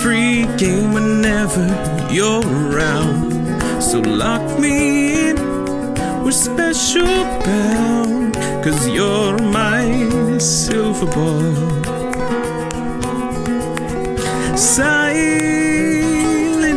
[0.04, 1.64] Free game whenever
[2.12, 3.32] you're around.
[3.82, 5.36] So lock me in,
[6.22, 8.34] we're special bound.
[8.62, 11.54] Cause you're my silver ball.
[14.58, 15.94] Silence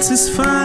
[0.09, 0.56] is fine,